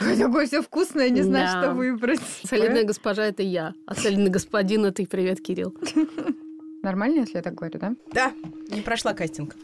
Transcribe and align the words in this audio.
Такое 0.18 0.46
все 0.46 0.62
вкусное, 0.62 1.10
не 1.10 1.22
знаю, 1.22 1.46
Да. 1.46 1.62
что 1.62 1.74
выбрать. 1.74 2.20
Солидная 2.44 2.84
госпожа– 2.84 3.24
это 3.26 3.42
я, 3.42 3.74
а 3.86 3.94
солидный 3.94 4.30
господин– 4.30 4.84
это 4.86 5.02
и 5.02 5.06
привет, 5.06 5.40
Кирилл. 5.40 5.74
Нормально, 6.82 7.20
если 7.20 7.36
я 7.36 7.42
так 7.42 7.54
говорю, 7.54 7.78
да? 7.78 7.94
Да, 8.12 8.32
не 8.74 8.80
прошла 8.80 9.12
кастинг. 9.12 9.54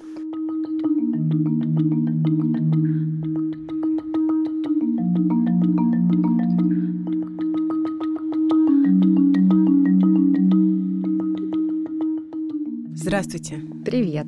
Здравствуйте. 12.95 13.61
Привет. 13.84 14.27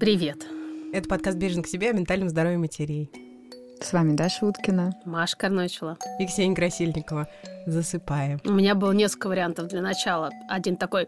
Привет. 0.00 0.46
Это 0.92 1.08
подкаст 1.08 1.36
«Бережно 1.36 1.62
к 1.62 1.66
себе» 1.66 1.90
о 1.90 1.92
ментальном 1.92 2.28
здоровье 2.28 2.58
матерей. 2.58 3.10
С 3.80 3.92
вами 3.92 4.14
Даша 4.14 4.46
Уткина. 4.46 4.92
Маша 5.04 5.36
Карночева. 5.36 5.96
И 6.18 6.26
Ксения 6.26 6.54
Красильникова. 6.54 7.28
Засыпаем. 7.66 8.40
У 8.44 8.52
меня 8.52 8.74
было 8.74 8.92
несколько 8.92 9.28
вариантов 9.28 9.68
для 9.68 9.80
начала. 9.82 10.30
Один 10.48 10.76
такой... 10.76 11.06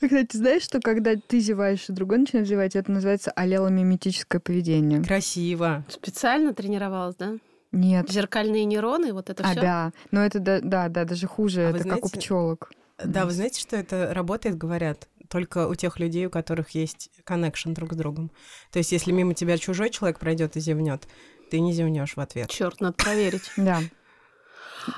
Кстати, 0.00 0.36
знаешь, 0.36 0.62
что 0.62 0.80
когда 0.80 1.14
ты 1.16 1.40
зеваешь, 1.40 1.88
и 1.88 1.92
другой 1.92 2.18
начинает 2.18 2.46
зевать, 2.48 2.76
это 2.76 2.90
называется 2.90 3.30
аллеломиметическое 3.32 4.40
поведение? 4.40 5.02
Красиво. 5.02 5.84
Специально 5.88 6.54
тренировалась, 6.54 7.16
да? 7.16 7.32
Нет. 7.72 8.10
Зеркальные 8.10 8.64
нейроны, 8.64 9.12
вот 9.12 9.28
это 9.30 9.42
А, 9.44 9.50
все. 9.50 9.60
да. 9.60 9.92
Но 10.12 10.24
это, 10.24 10.38
да, 10.38 10.60
да, 10.62 10.88
да, 10.88 11.04
даже 11.04 11.26
хуже. 11.26 11.62
А 11.66 11.70
это 11.70 11.78
как 11.80 12.04
у 12.04 12.08
знаете- 12.08 12.18
пчелок. 12.18 12.70
Да, 13.04 13.24
вы 13.24 13.32
знаете, 13.32 13.60
что 13.60 13.76
это 13.76 14.14
работает, 14.14 14.56
говорят, 14.56 15.08
только 15.28 15.68
у 15.68 15.74
тех 15.74 15.98
людей, 15.98 16.26
у 16.26 16.30
которых 16.30 16.70
есть 16.70 17.10
коннекшн 17.24 17.72
друг 17.72 17.92
с 17.94 17.96
другом. 17.96 18.30
То 18.70 18.78
есть, 18.78 18.92
если 18.92 19.12
мимо 19.12 19.34
тебя 19.34 19.58
чужой 19.58 19.90
человек 19.90 20.18
пройдет 20.18 20.56
и 20.56 20.60
зевнет, 20.60 21.06
ты 21.50 21.60
не 21.60 21.72
зевнешь 21.72 22.16
в 22.16 22.20
ответ. 22.20 22.50
Черт, 22.50 22.80
надо 22.80 22.94
проверить. 22.94 23.50
Да. 23.56 23.80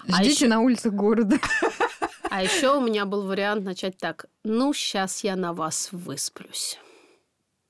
А 0.08 0.22
Ждите 0.22 0.30
ещё- 0.46 0.48
на 0.48 0.60
улицах 0.60 0.92
города. 0.92 1.38
А 2.28 2.42
еще 2.42 2.76
у 2.76 2.80
меня 2.84 3.06
был 3.06 3.22
вариант 3.26 3.64
начать 3.64 3.96
так. 3.98 4.26
Ну, 4.44 4.74
сейчас 4.74 5.22
я 5.24 5.36
на 5.36 5.54
вас 5.54 5.88
высплюсь. 5.92 6.78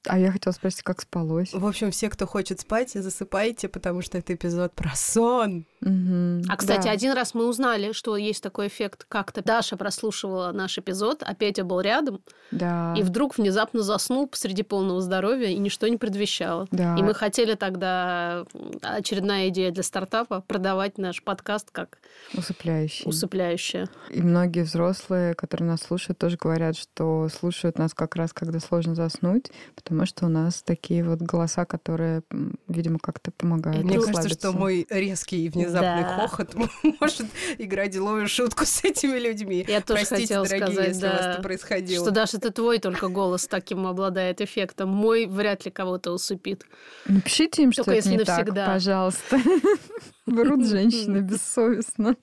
А 0.09 0.19
я 0.19 0.33
хотела 0.33 0.53
спросить, 0.53 0.83
как 0.83 1.03
спалось. 1.03 1.53
В 1.53 1.65
общем, 1.67 1.91
все, 1.91 2.09
кто 2.09 2.27
хочет 2.27 2.61
спать, 2.61 2.91
засыпайте, 2.93 3.69
потому 3.69 4.03
что 4.03 4.19
это 4.19 4.35
эпизод 4.35 4.73
про 4.75 4.91
сон. 4.97 5.67
Мгм. 5.87 6.43
А, 6.49 6.57
кстати, 6.57 6.85
Да. 6.87 6.91
один 6.91 7.13
раз 7.13 7.33
мы 7.35 7.47
узнали, 7.47 7.93
что 7.93 8.17
есть 8.17 8.43
такой 8.43 8.67
эффект. 8.67 9.07
Как-то 9.09 9.43
Даша 9.43 9.77
прослушивала 9.77 10.51
наш 10.53 10.77
эпизод, 10.79 11.23
а 11.25 11.35
Петя 11.35 11.63
был 11.65 11.81
рядом, 11.81 12.21
Да. 12.51 12.95
и 12.99 13.03
вдруг 13.03 13.39
внезапно 13.39 13.83
заснул 13.83 14.27
посреди 14.27 14.63
полного 14.65 15.01
здоровья, 15.01 15.49
и 15.49 15.59
ничто 15.59 15.87
не 15.87 15.97
предвещало. 15.97 16.67
Да. 16.73 16.97
И 16.99 17.03
мы 17.03 17.15
хотели 17.15 17.55
тогда, 17.55 18.45
очередная 18.83 19.49
идея 19.49 19.71
для 19.71 19.83
стартапа, 19.85 20.43
продавать 20.49 20.99
наш 20.99 21.23
подкаст 21.23 21.71
как 21.71 21.99
Усыпляющий. 22.35 23.09
усыпляющее. 23.09 23.87
И 24.11 24.21
многие 24.23 24.65
взрослые, 24.65 25.35
которые 25.35 25.69
нас 25.69 25.83
слушают, 25.83 26.19
тоже 26.19 26.37
говорят, 26.37 26.77
что 26.77 27.29
слушают 27.29 27.79
нас 27.79 27.95
как 27.95 28.17
раз, 28.17 28.33
когда 28.33 28.59
сложно 28.59 28.95
заснуть, 28.97 29.53
потому 29.77 30.05
что 30.07 30.27
у 30.27 30.29
нас 30.29 30.63
такие 30.63 31.05
вот 31.05 31.21
голоса, 31.21 31.65
которые, 31.65 32.23
видимо, 32.69 32.99
как-то 32.99 33.31
помогают. 33.31 33.85
Мне 33.85 34.01
кажется, 34.01 34.29
что 34.29 34.53
мой 34.53 34.85
резкий 34.91 35.45
и 35.47 35.49
внезапный 35.49 35.76
Да. 35.83 36.29
хохот 36.29 36.55
может 37.01 37.27
играть 37.59 37.91
деловую 37.91 38.29
шутку 38.29 38.65
с 38.65 38.85
этими 38.85 39.19
людьми. 39.19 39.65
Я 39.69 39.81
тоже 39.81 40.07
Простите, 40.07 40.23
хотела 40.23 40.47
дорогие, 40.47 40.67
сказать, 40.67 40.89
если 40.89 41.07
у 41.07 41.11
вас 41.11 41.21
да, 41.21 41.33
это 41.33 41.43
происходило. 41.43 42.05
Что, 42.05 42.15
Даша, 42.15 42.37
это 42.39 42.51
твой 42.51 42.79
только 42.79 43.09
голос 43.09 43.47
таким 43.47 43.87
обладает 43.87 44.41
эффектом. 44.41 44.89
Мой 44.91 45.27
вряд 45.27 45.65
ли 45.65 45.71
кого-то 45.71 46.13
усыпит. 46.13 46.65
Напишите 47.07 47.63
им, 47.63 47.73
что 47.73 47.85
Только 47.85 47.99
это 47.99 48.09
если 48.09 48.19
не 48.19 48.25
так, 48.25 48.39
навсегда. 48.39 48.67
пожалуйста. 48.67 49.41
Врут 50.27 50.67
женщины 50.67 51.19
бессовестно. 51.21 52.17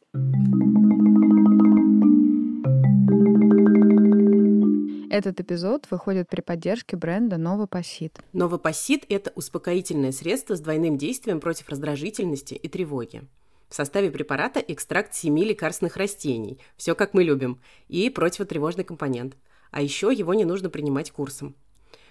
Этот 5.14 5.40
эпизод 5.40 5.86
выходит 5.92 6.28
при 6.28 6.42
поддержке 6.42 6.98
бренда 6.98 7.38
Новопосит. 7.38 8.20
Новопосит– 8.34 9.06
это 9.10 9.32
успокоительное 9.36 10.12
средство 10.12 10.56
с 10.56 10.60
двойным 10.60 10.98
действием 10.98 11.40
против 11.40 11.70
раздражительности 11.70 12.56
и 12.56 12.68
тревоги. 12.68 13.22
В 13.70 13.76
составе 13.76 14.10
препарата 14.10 14.60
экстракт 14.60 15.14
семи 15.14 15.46
лекарственных 15.46 15.98
растений, 15.98 16.58
все 16.78 16.96
как 16.96 17.14
мы 17.14 17.24
любим, 17.24 17.62
и 17.90 18.10
противотревожный 18.10 18.84
компонент. 18.84 19.38
А 19.70 19.84
еще 19.84 20.12
его 20.12 20.34
не 20.34 20.46
нужно 20.46 20.72
принимать 20.72 21.12
курсом. 21.12 21.54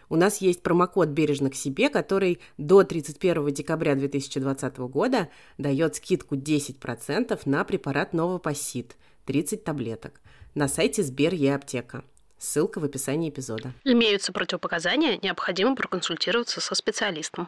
У 0.08 0.14
нас 0.14 0.40
есть 0.40 0.62
промокод 0.62 1.08
«Бережно 1.08 1.50
к 1.50 1.56
себе», 1.56 1.88
который 1.88 2.38
до 2.56 2.84
31 2.84 3.52
декабря 3.52 3.96
2020 3.96 4.78
года 4.78 5.28
дает 5.58 5.96
скидку 5.96 6.36
10% 6.36 7.40
на 7.46 7.64
препарат 7.64 8.12
Новопосит– 8.12 8.96
30 9.26 9.64
таблеток 9.64 10.20
на 10.54 10.68
сайте 10.68 11.02
Сбер 11.02 11.34
Е-аптека. 11.34 12.04
Ссылка 12.42 12.80
в 12.80 12.84
описании 12.84 13.30
эпизода. 13.30 13.72
Имеются 13.84 14.32
противопоказания, 14.32 15.16
необходимо 15.22 15.76
проконсультироваться 15.76 16.60
со 16.60 16.74
специалистом. 16.74 17.46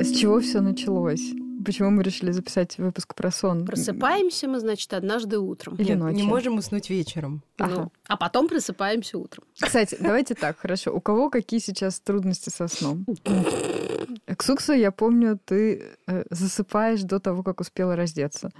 С 0.00 0.16
чего 0.16 0.38
все 0.40 0.60
началось? 0.60 1.32
Почему 1.66 1.90
мы 1.90 2.04
решили 2.04 2.30
записать 2.30 2.78
выпуск 2.78 3.16
про 3.16 3.32
сон? 3.32 3.66
Просыпаемся 3.66 4.46
мы, 4.46 4.60
значит, 4.60 4.92
однажды 4.94 5.40
утром. 5.40 5.74
Или 5.74 5.88
Нет, 5.88 5.98
ночью. 5.98 6.16
не 6.18 6.22
можем 6.22 6.58
уснуть 6.58 6.88
вечером. 6.88 7.42
Ага. 7.58 7.74
Ну, 7.74 7.92
а 8.06 8.16
потом 8.16 8.46
просыпаемся 8.46 9.18
утром. 9.18 9.42
Кстати, 9.60 9.96
давайте 9.98 10.34
так, 10.34 10.58
хорошо. 10.58 10.94
У 10.94 11.00
кого 11.00 11.30
какие 11.30 11.58
сейчас 11.58 11.98
трудности 11.98 12.48
со 12.48 12.68
сном? 12.68 13.04
Ксукса, 14.36 14.72
я 14.72 14.92
помню, 14.92 15.36
ты 15.44 15.96
э, 16.06 16.24
засыпаешь 16.30 17.02
до 17.02 17.18
того, 17.18 17.42
как 17.42 17.60
успела 17.60 17.96
раздеться. 17.96 18.52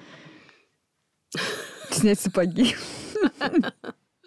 Снять 1.91 2.19
сапоги. 2.19 2.75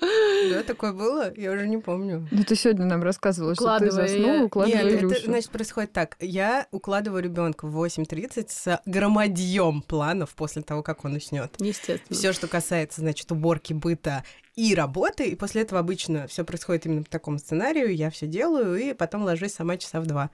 Да, 0.02 0.62
такое 0.64 0.92
было? 0.92 1.34
Я 1.38 1.54
уже 1.54 1.68
не 1.68 1.78
помню. 1.78 2.28
Ну, 2.30 2.44
ты 2.44 2.56
сегодня 2.56 2.86
нам 2.86 3.02
рассказывала, 3.02 3.56
что 3.56 3.64
ты 3.80 3.86
Укладывая- 3.86 4.08
заснул, 4.08 4.44
укладывая 4.46 4.84
Нет, 4.84 4.94
это, 4.94 5.06
Илюшу. 5.06 5.22
значит, 5.26 5.50
происходит 5.52 5.94
так. 5.94 6.18
Я 6.20 6.68
укладываю 6.72 7.24
ребенка 7.24 7.66
в 7.66 7.76
8.30 7.84 8.52
с 8.52 8.82
громадьем 8.86 9.82
планов 9.82 10.36
после 10.36 10.64
того, 10.64 10.84
как 10.84 11.06
он 11.06 11.16
уснет. 11.16 11.56
Естественно. 11.60 12.16
Все, 12.16 12.34
что 12.34 12.48
касается, 12.48 13.02
значит, 13.02 13.32
уборки 13.32 13.72
быта 13.72 14.26
и 14.56 14.76
работы, 14.76 15.30
и 15.30 15.36
после 15.36 15.62
этого 15.62 15.80
обычно 15.80 16.28
все 16.28 16.44
происходит 16.44 16.86
именно 16.86 17.04
по 17.04 17.10
такому 17.10 17.40
сценарию, 17.40 17.96
я 17.96 18.10
все 18.10 18.28
делаю, 18.28 18.76
и 18.76 18.94
потом 18.94 19.24
ложусь 19.24 19.54
сама 19.54 19.78
часа 19.78 20.02
в 20.02 20.06
два. 20.08 20.30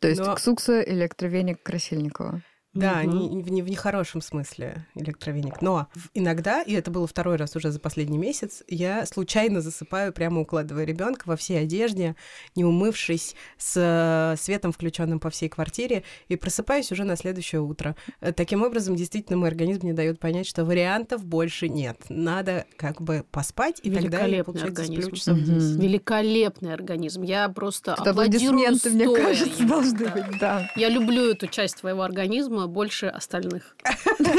То 0.00 0.08
есть 0.08 0.20
но- 0.20 0.34
Ксукса 0.34 0.80
электровеник 0.80 1.62
Красильникова. 1.62 2.42
Да, 2.74 3.04
не, 3.04 3.42
в, 3.42 3.50
не 3.50 3.60
в 3.62 3.68
нехорошем 3.68 4.22
смысле 4.22 4.86
электровеник. 4.94 5.60
Но 5.60 5.88
иногда, 6.14 6.62
и 6.62 6.72
это 6.72 6.90
было 6.90 7.06
второй 7.06 7.36
раз 7.36 7.54
уже 7.54 7.70
за 7.70 7.78
последний 7.78 8.18
месяц, 8.18 8.62
я 8.66 9.04
случайно 9.04 9.60
засыпаю, 9.60 10.12
прямо 10.12 10.40
укладывая 10.40 10.84
ребенка 10.84 11.24
во 11.26 11.36
всей 11.36 11.60
одежде, 11.60 12.16
не 12.56 12.64
умывшись, 12.64 13.34
с 13.58 13.74
э, 13.76 14.36
светом 14.40 14.72
включенным 14.72 15.20
по 15.20 15.28
всей 15.30 15.48
квартире, 15.48 16.02
и 16.28 16.36
просыпаюсь 16.36 16.90
уже 16.92 17.04
на 17.04 17.16
следующее 17.16 17.60
утро. 17.60 17.94
Э, 18.20 18.32
Таким 18.32 18.62
образом, 18.62 18.96
действительно, 18.96 19.36
мой 19.38 19.48
организм 19.50 19.80
мне 19.84 19.92
дает 19.92 20.18
понять, 20.18 20.46
что 20.46 20.64
вариантов 20.64 21.24
больше 21.24 21.68
нет. 21.68 21.98
Надо 22.08 22.64
как 22.76 23.02
бы 23.02 23.24
поспать, 23.30 23.80
и 23.82 23.90
тогда 23.90 24.20
я, 24.20 24.26
Великолепный 24.26 24.44
получается, 24.44 24.84
сплю 24.84 24.96
организм. 24.96 25.16
часов 25.16 25.36
Мгм. 25.38 25.58
10. 25.58 25.82
Великолепный 25.82 26.72
организм. 26.74 27.22
Я 27.22 27.48
просто 27.48 27.94
аплодисменты, 27.94 28.90
мне 28.90 29.04
стоя 29.06 29.22
кажется, 29.22 29.62
ему, 29.62 29.68
должны 29.74 29.98
да. 29.98 30.10
быть, 30.10 30.38
да. 30.40 30.70
Я 30.76 30.88
люблю 30.88 31.30
эту 31.30 31.46
часть 31.46 31.76
твоего 31.80 32.02
организма 32.02 32.61
больше 32.66 33.06
остальных. 33.06 33.76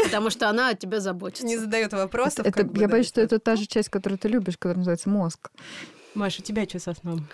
Потому 0.04 0.30
что 0.30 0.50
она 0.50 0.70
о 0.70 0.74
тебе 0.76 1.00
заботится. 1.00 1.46
Не 1.46 1.58
задает 1.58 1.94
вопросов. 1.94 2.46
Это, 2.46 2.64
бы, 2.64 2.80
я 2.80 2.88
да, 2.88 2.92
боюсь, 2.94 3.08
что 3.08 3.22
это- 3.22 3.36
это 3.36 3.44
та 3.44 3.56
же 3.56 3.66
часть, 3.66 3.90
которую 3.90 4.18
ты 4.20 4.28
любишь, 4.28 4.56
которая 4.58 4.78
называется 4.78 5.10
мозг. 5.10 5.52
Маша, 6.16 6.42
у 6.42 6.44
тебя 6.44 6.68
что 6.68 6.80
со 6.80 6.94
сном? 6.94 7.28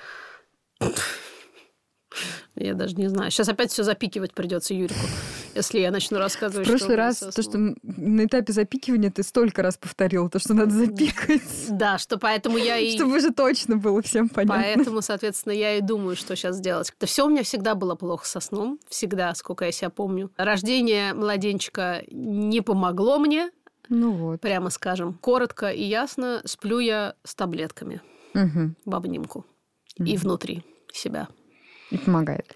Я 2.55 2.73
даже 2.73 2.95
не 2.95 3.07
знаю. 3.07 3.29
Сейчас 3.31 3.47
опять 3.49 3.71
все 3.71 3.83
запикивать 3.83 4.33
придется 4.33 4.73
Юрику, 4.73 4.99
если 5.53 5.79
я 5.79 5.91
начну 5.91 6.17
В 6.17 6.21
рассказывать, 6.21 6.67
у 6.67 6.71
прошлый 6.71 6.95
раз 6.95 7.17
то, 7.19 7.41
что 7.41 7.57
на 7.83 8.25
этапе 8.25 8.51
запикивания 8.51 9.11
ты 9.11 9.21
столько 9.23 9.61
раз 9.61 9.77
повторила, 9.77 10.29
то, 10.29 10.39
что 10.39 10.53
надо 10.53 10.71
запикать, 10.71 11.41
Да, 11.69 11.97
что 11.99 12.17
поэтому 12.17 12.57
я 12.57 12.77
и... 12.77 12.95
чтобы 12.95 13.17
уже 13.17 13.31
точно 13.31 13.77
было 13.77 14.01
всем 14.01 14.27
понятно. 14.27 14.63
Поэтому, 14.63 15.01
соответственно, 15.01 15.53
я 15.53 15.77
и 15.77 15.81
думаю, 15.81 16.15
что 16.15 16.35
сейчас 16.35 16.57
сделать. 16.57 16.91
Это 16.97 17.05
все 17.05 17.25
у 17.25 17.29
меня 17.29 17.43
всегда 17.43 17.75
было 17.75 17.95
плохо 17.95 18.25
со 18.25 18.39
сном. 18.39 18.79
Всегда, 18.89 19.33
сколько 19.35 19.65
я 19.65 19.71
себя 19.71 19.89
помню. 19.91 20.31
Рождение 20.35 21.13
младенчика 21.13 22.03
не 22.11 22.61
помогло 22.61 23.19
мне, 23.19 23.51
Ну 23.87 24.11
вот. 24.13 24.41
прямо 24.41 24.71
скажем. 24.71 25.13
Коротко 25.21 25.69
и 25.69 25.83
ясно, 25.83 26.41
сплю 26.45 26.79
я 26.79 27.13
с 27.23 27.35
таблетками 27.35 28.01
Мгм. 28.33 28.75
в 28.85 28.95
обнимку 28.95 29.45
и 29.97 30.17
внутри 30.17 30.63
себя. 30.91 31.27
И 31.91 31.97
помогает. 31.97 32.55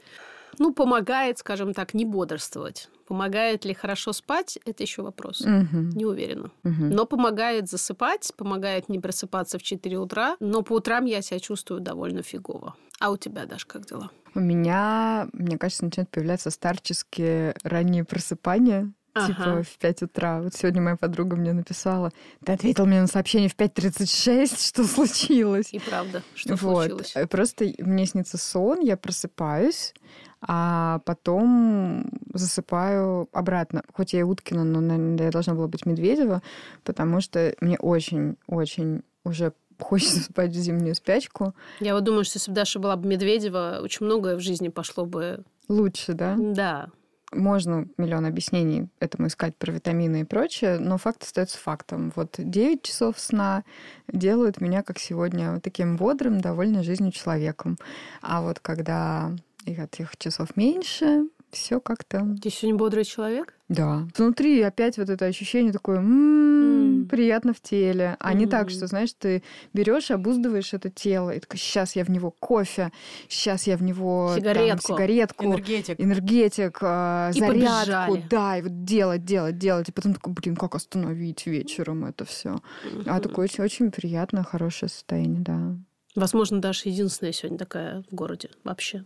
Ну, 0.60 0.74
помогает, 0.74 1.40
скажем 1.40 1.74
так, 1.74 1.94
не 1.94 2.06
бодрствовать. 2.06 2.90
Помогает 3.08 3.66
ли 3.66 3.74
хорошо 3.74 4.14
спать, 4.14 4.58
это 4.66 4.84
еще 4.84 5.02
вопрос. 5.02 5.42
Мгм. 5.42 5.90
Не 5.90 6.06
уверена. 6.06 6.52
Мгм. 6.64 6.90
Но 6.90 7.06
помогает 7.06 7.70
засыпать, 7.70 8.32
помогает 8.38 8.88
не 8.88 9.00
просыпаться 9.00 9.58
в 9.58 9.64
4 9.64 9.98
утра. 9.98 10.38
Но 10.40 10.62
по 10.62 10.74
утрам 10.74 11.06
я 11.06 11.22
себя 11.22 11.40
чувствую 11.40 11.82
довольно 11.82 12.22
фигово. 12.22 12.76
А 13.00 13.12
у 13.12 13.18
тебя, 13.18 13.46
Даш, 13.46 13.66
как 13.66 13.86
дела? 13.86 14.12
У 14.36 14.40
меня, 14.40 15.28
мне 15.34 15.58
кажется, 15.58 15.86
начинают 15.86 16.10
появляться 16.10 16.50
старческие 16.50 17.56
ранние 17.64 18.04
просыпания. 18.04 18.92
Ага. 19.14 19.28
Типа 19.28 19.64
в 19.64 19.78
5 19.78 20.02
утра. 20.04 20.42
Вот 20.42 20.56
сегодня 20.56 20.82
моя 20.82 20.96
подруга 20.96 21.36
мне 21.36 21.54
написала, 21.54 22.12
ты 22.44 22.54
ответил 22.54 22.86
мне 22.88 23.02
на 23.02 23.08
сообщение 23.08 23.50
в 23.50 23.56
5.36, 23.56 24.68
что 24.68 24.84
случилось? 24.86 25.72
И 25.72 25.80
правда, 25.80 26.24
что 26.34 26.56
вот. 26.56 26.86
случилось? 26.86 27.12
Э, 27.16 27.28
Просто 27.28 27.72
мне 27.78 28.06
снится 28.08 28.38
сон, 28.38 28.80
я 28.80 28.98
просыпаюсь, 28.98 29.94
а 30.42 31.00
потом 31.06 32.10
засыпаю 32.34 33.30
обратно. 33.32 33.84
Хоть 33.94 34.14
я 34.14 34.22
и 34.22 34.24
Уткина, 34.24 34.64
но, 34.64 34.82
наверное, 34.82 35.26
я 35.26 35.32
должна 35.32 35.54
была 35.54 35.68
быть 35.68 35.86
Медведева, 35.86 36.42
потому 36.84 37.22
что 37.22 37.56
мне 37.62 37.78
очень-очень 37.78 39.04
уже 39.24 39.54
хочется 39.80 40.20
спать 40.32 40.52
в 40.52 40.56
зимнюю 40.56 40.96
спячку. 40.96 41.54
Я 41.80 41.94
вот 41.94 42.04
думаю, 42.04 42.24
что 42.24 42.38
если 42.38 42.50
бы 42.50 42.56
Даша 42.56 42.80
была 42.80 42.96
бы 42.96 43.08
Медведева, 43.08 43.80
очень 43.84 44.06
многое 44.06 44.36
в 44.36 44.40
жизни 44.40 44.70
пошло 44.70 45.06
бы... 45.06 45.44
Лучше, 45.70 46.14
да? 46.14 46.36
Да. 46.38 46.90
Можно 47.34 47.88
миллион 47.98 48.26
объяснений 48.26 48.88
этому 49.00 49.28
искать 49.28 49.56
про 49.56 49.72
витамины 49.72 50.22
и 50.22 50.26
прочее, 50.26 50.80
но 50.80 50.98
факт 50.98 51.24
остается 51.24 51.58
фактом. 51.58 52.12
Вот 52.16 52.36
9 52.38 52.82
часов 52.82 53.20
сна 53.20 53.64
делают 54.12 54.62
меня, 54.62 54.84
как 54.84 55.00
сегодня, 55.00 55.60
таким 55.60 55.98
бодрым, 55.98 56.42
довольным 56.42 56.84
жизнью 56.84 57.12
человеком. 57.12 57.78
А 58.22 58.42
вот 58.42 58.60
когда 58.60 59.32
их 59.66 59.80
этих 59.80 60.18
часов 60.18 60.56
меньше, 60.56 61.28
все 61.52 61.80
как-то... 61.80 62.36
Ты 62.42 62.50
сегодня 62.50 62.78
бодрый 62.78 63.06
человек? 63.06 63.54
Да. 63.74 64.08
Внутри 64.18 64.62
опять 64.62 64.98
вот 64.98 65.10
это 65.10 65.26
ощущение 65.26 65.74
такое 65.74 65.98
«М, 65.98 67.02
М. 67.02 67.06
приятно 67.08 67.54
в 67.54 67.60
теле. 67.62 68.16
А 68.20 68.34
не 68.34 68.46
так, 68.48 68.70
что, 68.70 68.88
знаешь, 68.88 69.14
ты 69.18 69.44
берешь, 69.74 70.12
обуздываешь 70.12 70.74
это 70.74 70.90
тело, 70.90 71.32
и 71.32 71.40
такой, 71.40 71.58
сейчас 71.58 71.96
я 71.96 72.04
в 72.06 72.10
него 72.10 72.32
кофе, 72.32 72.92
сейчас 73.28 73.68
я 73.68 73.76
в 73.78 73.84
него 73.84 74.30
там, 74.36 74.42
Сигаретку. 74.44 74.94
сигаретку 74.94 75.44
Энергетик. 75.46 76.00
энергетик, 76.00 76.78
а, 76.82 77.32
И 77.34 77.40
зарядку, 77.40 78.14
побежали. 78.14 78.28
да, 78.30 78.58
и 78.58 78.62
вот 78.62 78.84
делать, 78.86 79.26
делать, 79.26 79.58
делать. 79.58 79.90
И 79.90 79.92
потом 79.92 80.14
такой, 80.14 80.34
блин, 80.34 80.56
как 80.56 80.76
остановить 80.76 81.46
вечером 81.48 82.06
это 82.06 82.26
все. 82.26 82.58
А 83.06 83.20
такое 83.20 83.46
очень, 83.46 83.64
очень 83.64 83.92
приятное, 83.92 84.44
хорошее 84.44 84.90
состояние, 84.90 85.42
да. 85.42 85.76
Возможно, 86.16 86.62
Даша 86.62 86.90
единственная 86.90 87.32
сегодня 87.34 87.58
такая 87.58 88.04
в 88.10 88.14
городе 88.14 88.50
вообще. 88.64 89.04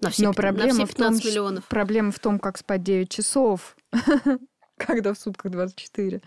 На 0.00 0.10
все, 0.10 0.22
Но 0.24 0.32
пят- 0.32 0.36
на 0.36 0.42
проблема 0.42 0.74
все 0.74 0.86
в 0.86 0.94
том, 0.94 1.06
15 1.08 1.24
миллионов. 1.24 1.64
Проблема 1.68 2.10
в 2.12 2.18
том, 2.18 2.38
как 2.38 2.58
спать 2.58 2.82
9 2.82 3.10
часов, 3.10 3.76
когда 4.78 5.12
в 5.14 5.18
сутках 5.18 5.52
24. 5.52 6.20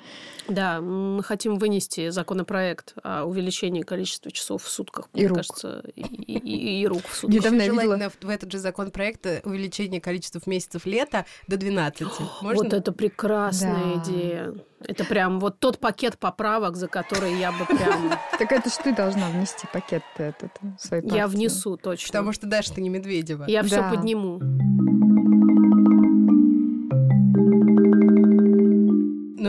Да, 0.48 0.82
мы 0.82 1.24
хотим 1.24 1.58
вынести 1.58 2.10
законопроект 2.10 2.94
о 3.04 3.26
увеличении 3.26 3.82
количества 3.82 4.32
часов 4.32 4.64
в 4.64 4.70
сутках. 4.70 5.10
И 5.14 5.20
мне 5.20 5.28
рук. 5.28 5.38
кажется, 5.38 5.84
и, 5.96 6.02
и- 6.02 6.82
и- 6.82 6.88
рук 6.88 7.04
в 7.06 7.16
сутках. 7.16 7.36
Недавно 7.40 7.62
Ещё 7.62 7.74
я 7.74 7.82
видела- 7.82 8.10
в, 8.10 8.24
в 8.26 8.30
этот 8.30 8.52
же 8.52 8.60
законопроект 8.60 9.26
э, 9.26 9.42
увеличение 9.44 10.02
количества 10.02 10.42
месяцев 10.46 10.86
лета 10.86 11.26
до 11.48 11.58
12. 11.58 12.08
Можно? 12.42 12.64
Вот 12.64 12.74
это 12.74 12.92
прекрасная 12.92 13.96
Да. 13.96 14.04
идея. 14.04 14.54
Это 14.88 15.06
прям 15.06 15.40
вот 15.40 15.60
тот 15.60 15.78
пакет 15.80 16.18
поправок, 16.18 16.76
за 16.76 16.88
который 16.88 17.38
я 17.40 17.52
бы 17.52 17.66
прям... 17.66 18.12
Так 18.40 18.52
это 18.52 18.70
ж 18.70 18.74
ты 18.84 18.96
должна 18.96 19.30
внести 19.30 19.68
пакет 19.72 20.02
этот 20.18 20.52
своей 20.80 21.08
Я 21.10 21.28
внесу 21.28 21.78
точно. 21.78 22.08
Потому 22.08 22.34
что 22.34 22.48
Даша, 22.48 22.74
ты 22.74 22.82
не 22.82 22.90
Медведева. 22.90 23.46
Я 23.48 23.62
все 23.64 23.78
Да. 23.78 23.90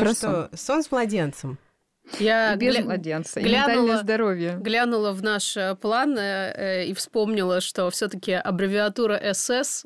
Подниму. 0.05 0.33
Ну 0.33 0.49
Про 0.49 0.49
что, 0.49 0.57
сон 0.57 0.83
с 0.83 0.91
младенцем. 0.91 1.59
Я 2.19 2.57
Без 2.57 2.75
гля- 2.77 2.85
младенца. 2.85 3.41
Глянула- 3.41 3.69
ментальное 3.69 3.99
здоровье. 3.99 4.59
глянула 4.61 5.13
в 5.13 5.23
наш 5.23 5.57
э, 5.57 5.77
план 5.81 6.19
э, 6.19 6.53
э, 6.57 6.85
и 6.87 6.95
вспомнила, 6.95 7.61
что 7.61 7.89
все-таки 7.91 8.33
аббревиатура 8.33 9.21
СС, 9.33 9.85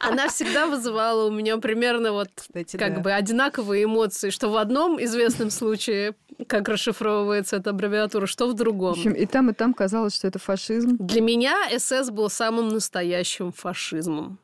она 0.00 0.28
всегда 0.28 0.66
вызывала 0.66 1.26
у 1.28 1.30
меня 1.30 1.56
примерно 1.58 2.12
вот 2.12 2.30
как 2.78 3.02
бы 3.02 3.12
одинаковые 3.12 3.84
эмоции, 3.84 4.30
что 4.30 4.48
в 4.50 4.56
одном 4.56 5.02
известном 5.02 5.50
случае, 5.50 6.14
как 6.48 6.68
расшифровывается 6.68 7.56
эта 7.56 7.70
аббревиатура, 7.70 8.26
что 8.26 8.48
в 8.48 8.50
В 8.50 8.54
другом. 8.54 8.90
общем, 8.92 9.12
и 9.12 9.26
там, 9.26 9.50
и 9.50 9.54
там 9.54 9.72
казалось, 9.72 10.16
что 10.16 10.26
это 10.26 10.38
фашизм. 10.40 10.96
Для 10.98 11.20
меня 11.20 11.54
СС 11.78 12.10
был 12.10 12.28
самым 12.28 12.68
настоящим 12.68 13.52
фашизмом. 13.52 14.38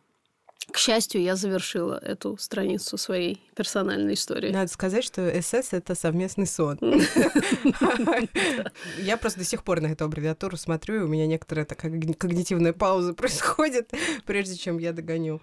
К 0.72 0.78
счастью, 0.78 1.22
я 1.22 1.36
завершила 1.36 1.98
эту 1.98 2.36
страницу 2.38 2.96
своей 2.96 3.42
персональной 3.56 4.14
истории. 4.14 4.50
Надо 4.50 4.70
сказать, 4.70 5.04
что 5.04 5.30
СС— 5.42 5.68
это 5.72 5.94
совместный 5.94 6.46
сон. 6.46 6.78
Я 8.98 9.16
просто 9.16 9.40
до 9.40 9.44
сих 9.44 9.64
пор 9.64 9.80
на 9.80 9.88
эту 9.88 10.04
аббревиатуру 10.04 10.56
смотрю, 10.56 10.96
и 10.96 11.04
у 11.04 11.08
меня 11.08 11.26
некоторая 11.26 11.64
такая 11.64 11.90
когни- 11.92 12.14
когнитивная 12.14 12.72
пауза 12.72 13.14
происходит, 13.20 13.92
прежде 14.26 14.56
чем 14.56 14.78
я 14.78 14.92
догоню. 14.92 15.40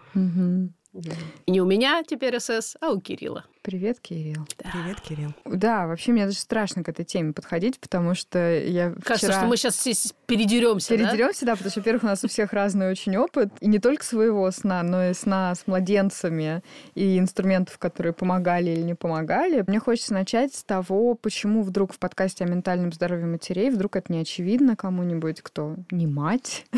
И 1.45 1.51
не 1.51 1.61
у 1.61 1.65
меня 1.65 2.03
теперь 2.03 2.39
СС, 2.39 2.75
а 2.81 2.91
у 2.91 2.99
Кирилла. 2.99 3.45
Привет, 3.61 3.99
Кирилл. 3.99 4.47
Привет, 4.57 5.01
Кирилл. 5.01 5.33
Да, 5.43 5.87
вообще 5.87 6.13
мне 6.13 6.25
даже 6.25 6.37
страшно 6.37 6.83
к 6.83 6.89
этой 6.89 7.03
теме 7.03 7.33
подходить, 7.33 7.79
потому 7.81 8.15
что 8.15 8.57
я 8.57 8.91
Кажется, 9.03 9.27
вчера... 9.27 9.33
что 9.39 9.45
мы 9.47 9.57
сейчас 9.57 10.13
передеремся, 10.25 10.97
да? 10.97 11.09
Передеремся, 11.09 11.45
да, 11.45 11.51
потому 11.51 11.69
что, 11.69 11.81
во-первых, 11.81 12.03
у 12.03 12.07
нас 12.07 12.23
у 12.23 12.29
всех 12.29 12.53
разный 12.53 12.89
очень 12.89 13.17
опыт, 13.17 13.49
и 13.59 13.67
не 13.67 13.79
только 13.79 14.05
своего 14.05 14.49
сна, 14.51 14.83
но 14.83 15.09
и 15.09 15.13
сна 15.13 15.53
с 15.53 15.67
младенцами 15.67 16.63
и 16.95 17.19
инструментов, 17.19 17.77
которые 17.77 18.13
помогали 18.13 18.71
или 18.71 18.81
не 18.81 18.95
помогали. 18.95 19.65
Мне 19.67 19.79
хочется 19.79 20.13
начать 20.13 20.55
с 20.55 20.63
того, 20.63 21.15
почему 21.15 21.61
вдруг 21.61 21.93
в 21.93 21.99
подкасте 21.99 22.45
о 22.45 22.47
ментальном 22.47 22.93
здоровье 22.93 23.25
матерей 23.25 23.69
вдруг 23.69 23.97
это 23.97 24.13
не 24.13 24.19
очевидно 24.19 24.77
кому-нибудь, 24.77 25.41
кто 25.41 25.75
не 25.91 26.07
мать. 26.07 26.65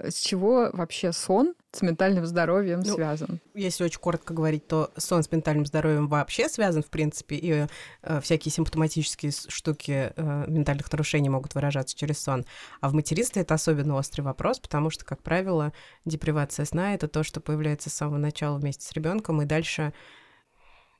С 0.00 0.20
чего 0.20 0.70
вообще 0.72 1.12
сон 1.12 1.54
с 1.72 1.82
ментальным 1.82 2.26
здоровьем 2.26 2.80
Ну, 2.80 2.94
связан? 2.94 3.40
Если 3.54 3.84
очень 3.84 4.00
коротко 4.00 4.34
говорить, 4.34 4.66
то 4.66 4.90
сон 4.96 5.22
с 5.22 5.30
ментальным 5.30 5.66
здоровьем 5.66 6.08
вообще 6.08 6.48
связан, 6.48 6.82
в 6.82 6.88
принципе, 6.88 7.36
и 7.36 7.66
э, 8.02 8.20
всякие 8.20 8.50
симптоматические 8.50 9.32
штуки 9.48 10.12
э, 10.14 10.44
ментальных 10.48 10.90
нарушений 10.90 11.28
могут 11.28 11.54
выражаться 11.54 11.96
через 11.96 12.20
сон. 12.20 12.44
А 12.80 12.88
в 12.88 12.94
материнстве 12.94 13.42
это 13.42 13.54
особенно 13.54 13.94
острый 13.94 14.22
вопрос, 14.22 14.58
потому 14.58 14.90
что, 14.90 15.04
как 15.04 15.22
правило, 15.22 15.72
депривация 16.04 16.64
сна— 16.64 16.94
это 16.96 17.06
то, 17.06 17.22
что 17.22 17.40
появляется 17.40 17.88
с 17.88 17.94
самого 17.94 18.18
начала 18.18 18.58
вместе 18.58 18.84
с 18.84 18.92
ребенком, 18.92 19.42
и 19.42 19.44
дальше... 19.44 19.92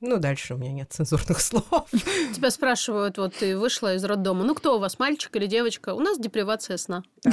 Ну, 0.03 0.17
дальше 0.17 0.55
у 0.55 0.57
меня 0.57 0.71
нет 0.71 0.91
цензурных 0.91 1.39
слов. 1.41 1.87
Тебя 2.33 2.49
спрашивают, 2.49 3.17
вот 3.17 3.35
ты 3.35 3.57
вышла 3.57 3.93
из 3.93 4.03
роддома, 4.03 4.43
ну 4.43 4.55
кто 4.55 4.77
у 4.77 4.79
вас, 4.79 4.97
мальчик 4.97 5.35
или 5.35 5.45
девочка? 5.45 5.93
У 5.93 5.99
нас 5.99 6.17
депривация 6.17 6.77
сна. 6.77 7.03
Да, 7.23 7.31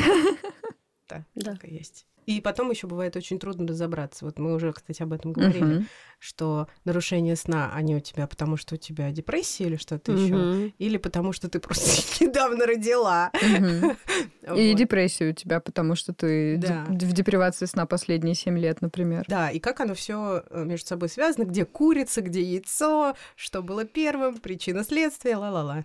Да. 1.34 1.52
так 1.52 1.64
и 1.64 1.74
есть. 1.74 2.06
И 2.26 2.42
потом 2.42 2.70
еще 2.70 2.86
бывает 2.86 3.16
очень 3.16 3.38
трудно 3.38 3.66
разобраться. 3.66 4.26
Вот 4.26 4.38
мы 4.38 4.52
уже, 4.54 4.70
кстати, 4.74 5.02
об 5.02 5.14
этом 5.14 5.32
говорили, 5.32 5.64
Мгм. 5.64 5.86
что 6.18 6.68
нарушения 6.84 7.34
сна, 7.36 7.72
они 7.74 7.96
у 7.96 8.00
тебя 8.00 8.26
потому, 8.26 8.58
что 8.58 8.74
у 8.74 8.78
тебя 8.78 9.10
депрессия 9.12 9.64
или 9.64 9.76
что-то 9.76 10.12
еще, 10.12 10.34
Мгм. 10.34 10.74
или 10.76 10.98
потому, 10.98 11.32
что 11.32 11.48
ты 11.48 11.58
просто 11.58 11.88
недавно 12.22 12.66
родила. 12.66 13.32
И 14.54 14.70
Вот. 14.70 14.76
депрессию 14.76 15.30
у 15.30 15.32
тебя, 15.32 15.60
потому 15.60 15.94
что 15.94 16.12
ты 16.12 16.58
Да. 16.58 16.84
в 16.88 17.12
депривации 17.12 17.64
сна 17.66 17.86
последние 17.86 18.34
7 18.34 18.58
лет, 18.58 18.82
например. 18.82 19.24
Да, 19.28 19.50
и 19.50 19.58
как 19.58 19.80
оно 19.80 19.94
все 19.94 20.44
между 20.50 20.86
собой 20.86 21.08
связано, 21.08 21.44
где 21.44 21.64
курица, 21.64 22.20
где 22.20 22.42
яйцо, 22.42 23.14
что 23.36 23.62
было 23.62 23.84
первым, 23.86 24.36
причина 24.36 24.84
следствия, 24.84 25.36
ла-ла-ла. 25.36 25.84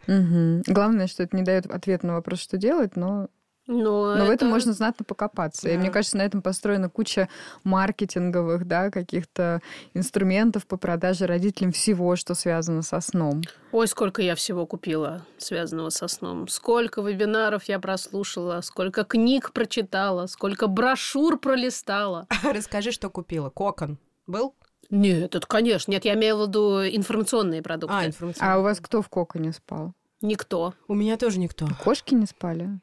Главное, 0.68 1.08
что 1.08 1.24
это 1.24 1.36
не 1.38 1.44
дает 1.44 1.66
ответ 1.68 2.04
на 2.04 2.14
вопрос, 2.16 2.40
что 2.42 2.58
делать, 2.58 2.96
но, 2.98 3.30
Но, 3.66 4.16
но 4.16 4.26
в 4.26 4.30
этом 4.30 4.34
это- 4.34 4.46
можно 4.46 4.74
знатно 4.74 5.06
покопаться. 5.06 5.70
И 5.70 5.74
Да. 5.74 5.80
мне 5.80 5.90
кажется, 5.90 6.18
на 6.18 6.24
этом 6.24 6.42
построена 6.42 6.90
куча 6.90 7.30
маркетинговых, 7.64 8.66
да, 8.68 8.90
каких-то 8.90 9.62
инструментов 9.94 10.66
по 10.68 10.78
продаже 10.78 11.26
родителям 11.28 11.72
всего, 11.72 12.16
что 12.16 12.36
связано 12.36 12.82
со 12.82 13.00
сном. 13.02 13.42
Ой, 13.72 13.88
сколько 13.88 14.22
я 14.22 14.36
всего 14.36 14.66
купила, 14.66 15.26
связанного 15.38 15.90
со 15.90 16.08
сном. 16.08 16.48
Сколько 16.48 17.02
вебинаров 17.02 17.64
я 17.66 17.80
прослушала, 17.80 18.62
сколько 18.62 19.04
книг 19.04 19.52
прочитала, 19.54 20.28
сколько 20.28 20.68
брошюр 20.68 21.40
пролистала. 21.40 22.28
Расскажи, 22.44 22.92
что 22.92 23.10
купила. 23.10 23.50
Кокон 23.50 23.98
был? 24.28 24.56
Нет, 24.90 25.36
это, 25.36 25.48
конечно. 25.48 25.92
Нет, 25.92 26.06
я 26.06 26.14
имею 26.14 26.38
в 26.38 26.48
виду 26.48 26.82
информационные 26.86 27.62
продукты. 27.62 27.96
А, 27.96 28.06
информационный. 28.06 28.54
А 28.54 28.60
у 28.60 28.64
вас 28.64 28.80
кто 28.80 29.02
в 29.02 29.10
коконе 29.10 29.52
спал? 29.54 29.94
Никто. 30.22 30.74
У 30.88 30.94
меня 30.94 31.18
тоже 31.18 31.40
никто. 31.40 31.68
Кошки 31.84 32.14
не 32.14 32.26
спали? 32.26 32.80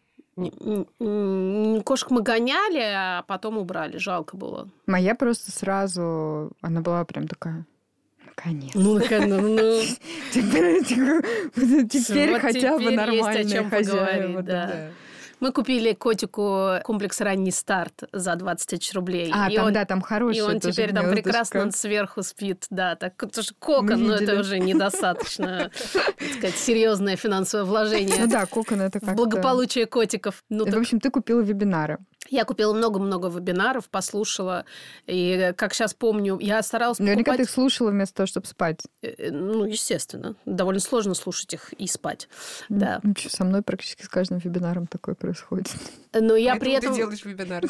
Кошек 1.84 2.10
мы 2.10 2.22
гоняли, 2.22 2.82
а 2.82 3.22
потом 3.26 3.58
убрали. 3.58 3.98
Жалко 3.98 4.36
было. 4.36 4.68
Моя 4.86 5.14
просто 5.14 5.50
сразу, 5.52 6.50
она 6.60 6.80
была 6.80 7.04
прям 7.04 7.28
такая, 7.28 7.66
наконец. 8.26 8.72
Ну, 8.74 8.94
наконец, 8.94 9.28
ну, 9.28 9.80
Теперь, 10.32 10.84
теперь 10.84 12.32
Вот 12.32 12.40
хотя 12.40 12.76
бы 12.76 12.84
теперь 12.84 12.96
нормальные 12.96 13.64
хозяева. 13.64 14.92
Мы 15.40 15.52
купили 15.52 15.94
котику 15.94 16.74
комплекс 16.84 17.20
«Ранний 17.20 17.50
старт» 17.50 18.04
за 18.12 18.36
20 18.36 18.68
тысяч 18.68 18.92
рублей. 18.92 19.32
А, 19.34 19.50
и 19.50 19.56
там, 19.56 19.66
он, 19.66 19.72
да, 19.72 19.84
там 19.86 20.02
хороший 20.02 20.38
И 20.38 20.40
он 20.42 20.60
теперь 20.60 20.92
там 20.92 21.06
гнездышко. 21.06 21.22
прекрасно 21.22 21.72
сверху 21.72 22.22
спит. 22.22 22.66
Да, 22.70 22.94
так 22.94 23.22
это 23.22 23.42
же 23.42 23.54
кокон, 23.58 24.06
но 24.06 24.14
это 24.14 24.24
видели. 24.24 24.40
уже 24.40 24.58
недостаточно, 24.58 25.70
так 25.94 26.32
сказать, 26.36 26.56
серьезное 26.56 27.16
финансовое 27.16 27.64
вложение 27.64 28.16
Ну 28.18 28.26
да, 28.26 28.46
кокон 28.46 28.82
это 28.82 29.00
как 29.00 29.16
благополучие 29.16 29.86
котиков. 29.86 30.44
Ну, 30.50 30.66
В 30.66 30.76
общем, 30.76 31.00
ты 31.00 31.10
купила 31.10 31.40
вебинары. 31.40 31.98
Я 32.28 32.44
купила 32.44 32.72
много-много 32.74 33.28
вебинаров, 33.28 33.88
послушала. 33.88 34.64
И, 35.06 35.52
как 35.56 35.74
сейчас 35.74 35.94
помню, 35.94 36.38
я 36.40 36.62
старалась 36.62 36.98
Наверняка 36.98 37.32
ты 37.32 37.38
покупать... 37.38 37.48
их 37.48 37.50
слушала 37.50 37.90
вместо 37.90 38.14
того, 38.16 38.26
чтобы 38.26 38.46
спать. 38.46 38.82
Э, 39.02 39.30
Ну, 39.30 39.64
естественно. 39.64 40.36
Довольно 40.44 40.80
сложно 40.80 41.14
слушать 41.14 41.54
их 41.54 41.72
и 41.72 41.86
спать. 41.86 42.28
Да. 42.68 43.00
Чё, 43.16 43.28
со 43.30 43.44
мной 43.44 43.62
практически 43.62 44.02
с 44.02 44.08
каждым 44.08 44.38
вебинаром 44.38 44.86
такое 44.86 45.14
происходит. 45.14 45.70
Но 46.12 46.36
я 46.36 46.52
Поэтому 46.52 46.60
при 46.60 46.72
этом... 46.72 46.90
ты 46.92 46.96
делаешь 46.98 47.24
вебинары. 47.24 47.68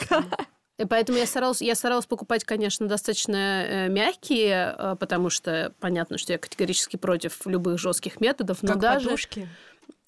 И 0.78 0.85
Поэтому 0.88 1.19
я 1.19 1.26
старалась, 1.26 1.62
я 1.62 1.75
старалась 1.75 2.07
покупать, 2.07 2.45
конечно, 2.45 2.87
достаточно 2.88 3.37
э, 3.64 3.88
мягкие, 3.88 4.75
э, 4.76 4.97
потому 4.99 5.30
что 5.30 5.73
понятно, 5.80 6.19
что 6.19 6.33
я 6.33 6.38
категорически 6.38 6.97
против 6.97 7.47
любых 7.47 7.78
жестких 7.78 8.21
методов, 8.21 8.62
но 8.62 8.71
Как 8.73 8.78
даже 8.78 9.07
подушки, 9.07 9.49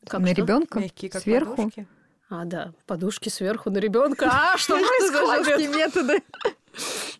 как 0.06 0.20
на 0.20 0.26
что? 0.28 0.36
ребенка 0.36 0.80
мягкие, 0.80 1.10
как 1.10 1.22
сверху. 1.22 1.56
подушки. 1.56 1.86
А, 2.34 2.46
да, 2.46 2.72
подушки 2.86 3.28
сверху 3.28 3.68
на 3.68 3.76
ребенка. 3.76 4.26
А, 4.32 4.56
что 4.56 4.78
происходит? 4.78 5.70
методы. 5.70 6.22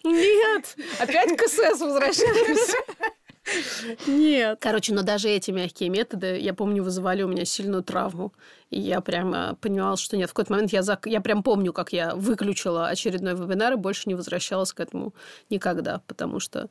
Нет, 0.05 0.75
опять 0.99 1.37
к 1.37 1.47
СС 1.49 1.81
возвращаемся. 1.81 2.77
Нет. 4.07 4.59
Короче, 4.61 4.95
но 4.95 5.03
даже 5.03 5.29
эти 5.29 5.51
мягкие 5.51 5.89
методы, 5.89 6.39
я 6.39 6.55
помню, 6.55 6.83
вызывали 6.83 7.23
у 7.23 7.29
меня 7.29 7.45
сильную 7.45 7.83
травму. 7.83 8.33
И 8.71 8.81
я 8.81 9.01
прямо 9.01 9.57
понимала, 9.61 9.97
что 9.97 10.17
нет. 10.17 10.31
В 10.31 10.33
какой-то 10.33 10.53
момент 10.53 10.73
я, 10.73 10.83
зак... 10.83 11.07
я 11.07 11.21
прям 11.21 11.43
помню, 11.43 11.73
как 11.73 11.93
я 11.93 12.15
выключила 12.15 12.89
очередной 12.89 13.35
вебинар 13.35 13.75
и 13.75 13.77
больше 13.77 14.09
не 14.09 14.15
возвращалась 14.15 14.73
к 14.73 14.81
этому 14.81 15.13
никогда. 15.51 16.03
Потому 16.07 16.41
что 16.41 16.69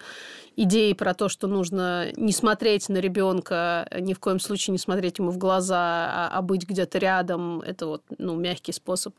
идеи 0.56 0.94
про 0.94 1.14
то, 1.14 1.30
что 1.30 1.48
нужно 1.48 2.12
не 2.16 2.32
смотреть 2.32 2.90
на 2.90 2.98
ребенка, 2.98 3.88
ни 4.00 4.14
в 4.14 4.20
коем 4.20 4.40
случае 4.40 4.72
не 4.72 4.80
смотреть 4.80 5.20
ему 5.20 5.32
в 5.32 5.38
глаза, 5.38 5.78
а, 5.78 6.30
а 6.32 6.42
быть 6.42 6.68
где-то 6.68 6.98
рядом, 6.98 7.62
это 7.62 7.86
вот 7.86 8.04
ну, 8.18 8.36
мягкий 8.36 8.72
способ 8.72 9.14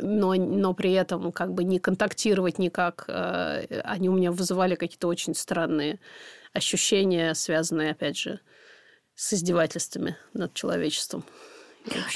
но, 0.00 0.34
но 0.34 0.74
при 0.74 0.92
этом 0.92 1.30
как 1.30 1.52
бы 1.52 1.62
не 1.64 1.78
контактировать 1.78 2.58
никак. 2.58 3.04
э, 3.08 3.80
Они 3.84 4.08
у 4.08 4.14
меня 4.14 4.32
вызывали 4.32 4.74
какие-то 4.74 5.08
очень 5.08 5.34
странные 5.34 6.00
ощущения, 6.54 7.34
связанные, 7.34 7.90
опять 7.90 8.16
же, 8.16 8.40
с 9.14 9.34
издевательствами 9.34 10.16
над 10.32 10.54
человечеством. 10.54 11.24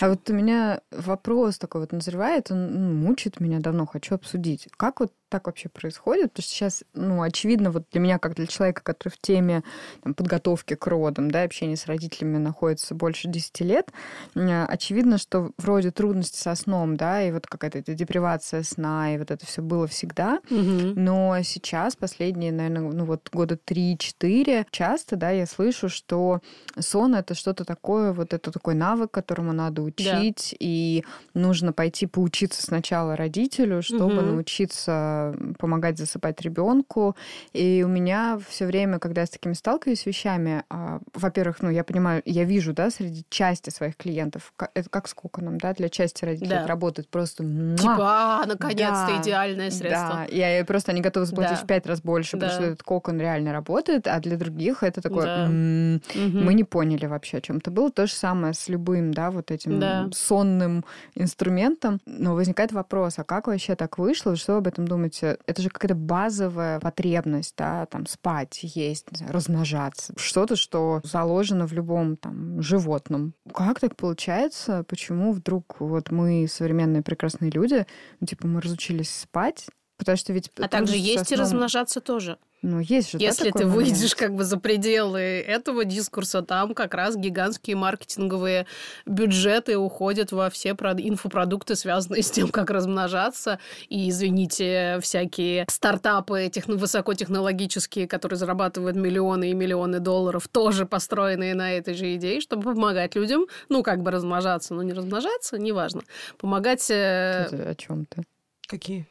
А 0.01 0.09
вот 0.09 0.29
у 0.31 0.33
меня 0.33 0.81
вопрос 0.91 1.59
такой 1.59 1.83
вот 1.83 1.93
назревает, 1.93 2.51
он 2.51 2.73
ну, 2.73 2.93
мучает 2.95 3.41
меня 3.41 3.59
давно, 3.61 3.85
хочу 3.85 4.15
обсудить. 4.15 4.67
Как 4.77 5.01
вот 5.01 5.13
так 5.29 5.47
вообще 5.47 5.69
происходит? 5.69 6.33
Потому 6.33 6.43
что 6.43 6.53
сейчас, 6.53 6.85
ну, 6.95 7.23
очевидно, 7.23 7.71
вот 7.71 7.85
для 7.93 8.01
меня, 8.01 8.19
как 8.19 8.35
для 8.35 8.47
человека, 8.47 8.83
который 8.83 9.11
в 9.11 9.19
теме 9.19 9.63
там, 10.03 10.15
подготовки 10.15 10.75
к 10.75 10.87
родам, 10.87 11.31
да, 11.31 11.43
общения 11.43 11.77
с 11.77 11.87
родителями 11.87 12.39
находится 12.39 12.95
больше 12.95 13.29
10 13.29 13.65
лет, 13.65 13.93
очевидно, 14.35 15.19
что 15.19 15.51
вроде 15.59 15.91
трудности 15.91 16.39
со 16.39 16.55
сном, 16.55 16.97
да, 16.97 17.23
и 17.23 17.33
вот 17.33 17.47
какая-то 17.47 17.79
эта 17.79 17.95
депривация 17.95 18.63
сна, 18.63 19.15
и 19.15 19.19
вот 19.19 19.31
это 19.31 19.45
все 19.47 19.63
было 19.63 19.87
всегда. 19.87 20.41
мгм. 20.51 20.95
Но 20.95 21.37
сейчас, 21.43 21.97
последние, 21.97 22.53
наверное, 22.53 22.93
ну 22.93 23.05
вот 23.05 23.29
года 23.33 23.57
3-4, 23.57 24.67
часто, 24.71 25.17
да, 25.17 25.31
я 25.31 25.47
слышу, 25.47 25.89
что 25.89 26.41
сон— 26.79 27.15
это 27.17 27.35
что-то 27.35 27.65
такое, 27.65 28.13
вот 28.13 28.33
это 28.35 28.51
такой 28.51 28.75
навык, 28.75 29.11
которому 29.11 29.53
надо 29.53 29.83
учить, 29.83 30.55
и 30.59 31.05
нужно 31.35 31.73
пойти 31.73 32.07
поучиться 32.07 32.63
сначала 32.63 33.17
родителю, 33.17 33.83
чтобы 33.83 34.23
Мгм. 34.23 34.27
научиться 34.35 35.18
помогать 35.59 35.99
засыпать 35.99 36.41
ребенку. 36.43 37.17
И 37.53 37.83
у 37.85 37.89
меня 37.89 38.39
все 38.49 38.67
время, 38.67 38.99
когда 38.99 39.23
я 39.23 39.27
с 39.27 39.31
такими 39.31 39.53
сталкиваюсь 39.55 40.07
вещами, 40.07 40.63
а, 40.71 41.01
во-первых, 41.15 41.63
ну, 41.63 41.71
я 41.71 41.85
понимаю, 41.85 42.23
я 42.25 42.45
вижу, 42.45 42.73
да, 42.73 42.91
среди 42.91 43.25
части 43.29 43.71
своих 43.71 43.97
клиентов, 43.97 44.53
это 44.75 44.89
как 44.91 45.09
с 45.09 45.15
коконом, 45.15 45.59
да, 45.59 45.73
для 45.75 45.89
части 45.89 46.25
родителей 46.25 46.51
Да. 46.51 46.59
это 46.61 46.69
работает 46.69 47.09
просто 47.09 47.43
Типа, 47.79 48.41
а, 48.43 48.47
наконец-то 48.47 49.07
Да, 49.09 49.21
идеальное 49.23 49.71
средство. 49.71 50.27
да, 50.31 50.59
и 50.61 50.63
просто 50.65 50.93
они 50.93 51.01
готовы 51.01 51.27
заплатить 51.27 51.59
Да. 51.59 51.65
в 51.65 51.67
пять 51.67 51.87
раз 51.87 52.01
больше, 52.03 52.33
потому 52.37 52.51
Да. 52.51 52.55
что 52.55 52.65
этот 52.65 52.83
кокон 52.83 53.21
реально 53.21 53.53
работает, 53.53 54.07
а 54.07 54.19
для 54.21 54.37
других 54.37 54.83
это 54.83 55.01
такое, 55.01 55.25
Да. 55.27 55.45
«М, 55.47 55.95
Мгм. 56.15 56.45
мы 56.45 56.55
не 56.55 56.65
поняли 56.65 57.07
вообще, 57.07 57.39
о 57.39 57.41
чем 57.41 57.61
то 57.61 57.71
было. 57.71 57.91
То 57.91 58.07
же 58.07 58.13
самое 58.13 58.55
с 58.55 58.69
любым, 58.69 59.13
да, 59.13 59.31
вот 59.31 59.51
этим 59.51 59.79
Да. 59.81 60.09
сонным 60.13 60.85
инструментом. 61.15 62.01
Но 62.07 62.35
возникает 62.35 62.73
вопрос, 62.73 63.19
а 63.19 63.25
как 63.25 63.47
вообще 63.47 63.75
так 63.75 63.99
вышло? 63.99 64.37
Что 64.37 64.53
вы 64.53 64.59
об 64.59 64.67
этом 64.67 64.87
думаете? 65.09 65.39
Это 65.47 65.63
же 65.63 65.71
какая-то 65.71 65.95
базовая 65.95 66.81
потребность, 66.81 67.55
да, 67.57 67.87
там 67.87 68.07
спать, 68.07 68.61
есть, 68.63 69.07
размножаться. 69.29 70.15
Что-то, 70.17 70.57
что 70.57 71.01
заложено 71.05 71.67
в 71.67 71.73
любом 71.73 72.17
там 72.17 72.63
животном. 72.63 73.35
Как 73.53 73.81
так 73.81 73.97
получается? 73.97 74.85
Почему 74.89 75.33
вдруг 75.33 75.81
вот 75.81 76.11
мы, 76.11 76.47
современные 76.49 77.03
прекрасные 77.03 77.51
люди, 77.51 77.87
ну, 78.21 78.27
типа, 78.27 78.47
мы 78.47 78.61
разучились 78.61 79.11
спать? 79.11 79.67
Потому 79.99 80.17
что 80.17 80.33
ведь... 80.33 80.51
А 80.59 80.69
также 80.69 80.97
есть 80.97 81.33
и 81.33 81.35
сном- 81.35 81.41
размножаться 81.41 82.01
тоже. 82.01 82.39
Ну, 82.61 82.81
есть 82.81 83.13
же, 83.13 83.19
да, 83.19 83.25
Если 83.25 83.51
такой 83.51 83.61
ты 83.61 83.67
момент? 83.69 83.87
выйдешь 83.89 84.17
как 84.17 84.35
бы 84.35 84.43
за 84.43 84.59
пределы 84.59 85.21
этого 85.21 85.85
дискурса, 85.85 86.43
там 86.43 86.75
как 86.75 86.93
раз 86.95 87.17
гигантские 87.17 87.77
маркетинговые 87.77 88.67
бюджеты 89.07 89.79
уходят 89.79 90.33
во 90.33 90.51
все 90.51 90.71
прод- 90.71 91.01
инфопродукты, 91.01 91.77
связанные 91.77 92.23
с 92.25 92.31
тем, 92.33 92.49
как 92.49 92.71
размножаться. 92.71 93.61
И, 93.89 94.11
извините, 94.11 94.99
всякие 95.03 95.67
стартапы 95.69 96.47
техно- 96.53 96.75
высокотехнологические, 96.77 98.09
которые 98.09 98.39
зарабатывают 98.39 98.97
миллионы 98.97 99.51
и 99.51 99.55
миллионы 99.55 100.01
долларов, 100.01 100.49
тоже 100.49 100.85
построенные 100.85 101.55
на 101.55 101.73
этой 101.75 101.95
же 101.95 102.15
идее, 102.17 102.41
чтобы 102.41 102.75
помогать 102.75 103.15
людям, 103.15 103.47
ну, 103.69 103.85
как 103.85 104.03
бы 104.03 104.11
размножаться, 104.11 104.75
но 104.75 104.83
не 104.83 104.93
размножаться, 104.93 105.59
неважно. 105.59 106.03
Помогать 106.39 106.91
э, 106.91 107.47
Это 107.53 107.71
о 107.71 107.75
чем 107.77 108.05
ты? 108.07 108.25
Какие? 108.67 109.07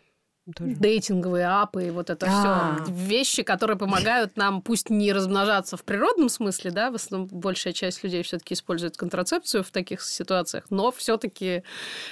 Тоже. 0.55 0.75
дейтинговые 0.75 1.45
апы 1.47 1.87
и 1.87 1.89
вот 1.91 2.09
это 2.09 2.25
А. 2.29 2.79
все 2.83 2.91
вещи, 2.93 3.43
которые 3.43 3.77
помогают 3.77 4.37
нам 4.37 4.61
пусть 4.61 4.89
не 4.89 5.11
размножаться 5.11 5.75
в 5.77 5.83
природном 5.83 6.29
смысле, 6.29 6.71
да, 6.71 6.89
в 6.91 6.95
основном 6.95 7.27
большая 7.31 7.73
часть 7.73 8.03
людей 8.03 8.23
все-таки 8.23 8.53
использует 8.53 8.95
контрацепцию 8.97 9.63
в 9.63 9.71
таких 9.71 10.01
ситуациях, 10.01 10.65
но 10.69 10.91
все-таки 10.91 11.63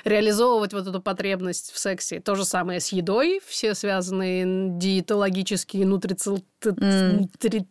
реализовывать 0.03 0.73
вот 0.73 0.85
эту 0.87 1.01
потребность 1.01 1.71
в 1.71 1.79
сексе. 1.79 2.19
То 2.19 2.35
же 2.35 2.45
самое 2.45 2.79
с 2.79 2.89
едой, 2.89 3.41
все 3.45 3.73
связанные 3.75 4.45
диетологические, 4.77 5.85
нутрицил... 5.85 6.43
Нутри- 6.63 7.67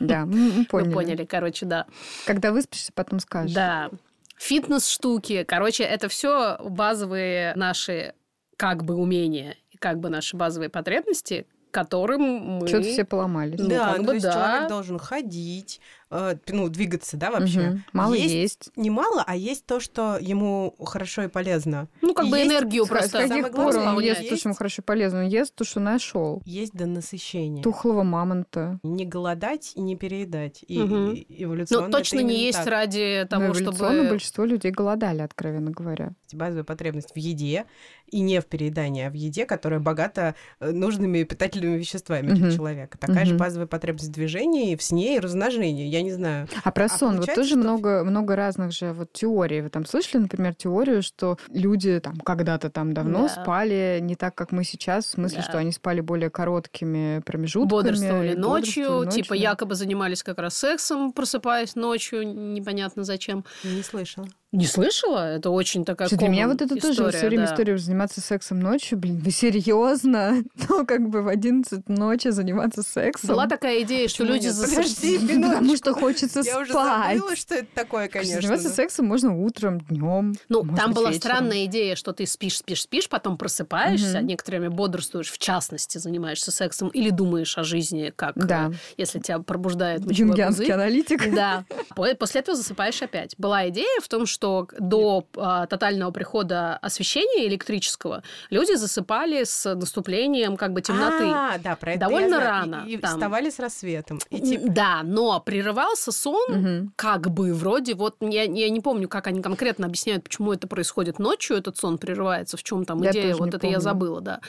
Да, 0.00 0.24
мы 0.26 0.50
мы 0.56 0.64
поняли. 0.64 0.88
Вы 0.88 0.94
поняли, 0.94 1.24
короче, 1.24 1.66
да. 1.66 1.86
Когда 2.26 2.52
выспишься, 2.52 2.90
потом 2.94 3.20
скажешь. 3.20 3.54
Да. 3.54 3.90
Фитнес-штуки. 4.38 5.44
Короче, 5.46 5.84
это 5.84 6.08
все 6.08 6.58
базовые 6.64 7.52
наши 7.56 8.14
как 8.60 8.84
бы 8.84 8.94
умения 8.94 9.56
и 9.70 9.78
как 9.78 10.00
бы 10.00 10.10
наши 10.10 10.36
базовые 10.36 10.68
потребности, 10.68 11.46
которым 11.70 12.20
мы... 12.58 12.68
Что-то 12.68 12.88
все 12.90 13.06
поломались. 13.06 13.58
Ну, 13.58 13.70
да, 13.70 13.92
как 13.92 13.96
ну, 13.96 14.02
бы 14.02 14.08
то 14.08 14.12
есть 14.12 14.26
да. 14.26 14.32
человек 14.34 14.68
должен 14.68 14.98
ходить, 14.98 15.80
ну, 16.10 16.68
двигаться, 16.68 17.16
да, 17.16 17.30
вообще. 17.30 17.60
Мгм. 17.60 17.84
Мало 17.92 18.14
Есть 18.14 18.34
есть. 18.34 18.70
Не 18.76 18.90
мало, 18.90 19.22
а 19.26 19.36
есть 19.36 19.64
то, 19.66 19.78
что 19.80 20.18
ему 20.20 20.74
хорошо 20.82 21.22
и 21.22 21.28
полезно. 21.28 21.88
Ну, 22.02 22.14
как 22.14 22.28
бы 22.28 22.38
Есть 22.38 22.50
энергию 22.50 22.84
С 22.84 22.88
просто 22.88 23.18
каких 23.18 23.28
самое 23.28 23.52
пор 23.52 23.76
он 23.76 24.00
ест 24.00 24.28
то, 24.28 24.36
что 24.36 24.48
ему 24.48 24.54
хорошо 24.56 24.82
и 24.82 24.84
полезно? 24.84 25.20
Он 25.20 25.28
ест 25.28 25.54
то, 25.54 25.64
что 25.64 25.80
нашел. 25.80 26.42
Есть 26.44 26.72
до 26.72 26.86
насыщения. 26.86 27.62
Тухлого 27.62 28.02
мамонта. 28.02 28.80
Не 28.82 29.04
голодать 29.06 29.72
и 29.76 29.80
не 29.80 29.96
переедать. 29.96 30.64
И, 30.66 30.78
Мгм. 30.80 31.12
и 31.12 31.44
эволюционно 31.44 31.86
Ну, 31.86 31.92
точно 31.92 32.20
не 32.20 32.44
есть 32.44 32.58
так. 32.58 32.66
ради 32.66 33.26
того, 33.30 33.42
Но 33.44 33.48
эволюционно 33.52 33.94
чтобы... 33.98 34.08
большинство 34.10 34.44
людей 34.44 34.72
голодали, 34.72 35.20
откровенно 35.22 35.70
говоря. 35.70 36.12
Базовая 36.32 36.64
потребность 36.64 37.12
в 37.14 37.16
еде 37.18 37.66
и 38.10 38.20
не 38.20 38.40
в 38.40 38.46
переедании, 38.46 39.04
а 39.04 39.10
в 39.10 39.14
еде, 39.14 39.46
которая 39.46 39.78
богата 39.80 40.34
э, 40.60 40.70
нужными 40.72 41.22
питательными 41.22 41.78
веществами 41.78 42.32
для 42.32 42.46
Мгм. 42.46 42.56
человека. 42.56 42.98
Такая 42.98 43.24
же 43.24 43.32
Мгм. 43.34 43.38
базовая 43.38 43.66
потребность 43.68 44.08
в 44.08 44.12
движении, 44.12 44.74
в 44.74 44.82
сне 44.82 45.16
и 45.16 45.20
размножении. 45.20 45.86
Я 45.86 45.99
не 46.02 46.12
знаю. 46.12 46.48
А 46.64 46.70
про 46.70 46.84
А 46.86 46.88
сон, 46.88 47.16
вот 47.18 47.34
тоже 47.34 47.50
что- 47.50 47.58
много, 47.58 48.04
много 48.04 48.36
разных 48.36 48.72
же 48.72 48.92
вот 48.92 49.12
теорий. 49.12 49.60
Вы 49.62 49.70
там 49.70 49.84
слышали, 49.86 50.22
например, 50.22 50.54
теорию, 50.54 51.02
что 51.02 51.38
люди 51.48 51.98
там 52.00 52.16
когда-то 52.16 52.70
там 52.70 52.92
давно 52.92 53.22
Да. 53.22 53.28
спали 53.42 53.98
не 54.00 54.14
так, 54.16 54.34
как 54.34 54.52
мы 54.52 54.64
сейчас, 54.64 55.06
в 55.06 55.10
смысле, 55.10 55.38
Да. 55.38 55.42
что 55.44 55.58
они 55.58 55.72
спали 55.72 56.00
более 56.00 56.30
короткими 56.30 57.20
промежутками. 57.24 57.70
Бодрствовали 57.70 58.34
ночью, 58.34 58.84
бодрствовали 58.84 59.10
типа 59.10 59.34
ночью. 59.34 59.42
якобы 59.42 59.74
занимались 59.74 60.22
как 60.22 60.38
раз 60.38 60.56
сексом, 60.56 61.12
просыпаясь 61.12 61.74
ночью, 61.74 62.26
непонятно 62.52 63.04
зачем. 63.04 63.44
Не 63.64 63.82
слышала. 63.82 64.26
Не 64.52 64.66
слышала? 64.66 65.36
Это 65.36 65.50
очень 65.50 65.84
такая 65.84 66.08
для 66.08 66.28
меня 66.28 66.48
вот 66.48 66.60
это 66.60 66.76
история, 66.76 66.94
тоже 66.96 67.16
все 67.18 67.28
время 67.28 67.46
да. 67.46 67.52
история 67.52 67.78
заниматься 67.78 68.20
сексом 68.20 68.58
ночью. 68.60 68.98
Блин, 68.98 69.18
вы 69.18 69.30
серьезно? 69.30 70.42
Ну, 70.68 70.86
как 70.86 71.08
бы 71.08 71.22
в 71.22 71.28
11 71.28 71.88
ночи 71.88 72.28
заниматься 72.28 72.82
сексом? 72.82 73.30
Была 73.30 73.46
такая 73.46 73.82
идея, 73.82 74.08
что 74.08 74.18
Почему 74.24 74.34
люди 74.34 74.46
нет? 74.46 74.56
Подожди, 74.60 75.18
Потому 75.42 75.76
что 75.76 75.94
хочется 75.94 76.40
Я 76.40 76.60
уже 76.60 76.70
спать. 76.72 77.16
забыла, 77.18 77.36
что 77.36 77.54
это 77.56 77.66
такое, 77.74 78.08
конечно. 78.08 78.40
Заниматься 78.40 78.68
сексом 78.70 79.06
можно 79.06 79.36
утром, 79.36 79.80
днем. 79.80 80.34
Ну, 80.48 80.62
там 80.76 80.90
быть, 80.90 80.96
была 80.96 81.10
вечером. 81.10 81.20
странная 81.20 81.64
идея, 81.66 81.94
что 81.96 82.12
ты 82.12 82.26
спишь, 82.26 82.58
спишь, 82.58 82.82
спишь, 82.82 83.08
потом 83.08 83.36
просыпаешься, 83.38 84.20
некоторыми 84.20 84.68
бодрствуешь, 84.68 85.30
в 85.30 85.38
частности, 85.38 85.98
занимаешься 85.98 86.50
сексом 86.50 86.88
или 86.88 87.10
думаешь 87.10 87.56
о 87.58 87.64
жизни, 87.64 88.12
как 88.14 88.34
Да. 88.36 88.70
э, 88.70 88.74
если 88.96 89.18
тебя 89.18 89.38
пробуждает 89.40 90.04
мочевой 90.04 90.28
Юнгианский 90.30 90.72
аналитик. 90.72 91.32
Да. 91.34 91.64
По- 91.94 92.14
После 92.14 92.40
этого 92.40 92.56
засыпаешь 92.56 93.00
опять. 93.02 93.34
Была 93.38 93.68
идея 93.68 94.00
в 94.02 94.08
том, 94.08 94.26
что 94.26 94.39
до 94.40 95.26
а, 95.36 95.66
тотального 95.66 96.10
прихода 96.10 96.76
освещения 96.78 97.46
электрического 97.46 98.22
люди 98.50 98.74
засыпали 98.74 99.44
с 99.44 99.74
наступлением 99.74 100.56
как 100.56 100.72
бы 100.72 100.80
темноты. 100.80 101.24
А, 101.26 101.58
да, 101.58 101.76
про 101.76 101.92
это 101.92 102.00
Довольно 102.00 102.34
я 102.36 102.40
рано 102.40 102.84
И, 102.86 102.94
и 102.94 102.96
там. 102.96 103.10
вставали 103.12 103.50
с 103.50 103.58
рассветом. 103.58 104.18
И 104.30 104.40
типа, 104.40 104.64
Да, 104.68 105.00
но 105.02 105.40
прерывался 105.40 106.12
сон 106.12 106.50
Мгм. 106.50 106.92
как 106.96 107.30
бы 107.30 107.52
вроде 107.54 107.94
вот 107.94 108.16
я, 108.20 108.44
я 108.44 108.70
не 108.70 108.80
помню, 108.80 109.08
как 109.08 109.26
они 109.26 109.42
конкретно 109.42 109.86
объясняют, 109.86 110.24
почему 110.24 110.52
это 110.52 110.66
происходит 110.68 111.18
ночью, 111.18 111.56
этот 111.56 111.76
сон 111.76 111.98
прерывается, 111.98 112.56
в 112.56 112.62
чем 112.62 112.84
там 112.84 113.02
Я 113.02 113.10
идея, 113.10 113.34
вот 113.36 113.48
это 113.48 113.66
я 113.66 113.74
помню. 113.74 113.80
забыла, 113.80 114.20
да. 114.20 114.40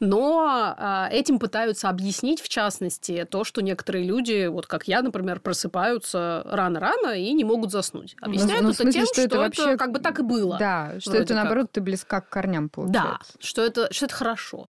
Но 0.00 0.74
а, 0.78 1.08
этим 1.10 1.38
пытаются 1.38 1.88
объяснить, 1.88 2.40
в 2.40 2.48
частности, 2.48 3.26
то, 3.30 3.44
что 3.44 3.60
некоторые 3.62 4.04
люди, 4.04 4.46
вот 4.46 4.66
как 4.66 4.88
я, 4.88 5.02
например, 5.02 5.40
просыпаются 5.40 6.42
рано-рано 6.46 7.14
и 7.18 7.32
не 7.32 7.44
могут 7.44 7.70
заснуть. 7.70 8.16
Объясняют 8.20 8.62
ну, 8.62 8.68
это 8.70 8.76
смысле, 8.82 8.92
тем, 8.92 9.06
что 9.06 9.22
что, 9.22 9.35
это 9.36 9.46
это, 9.52 9.62
вообще- 9.62 9.76
как 9.76 9.92
бы 9.92 9.98
так 10.00 10.18
и 10.18 10.22
было. 10.22 10.58
Да, 10.58 10.94
что 11.00 11.14
это, 11.16 11.34
как. 11.34 11.36
наоборот, 11.36 11.72
ты 11.72 11.80
близка 11.80 12.20
к 12.20 12.28
корням, 12.28 12.64
Да, 12.66 12.72
получается. 12.74 13.32
что 13.40 13.62
это, 13.64 13.92
что 13.92 14.06
это 14.06 14.14
хорошо. 14.14 14.66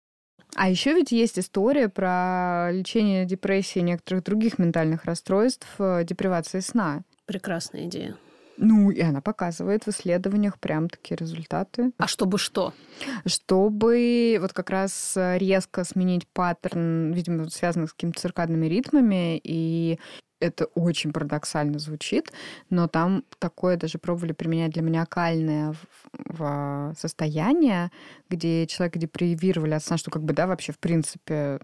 А 0.57 0.69
еще 0.69 0.95
ведь 0.95 1.11
есть 1.11 1.39
история 1.39 1.89
про 1.89 2.71
лечение 2.71 3.25
депрессии 3.25 3.81
и 3.81 3.83
некоторых 3.83 4.23
других 4.25 4.59
ментальных 4.59 5.05
расстройств, 5.05 5.67
э, 5.79 6.05
депривации 6.05 6.61
сна. 6.61 7.03
Прекрасная 7.27 7.87
идея. 7.87 8.17
Ну, 8.57 8.93
и 8.93 9.01
она 9.01 9.21
показывает 9.21 9.85
в 9.85 9.89
исследованиях 9.89 10.61
прям 10.61 10.89
такие 10.89 11.17
результаты. 11.17 11.91
А 11.99 12.07
чтобы 12.07 12.39
что? 12.39 12.73
Чтобы 13.27 14.39
вот 14.41 14.53
как 14.53 14.71
раз 14.71 15.17
э, 15.17 15.39
резко 15.39 15.83
сменить 15.85 16.29
паттерн, 16.29 17.13
видимо, 17.13 17.49
связанный 17.51 17.89
с 17.89 17.93
какими-то 17.93 18.21
циркадными 18.21 18.67
ритмами, 18.67 19.41
и 19.43 19.99
это 20.41 20.67
очень 20.75 21.13
парадоксально 21.13 21.79
звучит, 21.79 22.33
но 22.71 22.89
там 22.89 23.25
такое 23.39 23.77
даже 23.77 23.99
пробовали 23.99 24.33
применять 24.33 24.73
для 24.73 24.83
маниакальное 24.83 25.75
в- 26.13 26.95
состояние, 26.99 27.91
где 28.29 28.67
человека 28.67 28.99
депривировали 28.99 29.73
от 29.75 29.83
сна, 29.85 29.97
что 29.97 30.11
как 30.11 30.23
бы, 30.23 30.33
да, 30.33 30.47
вообще 30.47 30.73
в 30.73 30.79
принципе 30.79 31.61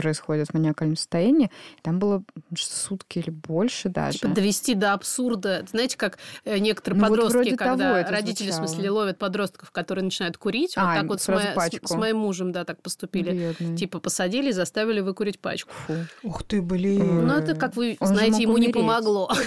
происходит 0.00 0.48
в 0.48 0.54
маниакальном 0.54 0.96
состоянии. 0.96 1.50
Там 1.82 1.98
было 1.98 2.22
сутки 2.56 3.18
или 3.18 3.30
больше 3.30 3.88
даже. 3.88 4.18
Типа 4.18 4.34
довести 4.34 4.74
до 4.74 4.92
абсурда. 4.92 5.64
Знаете, 5.70 5.96
как 5.96 6.18
э, 6.44 6.58
некоторые 6.58 7.00
Ну, 7.00 7.08
вот 7.08 7.14
подростки, 7.16 7.36
вроде 7.36 7.56
когда 7.56 8.02
родители, 8.04 8.50
в 8.50 8.52
звучало. 8.54 8.66
смысле, 8.68 8.90
ловят 8.90 9.18
подростков, 9.18 9.70
которые 9.70 10.04
начинают 10.04 10.36
курить, 10.36 10.74
А, 10.76 10.86
вот 10.86 10.94
так 11.00 11.08
вот 11.08 11.20
с, 11.20 11.24
с- 11.24 11.54
пачку. 11.54 11.86
с 11.88 11.94
моим 11.94 12.18
мужем, 12.18 12.52
да, 12.52 12.64
так 12.64 12.80
поступили. 12.82 13.30
Бедный. 13.58 13.76
Типа 13.76 13.98
посадили 14.00 14.48
и 14.50 14.52
заставили 14.52 15.00
выкурить 15.00 15.38
пачку. 15.38 15.70
Фу. 15.86 15.94
ух 16.22 16.42
ты, 16.44 16.62
блин. 16.62 17.26
Ну, 17.26 17.32
это, 17.34 17.54
как 17.54 17.76
вы 17.76 17.96
Он 18.00 18.08
знаете, 18.08 18.42
ему 18.42 18.52
не 18.58 18.68
умереть. 18.68 18.74
помогло. 18.74 19.30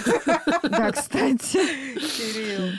Да, 0.62 0.90
кстати. 0.92 1.58
Кирилл, 1.94 2.72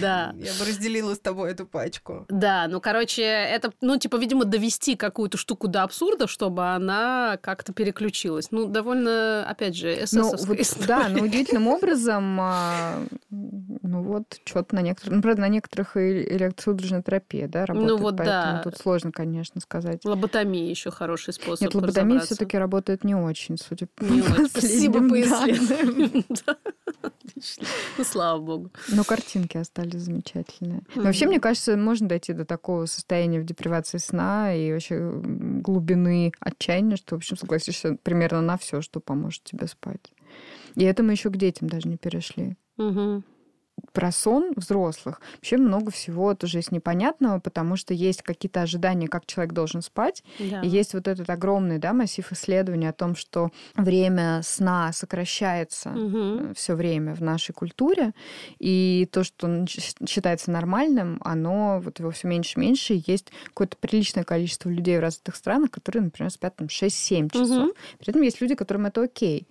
Да. 0.00 0.34
я 0.38 0.52
бы 0.58 0.64
разделила 0.66 1.14
с 1.14 1.18
тобой 1.18 1.50
эту 1.50 1.66
пачку. 1.66 2.26
Да, 2.28 2.66
ну, 2.68 2.80
короче, 2.80 3.22
это, 3.22 3.72
ну, 3.80 3.96
типа, 3.98 4.16
видимо, 4.16 4.44
довести 4.44 4.94
какую-то 4.96 5.36
штуку 5.38 5.68
до 5.68 5.82
абсурда, 5.82 6.26
чтобы 6.26 6.66
она 6.68 7.19
как-то 7.40 7.72
переключилась. 7.72 8.48
Ну, 8.50 8.66
довольно, 8.66 9.44
опять 9.48 9.76
же, 9.76 9.88
Ну, 9.96 10.04
эсэсовская 10.04 10.56
вот, 10.56 10.86
да, 10.86 11.08
но 11.08 11.24
удивительным 11.24 11.68
образом, 11.68 12.38
а, 12.40 13.02
ну 13.30 14.02
вот, 14.02 14.40
что-то 14.44 14.74
на 14.74 14.80
некоторых, 14.82 15.16
ну, 15.16 15.22
правда, 15.22 15.42
на 15.42 15.48
некоторых 15.48 15.96
электросудорожная 15.96 17.02
терапия, 17.02 17.48
да, 17.48 17.66
работает, 17.66 17.90
Ну 17.92 18.02
вот 18.02 18.16
поэтому 18.16 18.52
да. 18.56 18.60
тут 18.62 18.76
сложно, 18.78 19.12
конечно, 19.12 19.60
сказать. 19.60 20.04
Лоботомия 20.04 20.68
еще 20.68 20.90
хороший 20.90 21.32
способ 21.32 21.62
Нет, 21.62 21.74
лоботомия 21.74 22.16
разобраться. 22.16 22.34
все-таки 22.34 22.58
работает 22.58 23.04
не 23.04 23.14
очень, 23.14 23.56
судя 23.56 23.86
по 23.94 24.04
Не 24.04 24.22
очень. 24.22 24.46
Спасибо 24.48 25.00
последним 25.00 25.08
по 25.08 25.28
данным. 25.30 25.54
исследованиям. 25.56 26.24
Да. 26.46 26.56
Отлично. 27.02 27.66
Ну, 27.96 28.04
слава 28.04 28.40
богу. 28.40 28.70
Но 28.88 29.04
картинки 29.04 29.56
остались 29.56 30.00
замечательные. 30.00 30.82
Но 30.94 31.02
вообще, 31.04 31.26
мне 31.26 31.40
кажется, 31.40 31.76
можно 31.76 32.08
дойти 32.08 32.32
до 32.32 32.44
такого 32.44 32.86
состояния 32.86 33.40
в 33.40 33.44
депривации 33.44 33.98
сна 33.98 34.54
и 34.54 34.72
вообще 34.72 35.10
глубины 35.22 36.32
отчаяния, 36.40 36.96
что, 37.00 37.16
в 37.16 37.18
общем, 37.18 37.36
согласишься 37.36 37.96
примерно 38.02 38.40
на 38.40 38.56
все, 38.56 38.80
что 38.80 39.00
поможет 39.00 39.42
тебе 39.44 39.66
спать. 39.66 40.12
И 40.76 40.84
это 40.84 41.02
мы 41.02 41.12
еще 41.12 41.30
к 41.30 41.36
детям 41.36 41.68
даже 41.68 41.88
не 41.88 41.96
перешли. 41.96 42.56
Мгм. 42.76 43.24
Про 43.92 44.12
сон 44.12 44.52
взрослых 44.54 45.20
вообще 45.34 45.56
много 45.56 45.90
всего 45.90 46.34
тоже 46.34 46.58
есть 46.58 46.70
непонятного, 46.70 47.40
потому 47.40 47.76
что 47.76 47.92
есть 47.92 48.22
какие-то 48.22 48.62
ожидания, 48.62 49.08
как 49.08 49.26
человек 49.26 49.52
должен 49.52 49.82
спать, 49.82 50.22
Да. 50.38 50.60
и 50.62 50.68
есть 50.68 50.94
вот 50.94 51.08
этот 51.08 51.28
огромный 51.28 51.78
да, 51.78 51.92
массив 51.92 52.30
исследований 52.30 52.86
о 52.86 52.92
том, 52.92 53.16
что 53.16 53.50
время 53.74 54.42
сна 54.44 54.92
сокращается 54.92 55.88
Мгм. 55.90 56.54
все 56.54 56.74
время 56.74 57.14
в 57.14 57.22
нашей 57.22 57.52
культуре, 57.52 58.12
и 58.60 59.08
то, 59.10 59.24
что 59.24 59.64
считается 59.66 60.50
нормальным, 60.50 61.20
оно 61.24 61.80
вот 61.82 61.98
его 61.98 62.10
все 62.12 62.28
меньше 62.28 62.58
и 62.58 62.60
меньше, 62.60 62.94
и 62.94 63.02
есть 63.06 63.32
какое-то 63.46 63.76
приличное 63.78 64.24
количество 64.24 64.68
людей 64.68 64.98
в 64.98 65.00
развитых 65.00 65.34
странах, 65.36 65.70
которые, 65.70 66.02
например, 66.04 66.30
спят 66.30 66.54
там 66.56 66.68
6-7 66.68 67.30
часов. 67.30 67.48
Мгм. 67.48 67.72
При 67.98 68.10
этом 68.10 68.22
есть 68.22 68.40
люди, 68.40 68.54
которым 68.54 68.86
это 68.86 69.02
окей. 69.02 69.48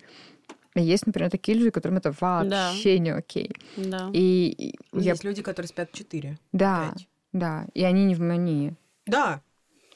Есть, 0.74 1.06
например, 1.06 1.30
такие 1.30 1.58
люди, 1.58 1.70
которым 1.70 1.98
это 1.98 2.12
вообще 2.20 2.98
не 2.98 3.10
окей. 3.10 3.50
Да. 3.76 4.10
И 4.12 4.48
и 4.50 4.78
я... 4.92 5.12
Есть 5.12 5.24
люди, 5.24 5.42
которые 5.42 5.68
спят 5.68 5.90
4. 5.92 6.38
Да, 6.52 6.94
да. 7.32 7.66
И 7.74 7.82
они 7.82 8.04
не 8.04 8.14
в 8.14 8.20
мании. 8.20 8.76
Да, 9.06 9.40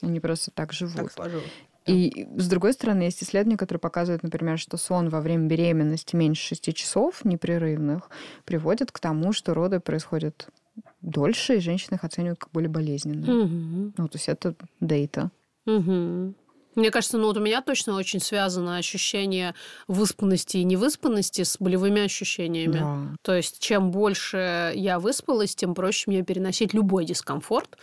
Они 0.02 0.18
просто 0.20 0.50
так 0.50 0.72
живут. 0.72 0.96
так 0.96 1.12
сложилось. 1.12 1.50
И 1.86 2.26
с 2.36 2.48
другой 2.48 2.72
стороны, 2.72 3.02
есть 3.02 3.22
исследования, 3.22 3.58
которые 3.58 3.80
показывают, 3.80 4.22
например, 4.22 4.58
что 4.58 4.76
сон 4.78 5.10
во 5.10 5.20
время 5.20 5.46
беременности 5.46 6.16
меньше 6.16 6.48
6 6.48 6.74
часов 6.74 7.24
непрерывных 7.24 8.08
приводит 8.46 8.90
к 8.90 8.98
тому, 8.98 9.32
что 9.32 9.52
роды 9.52 9.80
происходят 9.80 10.48
дольше, 11.02 11.56
и 11.56 11.60
женщины 11.60 11.96
их 11.96 12.04
оценивают 12.04 12.38
как 12.40 12.50
более 12.52 12.70
болезненные. 12.70 13.30
Мгм. 13.30 13.94
Ну, 13.96 14.08
то 14.08 14.16
есть 14.16 14.28
это 14.28 14.54
дейта. 14.80 15.30
Мгм. 15.66 16.34
Мне 16.74 16.90
кажется, 16.90 17.18
ну 17.18 17.26
вот 17.26 17.36
у 17.36 17.40
меня 17.40 17.62
точно 17.62 17.96
очень 17.96 18.20
связано 18.20 18.76
ощущение 18.76 19.54
выспанности 19.88 20.58
и 20.58 20.64
невыспанности 20.64 21.42
с 21.42 21.56
болевыми 21.58 22.02
ощущениями. 22.02 22.78
Да. 22.78 23.16
То 23.22 23.34
есть, 23.34 23.60
чем 23.60 23.90
больше 23.90 24.72
я 24.74 24.98
выспалась, 24.98 25.54
тем 25.54 25.74
проще 25.74 26.10
мне 26.10 26.22
переносить 26.22 26.74
любой 26.74 27.04
дискомфорт, 27.04 27.76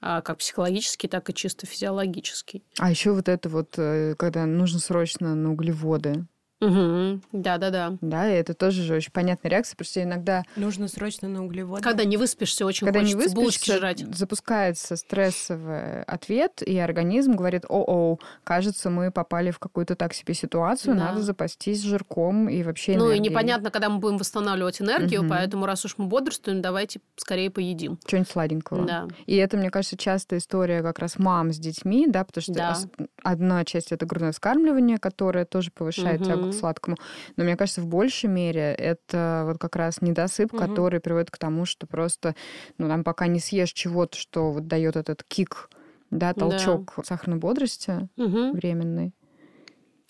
а, 0.00 0.22
как 0.22 0.38
психологический, 0.38 1.08
так 1.08 1.28
и 1.28 1.34
чисто 1.34 1.66
физиологический. 1.66 2.64
А 2.78 2.90
еще 2.90 3.12
вот 3.12 3.28
это 3.28 3.48
вот, 3.48 3.74
э, 3.76 4.14
когда 4.18 4.46
нужно 4.46 4.78
срочно 4.78 5.34
на 5.34 5.52
углеводы. 5.52 6.26
Мгм. 6.60 7.22
Да-да-да. 7.32 7.96
Да, 8.00 8.28
и 8.30 8.34
это 8.34 8.54
тоже 8.54 8.82
же 8.82 8.94
очень 8.96 9.12
понятная 9.12 9.50
реакция, 9.50 9.76
потому 9.76 9.86
что 9.90 10.02
иногда 10.02 10.42
Нужно 10.56 10.88
срочно 10.88 11.28
на 11.28 11.44
углеводы. 11.44 11.82
Когда 11.82 12.04
не 12.04 12.16
выспишься, 12.16 12.66
очень 12.66 12.86
Когда 12.86 13.00
не 13.00 13.14
хочется 13.14 13.34
булочки 13.34 13.70
выспишься, 13.70 13.78
жрать. 13.78 14.16
запускается 14.16 14.96
стрессовый 14.96 16.02
ответ, 16.04 16.62
и 16.64 16.78
организм 16.78 17.32
говорит, 17.32 17.64
о-о, 17.68 18.18
кажется, 18.44 18.90
мы 18.90 19.10
попали 19.10 19.50
в 19.50 19.58
какую-то 19.58 19.96
так 19.96 20.12
себе 20.14 20.34
ситуацию, 20.34 20.94
Да. 20.96 21.06
надо 21.06 21.22
запастись 21.22 21.82
жирком 21.82 22.48
и 22.48 22.62
вообще 22.62 22.92
Ну 22.96 23.06
и 23.06 23.14
энергией. 23.14 23.30
непонятно, 23.30 23.70
когда 23.70 23.88
мы 23.88 23.98
будем 23.98 24.18
восстанавливать 24.18 24.80
энергию, 24.80 25.20
Мгм. 25.22 25.30
поэтому 25.30 25.66
раз 25.66 25.84
уж 25.84 25.94
мы 25.98 26.06
бодрствуем, 26.06 26.60
давайте 26.62 27.00
скорее 27.16 27.50
поедим. 27.50 27.98
Что-нибудь 28.06 28.30
сладенького. 28.30 28.86
Да. 28.86 29.08
И 29.26 29.36
это, 29.36 29.56
мне 29.56 29.70
кажется, 29.70 29.96
частая 29.96 30.38
история 30.40 30.82
как 30.82 30.98
раз 30.98 31.18
мам 31.18 31.52
с 31.52 31.58
детьми, 31.58 32.06
да, 32.06 32.24
потому 32.24 32.42
что 32.42 32.52
Да. 32.52 32.76
одна 33.22 33.64
часть 33.64 33.92
это 33.92 34.06
грудное 34.06 34.32
вскармливание, 34.32 34.98
которое 34.98 35.44
тоже 35.44 35.70
повышает 35.70 36.22
тягу 36.24 36.49
К 36.50 36.54
сладкому. 36.54 36.96
Но 37.36 37.44
мне 37.44 37.56
кажется, 37.56 37.80
в 37.80 37.86
большей 37.86 38.28
мере 38.30 38.74
это 38.74 39.44
вот 39.46 39.58
как 39.58 39.76
раз 39.76 40.00
недосып, 40.02 40.52
Мгм. 40.52 40.66
который 40.66 41.00
приводит 41.00 41.30
к 41.30 41.38
тому, 41.38 41.64
что 41.66 41.86
просто, 41.86 42.34
ну, 42.78 42.88
там 42.88 43.04
пока 43.04 43.26
не 43.26 43.40
съешь 43.40 43.72
чего-то, 43.72 44.16
что 44.18 44.50
вот 44.52 44.66
дает 44.66 44.96
этот 44.96 45.22
кик, 45.24 45.70
да, 46.10 46.32
Да. 46.34 46.40
толчок 46.40 46.94
сахарной 47.04 47.38
бодрости 47.38 48.08
Мгм. 48.16 48.52
временный. 48.52 49.14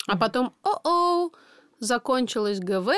А 0.07 0.17
потом, 0.17 0.53
о-о, 0.63 1.29
закончилась 1.79 2.59
ГВ, 2.59 2.89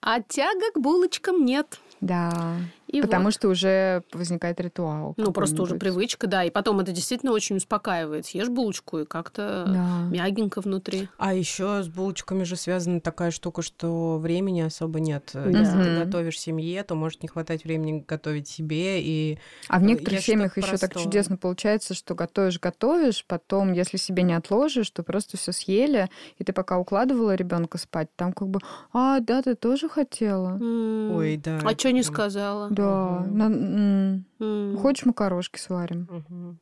а 0.00 0.20
тяга 0.22 0.72
к 0.74 0.78
булочкам 0.80 1.44
нет. 1.44 1.78
Да. 2.00 2.56
И 2.86 3.00
Потому 3.00 3.24
вот. 3.24 3.34
что 3.34 3.48
уже 3.48 4.02
возникает 4.12 4.60
ритуал. 4.60 5.14
Ну, 5.16 5.32
просто 5.32 5.62
уже 5.62 5.76
привычка, 5.76 6.26
да. 6.26 6.44
И 6.44 6.50
потом 6.50 6.80
это 6.80 6.92
действительно 6.92 7.32
очень 7.32 7.56
успокаивает. 7.56 8.26
Съешь 8.26 8.48
булочку, 8.48 9.00
и 9.00 9.04
как-то 9.04 9.64
да. 9.66 10.00
мягенько 10.10 10.60
внутри. 10.60 11.08
А 11.18 11.34
еще 11.34 11.82
с 11.82 11.88
булочками 11.88 12.44
же 12.44 12.56
связана 12.56 13.00
такая 13.00 13.30
штука, 13.30 13.62
что 13.62 14.18
времени 14.18 14.60
особо 14.60 15.00
нет. 15.00 15.30
Да. 15.32 15.46
Если 15.46 15.82
ты 15.82 16.04
готовишь 16.04 16.38
семье, 16.38 16.82
то 16.84 16.94
может 16.94 17.22
не 17.22 17.28
хватать 17.28 17.64
времени 17.64 18.04
готовить 18.06 18.48
себе. 18.48 19.02
И 19.02 19.38
а 19.68 19.78
в 19.78 19.82
некоторых 19.82 20.20
семьях 20.20 20.56
еще 20.56 20.76
так 20.76 20.94
чудесно 20.96 21.36
получается, 21.36 21.94
что 21.94 22.14
готовишь, 22.14 22.60
готовишь, 22.60 23.24
потом, 23.26 23.72
если 23.72 23.96
себе 23.96 24.22
не 24.22 24.34
отложишь, 24.34 24.90
то 24.90 25.02
просто 25.02 25.36
все 25.36 25.52
съели, 25.52 26.08
и 26.38 26.44
ты 26.44 26.52
пока 26.52 26.78
укладывала 26.78 27.34
ребенка 27.34 27.78
спать, 27.78 28.08
там 28.16 28.32
как 28.32 28.48
бы, 28.48 28.60
а, 28.92 29.20
да, 29.20 29.42
ты 29.42 29.54
тоже 29.54 29.88
хотела. 29.88 30.58
Mm. 30.58 31.16
Ой, 31.16 31.36
да. 31.36 31.60
А 31.64 31.70
что 31.78 31.92
не 31.92 32.02
сказала? 32.02 32.68
Да. 32.74 33.24
Да. 33.24 33.26
На, 33.30 34.24
м- 34.40 34.76
Хочешь 34.78 35.06
макарошки 35.06 35.58
сварим? 35.58 36.08
Угу. 36.10 36.56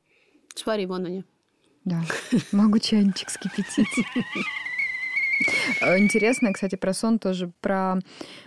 Свари 0.55 0.87
вон 0.87 1.07
они. 1.07 1.25
Да. 1.85 2.03
Могу 2.53 2.79
чайничек 2.79 3.31
скипятить. 3.31 3.89
Э, 5.81 5.99
интересно, 5.99 6.53
кстати, 6.53 6.77
про 6.77 6.93
сон 6.93 7.19
тоже, 7.19 7.53
про 7.61 7.99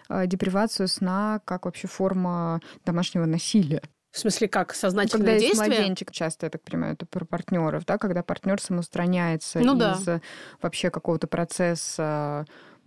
э, 0.10 0.28
депривацию 0.28 0.88
сна 0.88 1.42
как 1.44 1.66
вообще 1.66 1.88
форма 1.88 2.62
домашнего 2.86 3.26
насилия. 3.26 3.82
В 4.12 4.20
смысле, 4.20 4.48
как 4.48 4.74
сознательное 4.74 5.26
когда 5.26 5.40
действие? 5.40 5.60
Когда 5.60 5.76
младенчик, 5.76 6.12
часто, 6.12 6.46
я 6.46 6.50
так 6.50 6.64
понимаю, 6.64 6.94
это 6.94 7.06
про 7.06 7.26
партнеров, 7.26 7.86
да, 7.86 7.98
когда 7.98 8.24
партнер 8.24 8.62
самоустраняется 8.62 9.60
ну, 9.60 9.76
из 9.76 10.04
да. 10.06 10.22
вообще 10.62 10.90
какого-то 10.90 11.28
процесса 11.28 12.46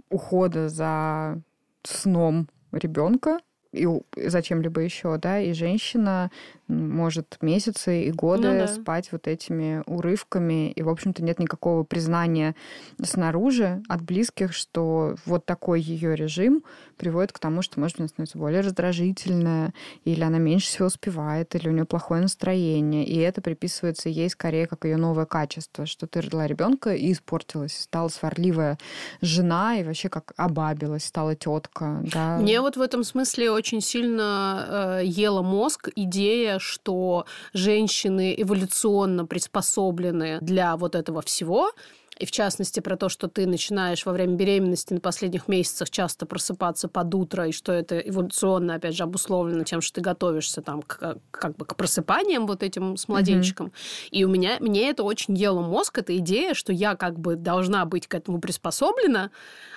ухода 0.09 0.71
за 0.71 1.43
сном 1.83 2.49
ребенка, 2.73 3.41
и 3.73 3.87
зачем-либо 4.17 4.81
еще, 4.81 5.17
да, 5.19 5.41
и 5.41 5.53
женщина 5.53 6.31
может 6.69 7.39
месяцы 7.41 8.05
и 8.05 8.13
годы 8.13 8.49
ну, 8.49 8.59
да. 8.59 8.69
спать 8.69 9.11
вот 9.13 9.27
этими 9.27 9.83
урывками, 9.87 10.71
и, 10.71 10.83
в 10.83 10.89
общем-то, 10.89 11.23
нет 11.23 11.39
никакого 11.39 11.83
признания 11.83 12.55
снаружи 13.03 13.83
от 13.89 14.03
близких, 14.03 14.53
что 14.53 15.17
вот 15.25 15.47
такой 15.47 15.81
ее 15.81 16.15
режим 16.15 16.63
приводит 16.97 17.33
к 17.33 17.39
тому, 17.39 17.63
что, 17.63 17.81
может 17.81 17.97
быть, 17.97 18.01
она 18.01 18.09
становится 18.09 18.39
более 18.39 18.61
раздражительная, 18.61 19.73
или 20.05 20.23
она 20.23 20.39
меньше 20.39 20.69
всего 20.69 20.87
успевает, 20.87 21.55
или 21.55 21.69
у 21.69 21.73
нее 21.73 21.85
плохое 21.85 22.21
настроение, 22.21 23.05
и 23.07 23.17
это 23.19 23.41
приписывается 23.41 24.09
ей 24.09 24.29
скорее 24.29 24.67
как 24.67 24.85
ее 24.85 24.97
новое 24.97 25.27
качество, 25.27 25.87
что 25.87 26.07
ты 26.07 26.21
родила 26.21 26.47
ребенка 26.47 26.95
и 26.95 27.13
испортилась, 27.13 27.79
и 27.79 27.83
стала 27.83 28.09
сварливая 28.09 28.79
жена, 29.23 29.79
и 29.79 29.85
вообще 29.85 30.09
как 30.09 30.33
обабилась, 30.37 31.05
стала 31.05 31.35
тетка, 31.35 32.03
да. 32.13 32.39
Мне 32.39 32.61
вот 32.61 32.77
в 32.77 32.81
этом 32.81 33.05
смысле 33.05 33.51
очень 33.59 33.81
сильно 33.81 35.01
э, 35.01 35.05
ела 35.05 35.43
мозг. 35.43 35.89
Идея, 35.97 36.59
что 36.59 37.27
женщины 37.53 38.35
эволюционно 38.39 39.27
приспособлены 39.27 40.39
для 40.41 40.77
вот 40.77 40.95
этого 40.95 41.21
всего, 41.23 41.73
и 42.19 42.27
в 42.27 42.31
частности 42.31 42.81
про 42.81 42.97
то, 42.97 43.09
что 43.09 43.29
ты 43.29 43.47
начинаешь 43.47 44.05
во 44.05 44.13
время 44.13 44.35
беременности 44.35 44.93
на 44.93 45.01
последних 45.01 45.47
месяцах 45.47 45.89
часто 45.91 46.27
просыпаться 46.27 46.89
под 46.89 47.15
утро, 47.15 47.49
и 47.49 47.53
что 47.53 47.73
это 47.73 47.99
эволюционно, 47.99 48.75
опять 48.75 48.97
же, 48.97 49.05
обусловлено 49.05 49.63
тем, 49.63 49.81
что 49.81 49.95
ты 49.95 50.01
готовишься 50.01 50.61
там 50.61 50.83
к, 50.83 51.19
как 51.31 51.57
бы 51.57 51.65
к 51.65 51.77
просыпаниям 51.77 52.47
вот 52.47 52.63
этим 52.63 52.97
с 52.97 53.07
младенчиком. 53.09 53.67
Mm-hmm. 53.67 54.09
И 54.11 54.25
у 54.25 54.29
меня, 54.29 54.57
мне 54.61 54.91
это 54.91 55.05
очень 55.05 55.35
ело 55.35 55.61
мозг, 55.61 55.99
эта 55.99 56.17
идея, 56.19 56.55
что 56.55 56.73
я 56.73 56.97
как 56.97 57.19
бы 57.19 57.37
должна 57.37 57.85
быть 57.85 58.09
к 58.09 58.15
этому 58.15 58.41
приспособлена, 58.41 59.31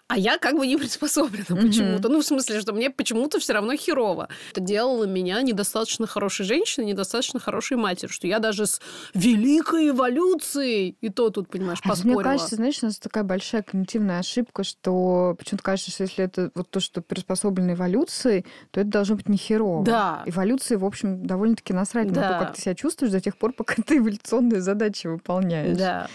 а 0.07 0.17
я 0.17 0.37
как 0.37 0.57
бы 0.57 0.65
не 0.65 0.77
приспособлена 0.77 1.45
mm-hmm. 1.47 1.67
почему-то. 1.67 2.09
Ну, 2.09 2.21
в 2.21 2.25
смысле, 2.25 2.59
что 2.59 2.73
мне 2.73 2.89
почему-то 2.89 3.39
все 3.39 3.53
равно 3.53 3.75
херово. 3.75 4.29
Это 4.51 4.61
делало 4.61 5.03
меня 5.03 5.41
недостаточно 5.41 6.07
хорошей 6.07 6.45
женщиной, 6.45 6.85
недостаточно 6.85 7.39
хорошей 7.39 7.77
матерью, 7.77 8.13
что 8.13 8.25
я 8.27 8.39
даже 8.39 8.65
с 8.65 8.81
великой 9.13 9.89
эволюцией, 9.89 10.97
и 11.01 11.09
то 11.09 11.29
тут, 11.29 11.47
понимаешь, 11.47 11.79
а 11.83 11.89
поспорила. 11.89 12.30
Кажется, 12.33 12.55
знаешь, 12.55 12.79
у 12.81 12.85
нас 12.87 12.99
такая 12.99 13.23
большая 13.23 13.63
когнитивная 13.63 14.19
ошибка, 14.19 14.63
что 14.63 15.35
почему-то 15.37 15.63
кажется, 15.63 15.91
что 15.91 16.03
если 16.03 16.25
это 16.25 16.51
вот 16.55 16.69
то, 16.69 16.79
что 16.79 17.01
приспособлено 17.01 17.73
эволюцией, 17.73 18.45
то 18.71 18.81
это 18.81 18.89
должно 18.89 19.15
быть 19.15 19.29
не 19.29 19.37
херово. 19.37 19.83
Да. 19.83 20.23
Эволюции, 20.25 20.75
в 20.75 20.85
общем, 20.85 21.25
довольно-таки 21.25 21.73
насрать 21.73 22.11
да. 22.11 22.21
на 22.21 22.27
то, 22.27 22.45
как 22.45 22.55
ты 22.55 22.61
себя 22.61 22.75
чувствуешь 22.75 23.11
до 23.11 23.21
тех 23.21 23.37
пор, 23.37 23.53
пока 23.53 23.75
ты 23.85 23.97
эволюционные 23.97 24.61
задачи 24.61 25.07
выполняешь. 25.07 25.77
Да. 25.77 26.07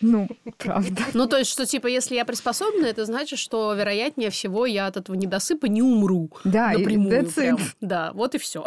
Ну, 0.00 0.28
правда. 0.58 1.02
Ну, 1.14 1.26
то 1.26 1.38
есть, 1.38 1.50
что, 1.50 1.64
типа, 1.64 1.86
если 1.86 2.16
я 2.16 2.24
приспособлена, 2.24 2.88
это 2.88 3.04
значит, 3.06 3.38
что, 3.38 3.72
вероятнее 3.72 4.30
всего, 4.30 4.66
я 4.66 4.86
от 4.86 4.96
этого 4.96 5.16
недосыпа 5.16 5.66
не 5.66 5.82
умру. 5.82 6.30
Да, 6.44 6.72
напрямую. 6.72 7.28
Да, 7.80 8.12
вот 8.12 8.34
и 8.34 8.38
все. 8.38 8.64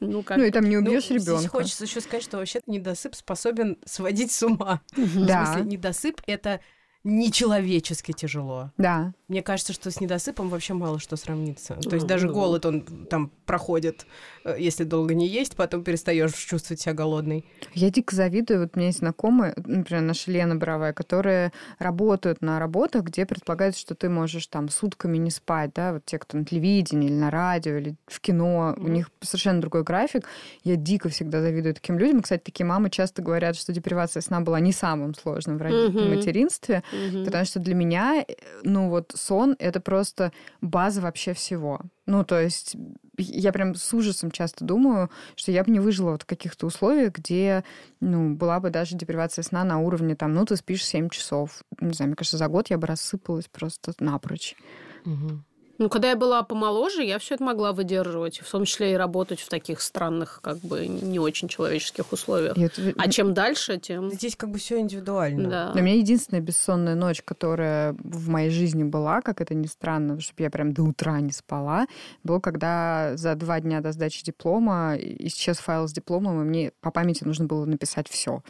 Ну, 0.00 0.22
как... 0.22 0.38
ну 0.38 0.44
и 0.44 0.50
там 0.50 0.68
не 0.68 0.78
убьешь 0.78 1.08
ну, 1.10 1.16
ребенка. 1.16 1.38
Здесь 1.38 1.50
хочется 1.50 1.84
еще 1.84 2.00
сказать, 2.00 2.22
что 2.22 2.38
вообще 2.38 2.60
недосып 2.66 3.14
способен 3.14 3.78
сводить 3.84 4.32
с 4.32 4.42
ума. 4.42 4.80
Да. 4.96 5.44
В 5.44 5.46
смысле, 5.48 5.70
недосып 5.70 6.22
это 6.26 6.60
нечеловечески 7.02 8.12
тяжело. 8.12 8.72
Да. 8.76 9.14
Мне 9.28 9.42
кажется, 9.42 9.72
что 9.72 9.90
с 9.90 10.00
недосыпом 10.00 10.48
вообще 10.48 10.74
мало 10.74 10.98
что 10.98 11.16
сравнится. 11.16 11.74
То 11.76 11.94
есть 11.94 12.06
даже 12.06 12.28
голод, 12.28 12.66
он 12.66 12.82
там 12.82 13.30
проходит, 13.46 14.06
э, 14.44 14.56
если 14.58 14.84
долго 14.84 15.14
не 15.14 15.26
есть, 15.26 15.56
потом 15.56 15.82
перестаешь 15.82 16.32
чувствовать 16.34 16.80
себя 16.80 16.94
голодной. 16.94 17.46
Я 17.72 17.90
дико 17.90 18.14
завидую. 18.14 18.60
Вот 18.60 18.72
у 18.74 18.78
меня 18.78 18.88
есть 18.88 18.98
знакомые, 18.98 19.54
например, 19.56 20.02
наша 20.02 20.30
Лена 20.30 20.56
Боровая, 20.56 20.92
которые 20.92 21.52
работают 21.78 22.42
на 22.42 22.58
работах, 22.58 23.04
где 23.04 23.24
предполагается, 23.24 23.80
что 23.80 23.94
ты 23.94 24.08
можешь 24.08 24.46
там 24.48 24.68
сутками 24.68 25.16
не 25.16 25.30
спать, 25.30 25.72
да, 25.74 25.94
вот 25.94 26.04
те, 26.04 26.18
кто 26.18 26.36
на 26.36 26.44
телевидении 26.44 27.08
или 27.08 27.16
на 27.16 27.30
радио, 27.30 27.76
или 27.76 27.94
в 28.06 28.20
кино, 28.20 28.74
mm-hmm. 28.76 28.84
у 28.84 28.88
них 28.88 29.10
совершенно 29.20 29.60
другой 29.60 29.84
график. 29.84 30.26
Я 30.64 30.76
дико 30.76 31.08
всегда 31.08 31.40
завидую 31.40 31.74
таким 31.74 31.98
людям. 31.98 32.20
Кстати, 32.20 32.42
такие 32.42 32.66
мамы 32.66 32.90
часто 32.90 33.22
говорят, 33.22 33.56
что 33.56 33.72
депривация 33.72 34.20
сна 34.20 34.40
была 34.40 34.60
не 34.60 34.72
самым 34.72 35.14
сложным 35.14 35.56
в 35.56 35.62
mm-hmm. 35.62 36.14
материнстве, 36.16 36.82
mm-hmm. 36.92 37.24
потому 37.24 37.44
что 37.44 37.60
для 37.60 37.74
меня, 37.74 38.24
э, 38.26 38.34
ну 38.62 38.88
вот 38.88 39.12
сон— 39.14 39.56
это 39.58 39.80
просто 39.80 40.32
база 40.60 41.00
вообще 41.00 41.32
всего. 41.32 41.80
Ну, 42.06 42.24
то 42.24 42.40
есть 42.40 42.76
я 43.18 43.52
прям 43.52 43.74
с 43.74 43.94
ужасом 43.94 44.30
часто 44.30 44.64
думаю, 44.64 45.10
что 45.36 45.52
я 45.52 45.62
бы 45.62 45.70
не 45.70 45.78
выжила 45.80 46.12
вот 46.12 46.22
в 46.22 46.26
каких-то 46.26 46.66
условиях, 46.66 47.12
где, 47.12 47.64
ну, 48.00 48.34
была 48.34 48.58
бы 48.58 48.70
даже 48.70 48.96
депривация 48.96 49.42
сна 49.42 49.62
на 49.64 49.78
уровне, 49.78 50.16
там, 50.16 50.34
ну, 50.34 50.44
ты 50.44 50.56
спишь 50.56 50.84
7 50.84 51.08
часов. 51.10 51.62
Не 51.80 51.92
знаю, 51.92 52.08
мне 52.08 52.16
кажется, 52.16 52.36
за 52.36 52.48
год 52.48 52.68
я 52.70 52.78
бы 52.78 52.86
рассыпалась 52.86 53.46
просто 53.46 53.92
напрочь. 54.00 54.56
Угу. 55.04 55.42
Ну, 55.80 55.88
когда 55.88 56.10
я 56.10 56.16
была 56.16 56.42
помоложе, 56.42 57.02
я 57.02 57.18
все 57.18 57.36
это 57.36 57.42
могла 57.42 57.72
выдерживать, 57.72 58.40
в 58.40 58.50
том 58.50 58.66
числе 58.66 58.92
и 58.92 58.96
работать 58.96 59.40
в 59.40 59.48
таких 59.48 59.80
странных, 59.80 60.40
как 60.42 60.58
бы 60.58 60.86
не 60.86 61.18
очень 61.18 61.48
человеческих 61.48 62.12
условиях. 62.12 62.58
Это... 62.58 62.92
А 62.98 63.08
чем 63.08 63.32
дальше, 63.32 63.78
тем. 63.78 64.10
Здесь 64.10 64.36
как 64.36 64.50
бы 64.50 64.58
все 64.58 64.78
индивидуально. 64.78 65.48
Да. 65.48 65.72
У 65.74 65.82
меня 65.82 65.94
единственная 65.94 66.42
бессонная 66.42 66.94
ночь, 66.94 67.22
которая 67.22 67.96
в 68.04 68.28
моей 68.28 68.50
жизни 68.50 68.84
была, 68.84 69.22
как 69.22 69.40
это 69.40 69.54
ни 69.54 69.66
странно, 69.66 70.20
чтобы 70.20 70.42
я 70.42 70.50
прям 70.50 70.74
до 70.74 70.82
утра 70.82 71.18
не 71.20 71.32
спала, 71.32 71.86
было, 72.24 72.40
когда 72.40 73.12
за 73.16 73.34
два 73.34 73.58
дня 73.60 73.80
до 73.80 73.92
сдачи 73.92 74.22
диплома 74.22 74.96
исчез 74.98 75.56
файл 75.56 75.88
с 75.88 75.94
дипломом, 75.94 76.42
и 76.42 76.44
мне 76.44 76.72
по 76.82 76.90
памяти 76.90 77.24
нужно 77.24 77.46
было 77.46 77.64
написать 77.64 78.06
все 78.06 78.42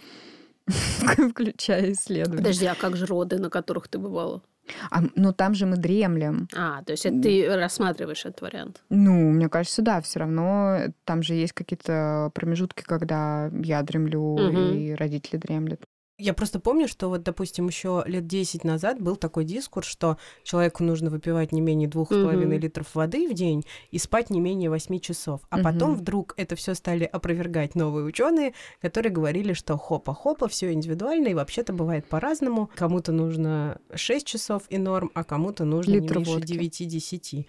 включая 1.30 1.92
исследования. 1.92 2.38
Подожди, 2.38 2.66
а 2.66 2.74
как 2.74 2.96
же 2.96 3.06
роды, 3.06 3.38
на 3.38 3.50
которых 3.50 3.86
ты 3.86 3.98
бывала? 3.98 4.42
А, 4.90 5.02
ну, 5.14 5.33
там 5.33 5.54
же 5.54 5.66
мы 5.66 5.76
дремлем. 5.76 6.48
А, 6.56 6.83
то 6.83 6.92
есть 6.92 7.06
это 7.06 7.20
ты 7.20 7.46
рассматриваешь 7.54 8.24
этот 8.24 8.40
вариант? 8.42 8.83
Ну, 8.88 9.30
мне 9.30 9.48
кажется, 9.48 9.83
да, 9.83 10.00
все 10.00 10.20
равно 10.20 10.78
там 11.04 11.22
же 11.22 11.35
есть 11.35 11.52
какие-то 11.52 12.30
промежутки, 12.35 12.83
когда 12.83 13.50
я 13.62 13.83
дремлю 13.83 14.35
угу. 14.35 14.59
и 14.74 14.92
родители 14.92 15.38
дремлют. 15.38 15.83
Я 16.20 16.35
просто 16.35 16.61
помню, 16.61 16.87
что 16.87 17.09
вот, 17.09 17.22
допустим, 17.22 17.66
еще 17.66 18.02
лет 18.06 18.26
10 18.26 18.64
назад 18.64 19.00
был 19.00 19.16
такой 19.16 19.44
дискурс, 19.44 19.87
что 19.87 20.18
человеку 20.42 20.85
нужно 20.85 21.09
выпивать 21.11 21.52
не 21.52 21.61
менее 21.61 21.88
двух 21.88 22.12
с 22.12 22.14
половиной 22.14 22.59
литров 22.59 22.94
воды 22.94 23.28
в 23.28 23.33
день 23.33 23.64
и 23.90 23.98
спать 23.98 24.28
не 24.28 24.40
менее 24.40 24.68
8 24.68 24.98
часов. 25.00 25.40
А 25.48 25.62
потом 25.62 25.94
вдруг 25.94 26.35
это 26.37 26.56
все 26.56 26.74
стали 26.74 27.04
опровергать 27.04 27.74
новые 27.74 28.04
ученые, 28.04 28.52
которые 28.80 29.12
говорили, 29.12 29.54
что 29.54 29.76
хопа-хопа, 29.76 30.48
все 30.48 30.72
индивидуально, 30.72 31.28
и 31.28 31.35
вообще-то 31.35 31.72
бывает 31.72 32.06
по-разному. 32.06 32.70
Кому-то 32.76 33.12
нужно 33.12 33.80
6 33.94 34.26
часов 34.26 34.64
и 34.68 34.78
норм, 34.78 35.11
а 35.14 35.24
кому-то 35.24 35.64
нужно 35.64 35.92
Литр 35.92 36.18
не 36.18 36.24
меньше 36.24 36.40
9-10. 36.40 37.46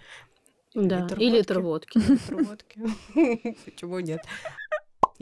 Да, 0.74 1.00
литр 1.00 1.18
и 1.18 1.28
литр 1.28 1.60
водки. 1.60 1.98
Литр 2.08 2.36
водки. 2.36 2.80
Почему 3.64 3.98
нет? 4.00 4.20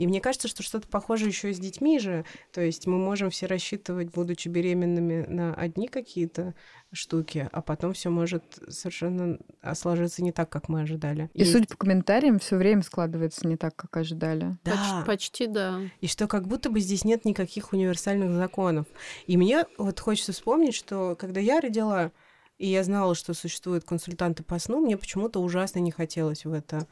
И 0.01 0.07
мне 0.07 0.19
кажется, 0.19 0.47
что 0.47 0.63
что-то 0.63 0.87
похоже 0.87 1.27
еще 1.27 1.51
и 1.51 1.53
с 1.53 1.59
детьми 1.59 1.99
же. 1.99 2.25
То 2.51 2.59
есть 2.59 2.87
мы 2.87 2.97
можем 2.97 3.29
все 3.29 3.45
рассчитывать, 3.45 4.09
будучи 4.09 4.47
беременными, 4.47 5.27
на 5.27 5.53
одни 5.53 5.87
какие-то 5.87 6.55
штуки, 6.91 7.47
а 7.51 7.61
потом 7.61 7.93
все 7.93 8.09
может 8.09 8.43
совершенно 8.67 9.37
сложиться 9.75 10.23
не 10.23 10.31
так, 10.31 10.49
как 10.49 10.69
мы 10.69 10.81
ожидали. 10.81 11.29
И 11.35 11.41
Есть... 11.41 11.51
судя 11.51 11.67
по 11.67 11.77
комментариям, 11.77 12.39
все 12.39 12.55
время 12.55 12.81
складывается 12.81 13.47
не 13.47 13.57
так, 13.57 13.75
как 13.75 13.95
ожидали. 13.95 14.57
Да. 14.63 14.71
Почти, 14.71 15.05
почти 15.05 15.45
да. 15.45 15.79
И 15.99 16.07
что 16.07 16.27
как 16.27 16.47
будто 16.47 16.71
бы 16.71 16.79
здесь 16.79 17.05
нет 17.05 17.23
никаких 17.23 17.71
универсальных 17.71 18.31
законов. 18.31 18.87
И 19.27 19.37
мне 19.37 19.67
вот 19.77 19.99
хочется 19.99 20.31
вспомнить, 20.31 20.73
что 20.73 21.15
когда 21.15 21.39
я 21.39 21.61
родила, 21.61 22.11
и 22.57 22.67
я 22.67 22.83
знала, 22.83 23.13
что 23.13 23.35
существуют 23.35 23.83
консультанты 23.83 24.41
по 24.41 24.57
сну, 24.57 24.79
мне 24.79 24.97
почему-то 24.97 25.39
ужасно 25.43 25.77
не 25.77 25.91
хотелось 25.91 26.43
в 26.43 26.53
это 26.53 26.87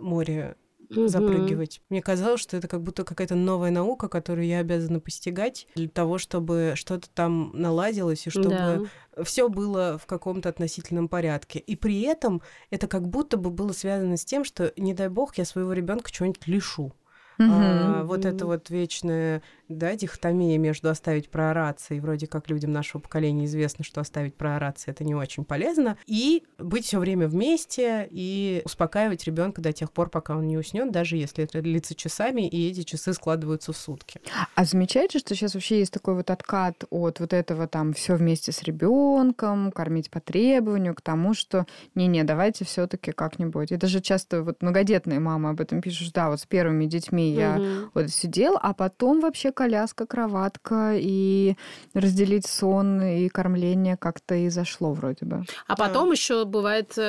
море 0.00 0.56
угу. 0.90 1.08
запрыгивать. 1.08 1.80
Мне 1.88 2.02
казалось, 2.02 2.40
что 2.40 2.56
это 2.56 2.68
как 2.68 2.82
будто 2.82 3.04
какая-то 3.04 3.34
новая 3.34 3.70
наука, 3.70 4.08
которую 4.08 4.46
я 4.46 4.60
обязана 4.60 5.00
постигать 5.00 5.66
для 5.74 5.88
того, 5.88 6.18
чтобы 6.18 6.72
что-то 6.74 7.08
там 7.10 7.50
наладилось 7.54 8.26
и 8.26 8.30
чтобы 8.30 8.88
да. 9.16 9.24
все 9.24 9.48
было 9.48 9.98
в 9.98 10.06
каком-то 10.06 10.48
относительном 10.48 11.08
порядке. 11.08 11.58
И 11.58 11.76
при 11.76 12.02
этом 12.02 12.42
это 12.70 12.86
как 12.86 13.08
будто 13.08 13.36
бы 13.36 13.50
было 13.50 13.72
связано 13.72 14.16
с 14.16 14.24
тем, 14.24 14.44
что, 14.44 14.72
не 14.76 14.94
дай 14.94 15.08
бог, 15.08 15.36
я 15.38 15.44
своего 15.44 15.72
ребенка 15.72 16.10
чего-нибудь 16.10 16.46
лишу. 16.46 16.92
Угу. 17.38 17.48
А, 17.48 18.02
вот 18.02 18.24
это 18.24 18.46
вот 18.46 18.68
вечное 18.68 19.42
да, 19.68 19.94
дихотомия 19.94 20.58
между 20.58 20.88
оставить 20.88 21.28
проораться, 21.30 21.94
и 21.94 22.00
вроде 22.00 22.26
как 22.26 22.48
людям 22.48 22.72
нашего 22.72 23.00
поколения 23.00 23.44
известно, 23.44 23.84
что 23.84 24.00
оставить 24.00 24.34
проораться 24.34 24.90
это 24.90 25.04
не 25.04 25.14
очень 25.14 25.44
полезно, 25.44 25.96
и 26.06 26.44
быть 26.58 26.86
все 26.86 26.98
время 26.98 27.28
вместе 27.28 28.08
и 28.10 28.62
успокаивать 28.64 29.24
ребенка 29.24 29.60
до 29.60 29.72
тех 29.72 29.92
пор, 29.92 30.10
пока 30.10 30.36
он 30.36 30.46
не 30.46 30.56
уснет, 30.56 30.90
даже 30.90 31.16
если 31.16 31.44
это 31.44 31.60
длится 31.60 31.94
часами, 31.94 32.48
и 32.48 32.70
эти 32.70 32.82
часы 32.82 33.12
складываются 33.12 33.72
в 33.72 33.76
сутки. 33.76 34.20
А 34.54 34.64
замечаете, 34.64 35.18
что 35.18 35.34
сейчас 35.34 35.54
вообще 35.54 35.80
есть 35.80 35.92
такой 35.92 36.14
вот 36.14 36.30
откат 36.30 36.84
от 36.90 37.20
вот 37.20 37.32
этого 37.32 37.66
там 37.66 37.92
все 37.92 38.14
вместе 38.14 38.52
с 38.52 38.62
ребенком, 38.62 39.72
кормить 39.72 40.10
по 40.10 40.20
требованию, 40.20 40.94
к 40.94 41.00
тому, 41.00 41.34
что 41.34 41.66
не-не, 41.94 42.24
давайте 42.24 42.64
все-таки 42.64 43.12
как-нибудь. 43.12 43.72
Это 43.72 43.86
же 43.86 44.00
часто 44.00 44.42
вот 44.42 44.62
многодетные 44.62 45.20
мамы 45.20 45.50
об 45.50 45.60
этом 45.60 45.80
пишут, 45.80 46.12
да, 46.14 46.30
вот 46.30 46.40
с 46.40 46.46
первыми 46.46 46.86
детьми 46.86 47.32
я 47.32 47.56
угу. 47.56 47.90
вот 47.94 48.10
сидел, 48.10 48.58
а 48.60 48.74
потом 48.74 49.20
вообще 49.20 49.52
коляска, 49.58 50.06
кроватка, 50.06 50.92
и 50.94 51.56
разделить 51.92 52.46
сон 52.46 53.02
и 53.02 53.28
кормление 53.28 53.96
как-то 53.96 54.36
и 54.36 54.50
зашло 54.50 54.92
вроде 54.92 55.26
бы. 55.26 55.44
А 55.66 55.74
потом 55.74 56.06
да. 56.06 56.12
еще 56.12 56.44
бывает 56.44 56.96
э, 56.96 57.02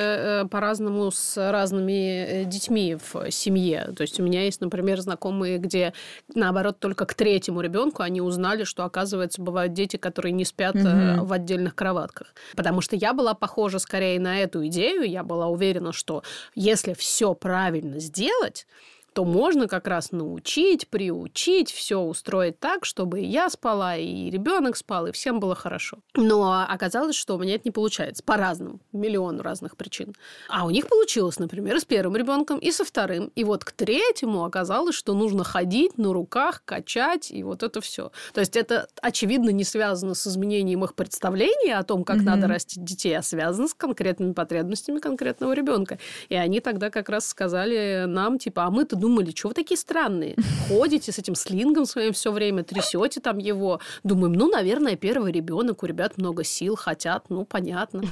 э, 0.43 0.47
по-разному 0.47 1.11
с 1.11 1.51
разными 1.51 2.25
э, 2.25 2.45
детьми 2.45 2.97
в 3.13 3.29
семье. 3.29 3.93
То 3.95 4.01
есть 4.01 4.19
у 4.19 4.23
меня 4.23 4.45
есть, 4.45 4.61
например, 4.61 4.99
знакомые, 4.99 5.59
где 5.59 5.93
наоборот 6.33 6.79
только 6.79 7.05
к 7.05 7.13
третьему 7.13 7.61
ребенку 7.61 8.01
они 8.01 8.19
узнали, 8.19 8.63
что 8.63 8.83
оказывается 8.83 9.43
бывают 9.43 9.73
дети, 9.73 9.97
которые 9.97 10.31
не 10.31 10.43
спят 10.43 10.75
угу. 10.75 11.25
в 11.25 11.31
отдельных 11.31 11.75
кроватках. 11.75 12.33
Потому 12.55 12.81
что 12.81 12.95
я 12.95 13.13
была 13.13 13.35
похожа 13.35 13.77
скорее 13.77 14.19
на 14.19 14.39
эту 14.39 14.65
идею. 14.65 15.03
Я 15.03 15.23
была 15.23 15.45
уверена, 15.47 15.93
что 15.93 16.23
если 16.55 16.95
все 16.95 17.35
правильно 17.35 17.99
сделать, 17.99 18.65
то 19.13 19.25
можно 19.25 19.67
как 19.67 19.87
раз 19.87 20.11
научить, 20.11 20.87
приучить, 20.87 21.71
все 21.71 21.99
устроить 21.99 22.59
так, 22.59 22.85
чтобы 22.85 23.21
и 23.21 23.25
я 23.25 23.49
спала, 23.49 23.95
и 23.95 24.29
ребенок 24.29 24.77
спал, 24.77 25.07
и 25.07 25.11
всем 25.11 25.39
было 25.39 25.55
хорошо. 25.55 25.99
Но 26.15 26.65
оказалось, 26.67 27.15
что 27.15 27.35
у 27.35 27.39
меня 27.39 27.55
это 27.55 27.63
не 27.65 27.71
получается 27.71 28.23
по 28.23 28.37
разным, 28.37 28.79
миллиону 28.91 29.43
разных 29.43 29.77
причин. 29.77 30.15
А 30.49 30.65
у 30.65 30.69
них 30.69 30.87
получилось, 30.87 31.39
например, 31.39 31.79
с 31.79 31.85
первым 31.85 32.15
ребенком 32.15 32.59
и 32.59 32.71
со 32.71 32.85
вторым. 32.85 33.31
И 33.35 33.43
вот 33.43 33.65
к 33.65 33.71
третьему 33.71 34.43
оказалось, 34.43 34.95
что 34.95 35.13
нужно 35.13 35.43
ходить 35.43 35.97
на 35.97 36.13
руках, 36.13 36.63
качать, 36.65 37.31
и 37.31 37.43
вот 37.43 37.63
это 37.63 37.81
все. 37.81 38.11
То 38.33 38.41
есть 38.41 38.55
это, 38.55 38.87
очевидно, 39.01 39.49
не 39.49 39.63
связано 39.63 40.13
с 40.13 40.27
изменением 40.27 40.83
их 40.83 40.95
представления 40.95 41.77
о 41.77 41.83
том, 41.83 42.03
как 42.03 42.17
mm-hmm. 42.17 42.23
надо 42.23 42.47
растить 42.47 42.83
детей, 42.83 43.17
а 43.17 43.21
связано 43.21 43.67
с 43.67 43.73
конкретными 43.73 44.33
потребностями 44.33 44.99
конкретного 44.99 45.53
ребенка. 45.53 45.99
И 46.29 46.35
они 46.35 46.59
тогда 46.59 46.89
как 46.89 47.09
раз 47.09 47.27
сказали 47.27 48.05
нам, 48.07 48.37
типа, 48.39 48.65
а 48.65 48.71
мы-то 48.71 48.95
думали, 48.99 49.31
что 49.35 49.49
вы 49.49 49.53
такие 49.53 49.77
странные? 49.77 50.35
Ходите 50.67 51.11
с 51.11 51.17
этим 51.19 51.35
слингом 51.35 51.85
своим 51.85 52.13
все 52.13 52.31
время, 52.31 52.63
трясете 52.63 53.19
там 53.21 53.37
его. 53.37 53.79
Думаем, 54.03 54.33
ну, 54.33 54.49
наверное, 54.49 54.95
первый 54.95 55.31
ребенок, 55.31 55.83
у 55.83 55.85
ребят 55.85 56.17
много 56.17 56.43
сил, 56.43 56.75
хотят, 56.75 57.29
ну, 57.29 57.45
понятно. 57.45 58.03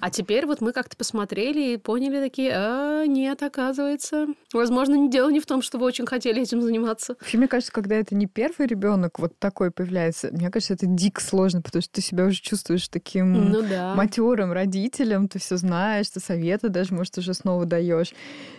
А 0.00 0.10
теперь 0.10 0.46
вот 0.46 0.60
мы 0.60 0.72
как-то 0.72 0.96
посмотрели 0.96 1.72
и 1.72 1.76
поняли 1.76 2.20
такие, 2.20 2.52
а, 2.54 3.04
нет, 3.06 3.42
оказывается, 3.42 4.26
возможно, 4.52 5.08
дело 5.08 5.30
не 5.30 5.40
в 5.40 5.46
том, 5.46 5.62
что 5.62 5.78
вы 5.78 5.86
очень 5.86 6.06
хотели 6.06 6.42
этим 6.42 6.62
заниматься. 6.62 7.16
Вообще, 7.18 7.38
мне 7.38 7.48
кажется, 7.48 7.72
когда 7.72 7.96
это 7.96 8.14
не 8.14 8.26
первый 8.26 8.66
ребенок 8.66 9.18
вот 9.18 9.38
такой 9.38 9.70
появляется, 9.70 10.28
мне 10.32 10.50
кажется, 10.50 10.74
это 10.74 10.86
дико 10.86 11.20
сложно, 11.20 11.62
потому 11.62 11.82
что 11.82 11.92
ты 11.92 12.00
себя 12.00 12.26
уже 12.26 12.40
чувствуешь 12.40 12.88
таким 12.88 13.50
ну, 13.50 13.62
да. 13.62 13.94
матерым 13.94 14.52
родителем, 14.52 15.28
ты 15.28 15.38
все 15.38 15.56
знаешь, 15.56 16.08
ты 16.10 16.20
советы 16.20 16.68
даже, 16.68 16.94
может, 16.94 17.18
уже 17.18 17.34
снова 17.34 17.64
даешь. 17.64 18.12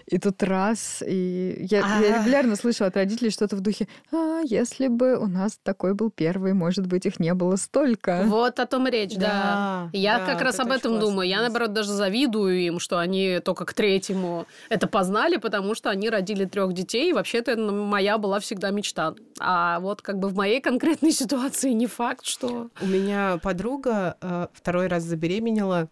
И 0.07 0.17
тут 0.17 0.41
раз, 0.43 1.03
и 1.05 1.58
я, 1.59 1.99
я 1.99 2.19
регулярно 2.19 2.55
слышу 2.55 2.85
от 2.85 2.95
родителей 2.95 3.29
что-то 3.29 3.55
в 3.55 3.61
духе, 3.61 3.87
а, 4.11 4.41
если 4.43 4.87
бы 4.87 5.17
у 5.17 5.27
нас 5.27 5.59
такой 5.61 5.93
был 5.93 6.09
первый, 6.09 6.53
может 6.53 6.87
быть, 6.87 7.05
их 7.05 7.19
не 7.19 7.33
было 7.33 7.55
столько. 7.57 8.23
Вот 8.25 8.59
о 8.59 8.65
том 8.65 8.87
и 8.87 8.91
речь, 8.91 9.15
да. 9.15 9.19
да. 9.21 9.89
Я 9.93 10.19
да, 10.19 10.25
как 10.25 10.41
раз 10.41 10.59
об 10.59 10.71
этом 10.71 10.99
думаю. 10.99 11.27
Я, 11.27 11.41
наоборот, 11.41 11.73
даже 11.73 11.91
завидую 11.91 12.59
им, 12.59 12.79
что 12.79 12.99
они 12.99 13.39
только 13.43 13.65
к 13.65 13.73
третьему 13.73 14.47
это 14.69 14.87
познали, 14.87 15.37
потому 15.37 15.75
что 15.75 15.89
они 15.89 16.09
родили 16.09 16.45
трех 16.45 16.73
детей, 16.73 17.09
и 17.09 17.13
вообще-то 17.13 17.51
это 17.51 17.61
моя 17.61 18.17
была 18.17 18.39
всегда 18.39 18.71
мечта. 18.71 19.13
А 19.39 19.79
вот 19.79 20.01
как 20.01 20.19
бы 20.19 20.29
в 20.29 20.35
моей 20.35 20.61
конкретной 20.61 21.11
ситуации 21.11 21.71
не 21.71 21.87
факт, 21.87 22.25
что... 22.25 22.69
У 22.81 22.85
меня 22.85 23.39
подруга 23.41 24.17
э, 24.21 24.47
второй 24.53 24.87
раз 24.87 25.03
забеременела 25.03 25.89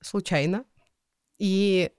случайно, 0.00 0.64
и 1.38 1.90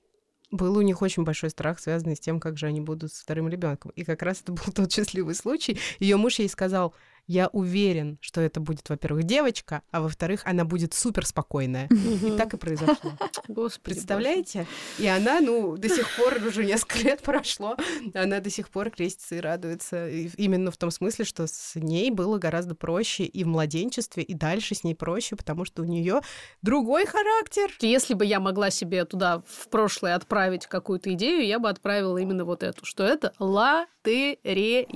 был 0.52 0.78
у 0.78 0.82
них 0.82 1.02
очень 1.02 1.24
большой 1.24 1.50
страх, 1.50 1.80
связанный 1.80 2.16
с 2.16 2.20
тем, 2.20 2.40
как 2.40 2.58
же 2.58 2.66
они 2.66 2.82
будут 2.82 3.14
с 3.14 3.22
вторым 3.22 3.50
ребенком. 3.50 3.92
И 3.96 4.04
как 4.04 4.22
раз 4.22 4.42
это 4.42 4.52
был 4.52 4.64
тот 4.76 4.92
счастливый 4.92 5.36
случай. 5.36 5.80
Ее 6.00 6.18
муж 6.18 6.40
ей 6.40 6.50
сказал, 6.50 6.94
я 7.30 7.48
уверен, 7.54 8.18
что 8.22 8.42
это 8.42 8.60
будет, 8.60 8.90
во-первых, 8.90 9.24
девочка, 9.24 9.84
а 9.92 10.02
во-вторых, 10.02 10.42
она 10.46 10.66
будет 10.66 10.96
супер 10.96 11.28
спокойная. 11.28 11.88
И 11.88 12.36
так 12.36 12.56
и 12.56 12.58
произошло. 12.58 13.12
Господи, 13.48 13.94
Представляете? 13.94 14.66
И 14.98 15.06
она, 15.06 15.40
ну, 15.40 15.78
до 15.78 15.90
сих 15.90 16.08
пор, 16.18 16.42
уже 16.44 16.66
несколько 16.66 16.98
лет 17.04 17.22
прошло, 17.22 17.78
она 18.16 18.40
до 18.40 18.50
сих 18.50 18.70
пор 18.70 18.90
крестится 18.90 19.36
и 19.36 19.40
радуется. 19.40 20.10
И 20.10 20.32
именно 20.38 20.72
в 20.72 20.78
том 20.78 20.90
смысле, 20.90 21.24
что 21.24 21.46
с 21.46 21.76
ней 21.76 22.10
было 22.10 22.40
гораздо 22.40 22.74
проще 22.74 23.26
и 23.26 23.44
в 23.44 23.48
младенчестве, 23.48 24.24
и 24.24 24.34
дальше 24.34 24.74
с 24.74 24.84
ней 24.84 24.96
проще, 24.96 25.36
потому 25.36 25.66
что 25.66 25.84
у 25.84 25.86
нее 25.86 26.22
другой 26.64 27.06
характер. 27.06 27.70
Если 27.82 28.16
бы 28.16 28.26
я 28.26 28.40
могла 28.40 28.72
себе 28.72 29.06
туда 29.06 29.44
в 29.46 29.70
прошлое 29.70 30.16
отправить 30.16 30.66
какую-то 30.66 31.14
идею, 31.14 31.46
я 31.46 31.60
бы 31.60 31.70
отправила 31.70 32.18
именно 32.18 32.44
вот 32.44 32.64
эту, 32.64 32.86
что 32.86 33.04
это 33.04 33.34
лотерея 33.38 34.88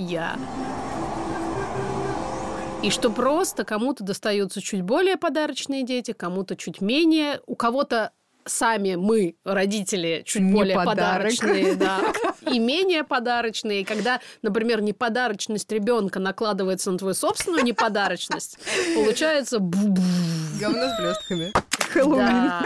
и 2.84 2.90
что 2.90 3.10
просто 3.10 3.64
кому-то 3.64 4.04
достаются 4.04 4.62
чуть 4.62 4.82
более 4.82 5.16
подарочные 5.16 5.84
дети, 5.84 6.12
кому-то 6.12 6.58
чуть 6.58 6.82
менее, 6.82 7.40
у 7.48 7.56
кого-то 7.56 8.12
сами 8.44 8.96
мы, 8.96 9.36
родители, 9.46 10.24
чуть 10.26 10.42
не 10.42 10.52
более 10.52 10.76
подарок. 10.76 11.32
подарочные, 11.32 11.76
да, 11.76 12.02
и 12.52 12.60
менее 12.60 13.04
подарочные. 13.04 13.82
И 13.82 13.84
когда, 13.84 14.20
например, 14.42 14.82
неподарочность 14.82 15.72
ребенка 15.72 16.20
накладывается 16.20 16.92
на 16.92 16.98
твою 16.98 17.14
собственную 17.14 17.64
неподарочность, 17.64 18.58
получается... 18.96 19.60
Говно 19.60 20.88
с 20.88 21.00
блестками. 21.00 21.54
Хэллоуин. 21.94 22.26
Да, 22.26 22.64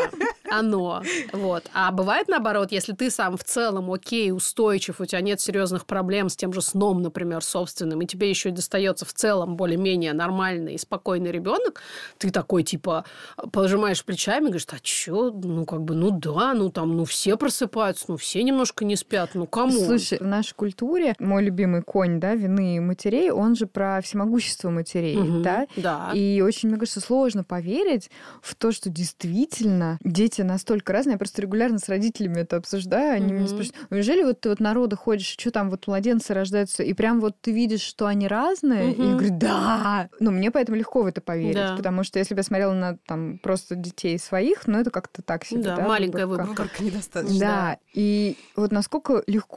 оно. 0.50 1.04
Вот. 1.34 1.66
А 1.74 1.92
бывает 1.92 2.28
наоборот, 2.28 2.72
если 2.72 2.94
ты 2.94 3.12
сам 3.12 3.38
в 3.38 3.44
целом 3.44 3.92
окей, 3.92 4.32
устойчив, 4.32 5.02
у 5.02 5.06
тебя 5.06 5.22
нет 5.22 5.42
серьезных 5.42 5.86
проблем 5.86 6.30
с 6.30 6.36
тем 6.36 6.54
же 6.54 6.62
сном, 6.62 7.02
например, 7.02 7.44
собственным, 7.44 8.02
и 8.02 8.06
тебе 8.06 8.30
еще 8.30 8.52
достается 8.52 9.06
в 9.06 9.14
целом 9.14 9.58
более-менее 9.58 10.14
нормальный 10.14 10.76
и 10.76 10.78
спокойный 10.78 11.32
ребенок, 11.32 11.82
ты 12.18 12.30
такой 12.32 12.64
типа 12.64 13.06
пожимаешь 13.52 14.04
плечами, 14.04 14.46
говоришь, 14.46 14.66
а 14.70 14.78
что, 14.82 15.32
ну 15.32 15.66
как 15.66 15.82
бы, 15.84 15.96
ну 15.96 16.12
да, 16.12 16.54
ну 16.54 16.70
там, 16.70 16.96
ну 16.96 17.06
все 17.06 17.38
просыпаются, 17.38 18.06
ну 18.08 18.18
все 18.18 18.44
немножко 18.44 18.86
не 18.86 18.96
спят, 18.96 19.32
ну 19.34 19.46
кому? 19.46 19.67
Слушай, 19.72 20.20
в 20.20 20.26
нашей 20.28 20.54
культуре 20.54 21.16
мой 21.20 21.44
любимый 21.44 21.82
конь, 21.82 22.20
да, 22.20 22.36
вины 22.36 22.80
матерей, 22.82 23.32
он 23.32 23.56
же 23.56 23.68
про 23.68 24.02
всемогущество 24.02 24.70
матерей, 24.70 25.18
угу, 25.18 25.42
да? 25.42 25.68
Да. 25.76 26.12
И 26.14 26.42
очень, 26.46 26.70
мне 26.70 26.78
кажется, 26.78 27.02
сложно 27.02 27.44
поверить 27.44 28.10
в 28.42 28.56
то, 28.56 28.72
что 28.72 28.90
действительно 28.90 29.98
дети 30.04 30.42
настолько 30.42 30.94
разные. 30.94 31.14
Я 31.14 31.18
просто 31.18 31.42
регулярно 31.42 31.80
с 31.80 31.90
родителями 31.90 32.42
это 32.42 32.58
обсуждаю. 32.58 33.16
Они 33.16 33.28
mm-hmm. 33.28 33.36
меня 33.36 33.48
спрашивают, 33.48 33.92
неужели 33.92 34.24
вот 34.24 34.42
ты 34.42 34.50
вот 34.50 34.60
народа 34.60 34.96
ходишь, 34.96 35.36
что 35.38 35.52
там 35.52 35.70
вот 35.70 35.88
младенцы 35.88 36.34
рождаются, 36.34 36.84
и 36.84 36.94
прям 36.94 37.20
вот 37.20 37.36
ты 37.42 37.52
видишь, 37.52 37.82
что 37.82 38.08
они 38.08 38.28
разные? 38.28 38.92
Mm-hmm. 38.92 38.96
И 38.96 39.08
я 39.08 39.12
говорю, 39.14 39.38
да! 39.38 40.10
Ну, 40.20 40.32
мне 40.32 40.52
поэтому 40.52 40.78
легко 40.78 41.04
в 41.04 41.06
это 41.06 41.22
поверить, 41.22 41.56
да. 41.56 41.76
потому 41.76 42.04
что 42.04 42.20
если 42.20 42.34
бы 42.34 42.40
я 42.40 42.44
смотрела 42.44 42.74
на 42.74 42.98
там 43.06 43.40
просто 43.40 43.76
детей 43.76 44.18
своих, 44.20 44.68
ну, 44.68 44.80
это 44.80 44.92
как-то 44.92 45.22
так 45.22 45.46
себе, 45.46 45.64
да? 45.64 45.76
да 45.78 45.88
маленькая 45.88 46.26
выборка. 46.26 46.50
Выборка 46.50 46.84
недостаточно. 46.84 47.40
Да, 47.40 47.78
и 47.94 48.38
вот 48.56 48.72
насколько 48.72 49.24
легко, 49.28 49.57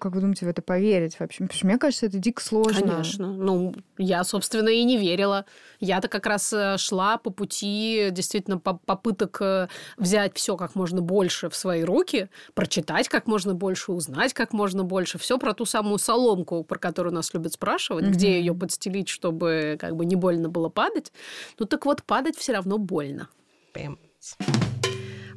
как 0.00 0.14
вы 0.14 0.22
думаете, 0.22 0.46
в 0.46 0.48
это 0.48 0.62
поверить 0.62 1.20
вообще? 1.20 1.44
Потому 1.44 1.56
что 1.58 1.66
мне 1.66 1.76
кажется, 1.76 2.06
это 2.06 2.18
дико 2.18 2.42
сложно. 2.42 2.92
Конечно. 2.92 3.30
Ну, 3.30 3.74
я, 3.98 4.24
собственно, 4.24 4.70
и 4.70 4.82
не 4.84 4.96
верила. 4.96 5.44
Я-то 5.80 6.08
как 6.08 6.24
раз 6.24 6.50
э, 6.54 6.78
шла 6.78 7.18
по 7.18 7.28
пути 7.28 8.08
действительно 8.10 8.58
попыток 8.58 9.36
э, 9.42 9.68
взять 9.98 10.34
все 10.34 10.56
как 10.56 10.74
можно 10.74 11.02
больше 11.02 11.50
в 11.50 11.56
свои 11.56 11.82
руки, 11.82 12.30
прочитать 12.54 13.10
как 13.10 13.26
можно 13.26 13.54
больше, 13.54 13.92
узнать 13.92 14.32
как 14.32 14.54
можно 14.54 14.82
больше. 14.82 15.18
Все 15.18 15.38
про 15.38 15.52
ту 15.52 15.66
самую 15.66 15.98
соломку, 15.98 16.64
про 16.64 16.78
которую 16.78 17.12
нас 17.12 17.34
любят 17.34 17.52
спрашивать, 17.52 18.06
mm-hmm. 18.06 18.12
где 18.12 18.38
ее 18.38 18.54
подстелить, 18.54 19.10
чтобы 19.10 19.76
как 19.78 19.94
бы 19.94 20.06
не 20.06 20.16
больно 20.16 20.48
было 20.48 20.70
падать. 20.70 21.12
Ну 21.58 21.66
так 21.66 21.84
вот, 21.84 22.02
падать 22.04 22.36
все 22.38 22.54
равно 22.54 22.78
больно. 22.78 23.28
Прям. 23.74 23.98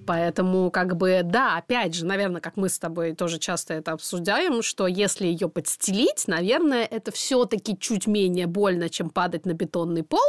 Поэтому, 0.08 0.72
как 0.72 0.96
бы, 0.96 1.22
да, 1.24 1.58
опять 1.58 1.94
же, 1.94 2.06
наверное, 2.06 2.40
как 2.40 2.56
мы 2.56 2.70
с 2.70 2.80
тобой 2.80 3.14
тоже 3.14 3.40
часто 3.40 3.74
это 3.74 3.92
обсуждаем, 3.92 4.64
что 4.64 4.88
если 4.88 5.28
ее 5.28 5.50
подстелить, 5.50 6.28
наверное, 6.28 6.86
это 6.86 7.12
все-таки 7.12 7.78
чуть 7.78 8.08
менее 8.08 8.48
больно, 8.48 8.90
чем 8.90 9.10
падать 9.10 9.46
на 9.46 9.52
бетонный 9.52 10.04
пол. 10.04 10.22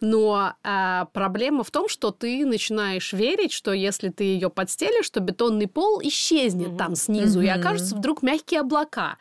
Но 0.00 0.54
а, 0.64 1.06
проблема 1.06 1.62
в 1.62 1.70
том, 1.70 1.88
что 1.88 2.10
ты 2.10 2.44
начинаешь 2.44 3.12
верить, 3.12 3.52
что 3.52 3.72
если 3.72 4.08
ты 4.08 4.24
ее 4.24 4.50
подстелишь, 4.50 5.10
то 5.10 5.20
бетонный 5.20 5.68
пол 5.68 6.00
исчезнет 6.02 6.70
mm-hmm. 6.70 6.76
там 6.76 6.96
снизу, 6.96 7.40
mm-hmm. 7.40 7.46
и 7.46 7.48
окажутся 7.48 7.96
вдруг 7.96 8.22
мягкие 8.22 8.60
облака. 8.60 9.16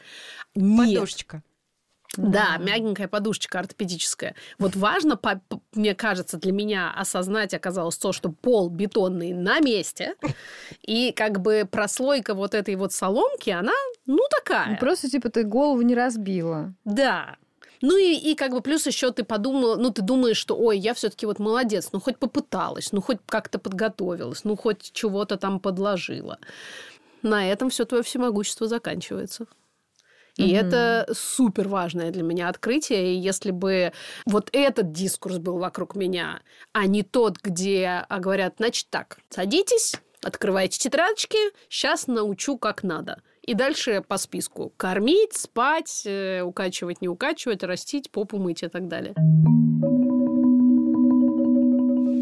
Нет. 0.56 0.96
Подушечка. 0.96 1.44
Да, 2.16 2.58
мягенькая 2.58 3.08
подушечка 3.08 3.60
ортопедическая. 3.60 4.36
Вот 4.58 4.76
важно, 4.76 5.18
по, 5.18 5.42
мне 5.74 5.94
кажется, 5.94 6.38
для 6.38 6.52
меня 6.52 6.92
осознать 6.92 7.54
оказалось 7.54 7.98
то, 7.98 8.12
что 8.12 8.32
пол 8.32 8.70
бетонный 8.70 9.34
на 9.34 9.60
месте, 9.60 10.16
и 10.82 11.12
как 11.12 11.42
бы 11.42 11.68
прослойка 11.70 12.34
вот 12.34 12.54
этой 12.54 12.76
вот 12.76 12.94
соломки, 12.94 13.50
она, 13.50 13.74
ну, 14.06 14.20
такая. 14.30 14.72
Ну, 14.72 14.78
просто, 14.78 15.10
типа, 15.10 15.30
ты 15.30 15.44
голову 15.44 15.82
не 15.82 15.96
разбила. 15.96 16.74
Да, 16.86 17.38
ну 17.82 17.98
и, 17.98 18.16
и 18.16 18.36
как 18.36 18.52
бы 18.52 18.62
плюс 18.62 18.88
еще 18.88 19.12
ты 19.12 19.24
подумала, 19.24 19.76
ну 19.76 19.92
ты 19.92 20.02
думаешь, 20.02 20.38
что 20.38 20.58
ой, 20.58 20.80
я 20.80 20.94
все-таки 20.94 21.26
вот 21.26 21.40
молодец, 21.40 21.90
ну 21.92 22.00
хоть 22.00 22.18
попыталась, 22.18 22.92
ну 22.92 23.02
хоть 23.02 23.20
как-то 23.28 23.60
подготовилась, 23.60 24.44
ну 24.44 24.56
хоть 24.56 24.92
чего-то 24.94 25.38
там 25.38 25.60
подложила. 25.60 26.40
На 27.22 27.52
этом 27.52 27.70
все 27.70 27.86
твое 27.86 28.04
всемогущество 28.04 28.68
заканчивается. 28.68 29.48
И 30.38 30.54
mm-hmm. 30.54 30.60
это 30.60 31.10
супер 31.14 31.68
важное 31.68 32.12
для 32.12 32.24
меня 32.24 32.50
открытие. 32.50 33.16
И 33.16 33.18
если 33.18 33.52
бы 33.52 33.92
вот 34.26 34.50
этот 34.54 34.92
дискурс 34.92 35.40
был 35.40 35.58
вокруг 35.58 35.96
меня, 35.96 36.42
а 36.74 36.86
не 36.86 37.04
тот, 37.04 37.38
где 37.42 38.06
а, 38.08 38.20
говорят, 38.20 38.56
значит 38.58 38.88
так, 38.90 39.18
садитесь, 39.30 39.96
открывайте 40.22 40.78
тетрадочки, 40.78 41.38
сейчас 41.70 42.08
научу 42.08 42.58
как 42.58 42.84
надо. 42.84 43.22
И 43.42 43.54
дальше 43.54 44.04
по 44.06 44.18
списку. 44.18 44.74
Кормить, 44.76 45.34
спать, 45.34 46.04
э, 46.06 46.42
укачивать, 46.42 47.02
не 47.02 47.08
укачивать, 47.08 47.64
растить, 47.64 48.12
попу 48.12 48.38
мыть 48.38 48.62
и 48.62 48.68
так 48.68 48.88
далее. 48.88 49.16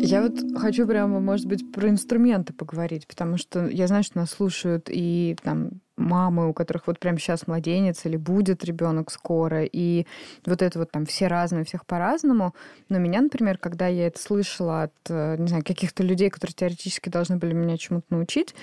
Я 0.08 0.22
вот 0.22 0.38
хочу 0.56 0.86
прямо, 0.86 1.20
может 1.20 1.48
быть, 1.48 1.72
про 1.72 1.90
инструменты 1.90 2.54
поговорить, 2.54 3.08
потому 3.08 3.38
что 3.38 3.68
я 3.68 3.88
знаю, 3.88 4.04
что 4.04 4.20
нас 4.20 4.30
слушают 4.30 4.88
и 4.88 5.36
там 5.42 5.82
мамы, 5.98 6.50
у 6.50 6.54
которых 6.54 6.88
вот 6.88 7.00
прямо 7.00 7.20
сейчас 7.20 7.48
младенец 7.48 8.06
или 8.06 8.18
будет 8.18 8.64
ребенок 8.66 9.12
скоро, 9.12 9.64
и 9.64 10.06
вот 10.46 10.62
это 10.62 10.80
вот 10.80 10.92
там 10.92 11.06
все 11.06 11.28
разные, 11.28 11.64
всех 11.64 11.86
по-разному. 11.86 12.54
Но 12.90 13.00
меня, 13.00 13.22
например, 13.22 13.58
когда 13.58 13.88
я 13.88 14.08
это 14.08 14.20
слышала 14.20 14.84
от, 14.84 14.94
э, 15.10 15.38
не 15.38 15.48
знаю, 15.48 15.64
каких-то 15.64 16.04
людей, 16.04 16.30
которые 16.30 16.54
теоретически 16.54 17.10
должны 17.10 17.38
были 17.38 17.54
меня 17.54 17.78
чему-то 17.78 18.08
научить 18.10 18.56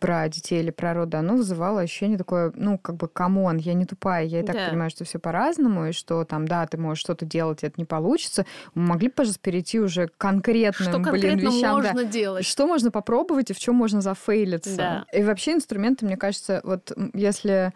про 0.00 0.28
детей 0.28 0.60
или 0.60 0.70
про 0.70 0.94
роды, 0.94 1.16
оно 1.16 1.36
вызывало 1.36 1.80
ощущение 1.80 2.18
такое, 2.18 2.52
ну, 2.54 2.78
как 2.78 2.96
бы, 2.96 3.08
come 3.08 3.35
on, 3.35 3.56
я 3.56 3.74
не 3.74 3.84
тупая, 3.84 4.24
я 4.24 4.40
и 4.40 4.42
так 4.42 4.56
да. 4.56 4.68
понимаю, 4.68 4.90
что 4.90 5.04
все 5.04 5.18
по-разному, 5.18 5.86
и 5.86 5.92
что 5.92 6.24
там, 6.24 6.46
да, 6.46 6.66
ты 6.66 6.78
можешь 6.78 7.00
что-то 7.00 7.26
делать, 7.26 7.62
и 7.62 7.66
это 7.66 7.74
не 7.78 7.84
получится. 7.84 8.46
Мы 8.74 8.86
могли, 8.86 9.08
пожалуйста, 9.08 9.40
перейти 9.42 9.80
уже 9.80 10.08
к 10.08 10.16
конкретным, 10.16 10.88
что 10.88 10.98
блин, 11.10 11.38
вещам. 11.38 11.76
можно 11.76 11.94
да. 11.94 12.04
делать? 12.04 12.46
Что 12.46 12.66
можно 12.66 12.90
попробовать 12.90 13.50
и 13.50 13.54
в 13.54 13.58
чем 13.58 13.74
можно 13.74 14.00
зафейлиться? 14.00 14.76
Да. 14.76 15.04
И 15.12 15.22
вообще 15.22 15.52
инструменты, 15.52 16.06
мне 16.06 16.16
кажется, 16.16 16.59
вот 16.62 16.92
если 17.14 17.72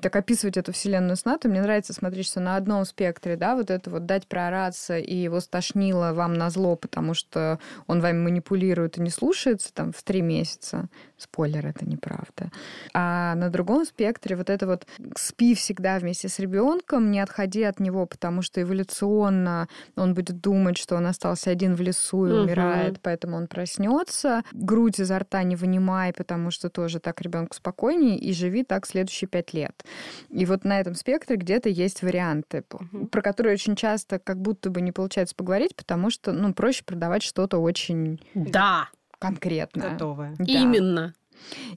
так 0.00 0.16
описывать 0.16 0.56
эту 0.56 0.72
вселенную 0.72 1.16
сна, 1.16 1.36
то 1.38 1.48
мне 1.48 1.60
нравится 1.60 1.92
смотреть, 1.92 2.26
что 2.26 2.40
на 2.40 2.56
одном 2.56 2.84
спектре, 2.84 3.36
да, 3.36 3.54
вот 3.54 3.70
это 3.70 3.90
вот 3.90 4.06
дать 4.06 4.26
проораться, 4.26 4.98
и 4.98 5.14
его 5.14 5.40
стошнило 5.40 6.12
вам 6.12 6.34
на 6.34 6.50
зло, 6.50 6.76
потому 6.76 7.14
что 7.14 7.58
он 7.86 8.00
вами 8.00 8.18
манипулирует 8.18 8.98
и 8.98 9.02
не 9.02 9.10
слушается 9.10 9.72
там 9.74 9.92
в 9.92 10.02
три 10.02 10.22
месяца. 10.22 10.88
Спойлер, 11.16 11.66
это 11.66 11.86
неправда. 11.86 12.50
А 12.92 13.34
на 13.34 13.50
другом 13.50 13.84
спектре 13.84 14.36
вот 14.36 14.50
это 14.50 14.66
вот 14.66 14.86
спи 15.16 15.54
всегда 15.54 15.98
вместе 15.98 16.28
с 16.28 16.38
ребенком, 16.38 17.10
не 17.10 17.20
отходи 17.20 17.62
от 17.62 17.80
него, 17.80 18.06
потому 18.06 18.42
что 18.42 18.62
эволюционно 18.62 19.68
он 19.96 20.14
будет 20.14 20.40
думать, 20.40 20.76
что 20.78 20.96
он 20.96 21.06
остался 21.06 21.50
один 21.50 21.74
в 21.74 21.80
лесу 21.80 22.26
и 22.26 22.32
угу. 22.32 22.42
умирает, 22.42 23.00
поэтому 23.00 23.36
он 23.36 23.46
проснется. 23.46 24.42
Грудь 24.52 25.00
изо 25.00 25.18
рта 25.18 25.42
не 25.42 25.56
вынимай, 25.56 26.12
потому 26.12 26.50
что 26.50 26.68
тоже 26.68 27.00
так 27.00 27.20
ребенку 27.20 27.54
спокойнее, 27.54 28.18
и 28.18 28.32
живи 28.32 28.64
так 28.64 28.86
следующие 28.86 29.28
пять 29.28 29.52
лет 29.52 29.73
нет. 29.74 29.94
И 30.30 30.44
вот 30.46 30.64
на 30.64 30.80
этом 30.80 30.94
спектре 30.94 31.36
где-то 31.36 31.68
есть 31.68 32.02
варианты, 32.02 32.64
угу. 32.72 33.06
про 33.06 33.22
которые 33.22 33.54
очень 33.54 33.76
часто 33.76 34.18
как 34.18 34.40
будто 34.40 34.70
бы 34.70 34.80
не 34.80 34.92
получается 34.92 35.34
поговорить, 35.34 35.76
потому 35.76 36.10
что 36.10 36.32
ну, 36.32 36.52
проще 36.54 36.84
продавать 36.84 37.22
что-то 37.22 37.58
очень 37.58 38.20
да. 38.34 38.88
конкретное. 39.18 39.90
Готовое. 39.90 40.34
Да. 40.38 40.44
Именно. 40.44 41.14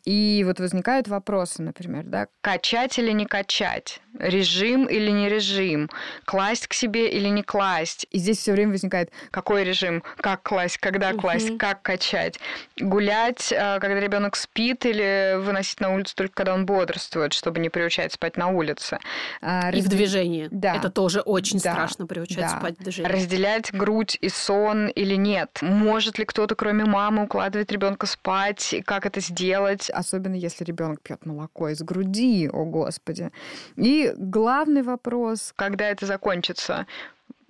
И 0.05 0.43
вот 0.45 0.59
возникают 0.59 1.07
вопросы, 1.07 1.61
например, 1.61 2.03
да, 2.05 2.27
качать 2.41 2.97
или 2.99 3.11
не 3.11 3.25
качать, 3.25 4.01
режим 4.17 4.85
или 4.85 5.11
не 5.11 5.29
режим, 5.29 5.89
класть 6.25 6.67
к 6.67 6.73
себе 6.73 7.09
или 7.09 7.27
не 7.27 7.43
класть. 7.43 8.07
И 8.11 8.17
здесь 8.17 8.39
все 8.39 8.53
время 8.53 8.71
возникает, 8.71 9.11
какой 9.31 9.63
режим, 9.63 10.03
как 10.17 10.43
класть, 10.43 10.77
когда 10.77 11.13
класть, 11.13 11.49
uh-huh. 11.49 11.57
как 11.57 11.81
качать, 11.81 12.39
гулять, 12.79 13.53
а, 13.53 13.79
когда 13.79 13.99
ребенок 13.99 14.35
спит, 14.35 14.85
или 14.85 15.37
выносить 15.37 15.79
на 15.79 15.93
улицу 15.93 16.15
только 16.15 16.33
когда 16.35 16.53
он 16.53 16.65
бодрствует, 16.65 17.33
чтобы 17.33 17.59
не 17.59 17.69
приучать 17.69 18.13
спать 18.13 18.37
на 18.37 18.47
улице. 18.47 18.99
А, 19.41 19.71
и 19.71 19.81
в 19.81 19.87
движении. 19.87 20.47
Да. 20.51 20.75
Это 20.75 20.89
тоже 20.89 21.21
очень 21.21 21.59
да. 21.59 21.73
страшно 21.73 22.07
приучать 22.07 22.37
да. 22.37 22.59
спать 22.59 22.75
в 22.77 22.83
движении. 22.83 23.09
Разделять 23.09 23.73
грудь 23.73 24.17
и 24.21 24.29
сон 24.29 24.87
или 24.87 25.15
нет. 25.15 25.59
Может 25.61 26.17
ли 26.17 26.25
кто-то, 26.25 26.55
кроме 26.55 26.85
мамы, 26.85 27.23
укладывать 27.23 27.71
ребенка 27.71 28.05
спать, 28.05 28.73
и 28.73 28.81
как 28.81 29.05
это 29.05 29.19
сделать? 29.19 29.46
Делать, 29.47 29.89
особенно 29.89 30.35
если 30.35 30.65
ребенок 30.65 31.01
пьет 31.01 31.25
молоко 31.25 31.69
из 31.69 31.81
груди, 31.81 32.49
о 32.51 32.65
господи. 32.65 33.31
И 33.77 34.13
главный 34.17 34.83
вопрос, 34.83 35.53
когда 35.55 35.85
это 35.89 36.05
закончится? 36.05 36.85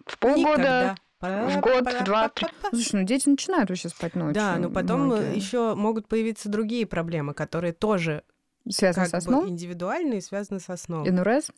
В 0.05 0.17
полгода? 0.19 0.95
Никогда. 1.19 1.47
В 1.49 1.61
год, 1.61 1.91
в 1.91 2.03
два, 2.03 2.29
три. 2.29 2.47
Слушай, 2.69 3.01
ну 3.01 3.03
дети 3.03 3.27
начинают 3.27 3.69
вообще 3.69 3.89
спать 3.89 4.13
ночью. 4.13 4.35
Да, 4.35 4.57
но 4.57 4.69
потом 4.69 5.33
еще 5.33 5.73
могут 5.73 6.07
появиться 6.07 6.49
другие 6.49 6.85
проблемы, 6.85 7.33
которые 7.33 7.73
тоже 7.73 8.21
связаны 8.69 9.07
со 9.07 9.19
сном. 9.19 9.49
Индивидуальные, 9.49 10.21
связаны 10.21 10.59
со 10.59 10.77
сном. 10.77 11.09
Инурез? 11.09 11.51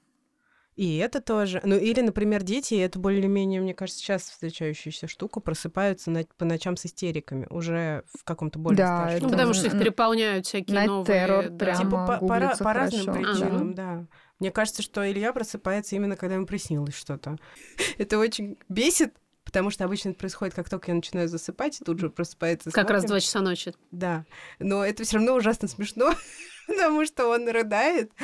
И 0.80 0.96
это 0.96 1.20
тоже. 1.20 1.60
Ну, 1.66 1.76
или, 1.76 2.00
например, 2.00 2.42
дети, 2.42 2.76
это 2.76 3.00
более-менее, 3.00 3.60
мне 3.60 3.74
кажется, 3.74 4.00
сейчас 4.00 4.30
встречающаяся 4.30 5.10
штука, 5.10 5.42
просыпаются 5.42 6.10
на, 6.10 6.24
по 6.38 6.46
ночам 6.46 6.78
с 6.78 6.86
истериками, 6.86 7.48
уже 7.50 8.06
в 8.18 8.24
каком-то 8.24 8.60
более 8.60 8.78
да, 8.78 9.10
старшем. 9.10 9.24
Ну, 9.24 9.30
потому 9.30 9.54
что 9.54 9.68
их 9.68 9.74
переполняют 9.78 10.46
всякие 10.46 10.78
Night 10.78 10.86
новые... 10.86 11.06
Террор 11.06 11.50
да. 11.50 11.58
прямо 11.66 11.78
типа 11.84 12.08
по, 12.08 12.18
по, 12.26 12.64
по 12.64 12.74
разным 12.74 13.14
причинам, 13.14 13.72
ага. 13.72 13.74
да. 13.74 14.06
Мне 14.40 14.52
кажется, 14.52 14.82
что 14.82 15.06
Илья 15.06 15.34
просыпается 15.34 15.98
именно, 15.98 16.16
когда 16.16 16.36
ему 16.36 16.46
приснилось 16.46 16.96
что-то. 16.96 17.36
это 17.98 18.18
очень 18.18 18.58
бесит, 18.70 19.14
потому 19.44 19.72
что 19.72 19.84
обычно 19.84 20.12
это 20.12 20.20
происходит, 20.20 20.54
как 20.54 20.70
только 20.70 20.92
я 20.92 20.96
начинаю 20.96 21.28
засыпать, 21.28 21.82
тут 21.86 22.00
же 22.00 22.10
просыпается. 22.10 22.72
Как 22.72 22.90
раз 22.90 23.04
два 23.04 23.20
часа 23.20 23.42
ночи. 23.42 23.74
Да, 23.92 24.24
но 24.60 24.86
это 24.86 25.04
все 25.04 25.18
равно 25.18 25.34
ужасно 25.34 25.68
смешно, 25.68 26.14
потому 26.70 27.06
что 27.06 27.28
он 27.28 27.48
рыдает. 27.50 28.12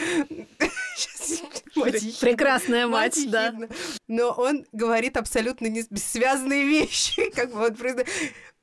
Прекрасная 2.22 2.88
мать, 2.88 3.20
да. 3.30 3.54
Но 4.08 4.32
он 4.32 4.66
говорит 4.72 5.18
абсолютно 5.18 5.70
бессвязные 5.70 6.66
вещи, 6.68 7.30
как 7.32 7.52
бы 7.52 7.60
вот 7.60 7.78
просто 7.78 8.06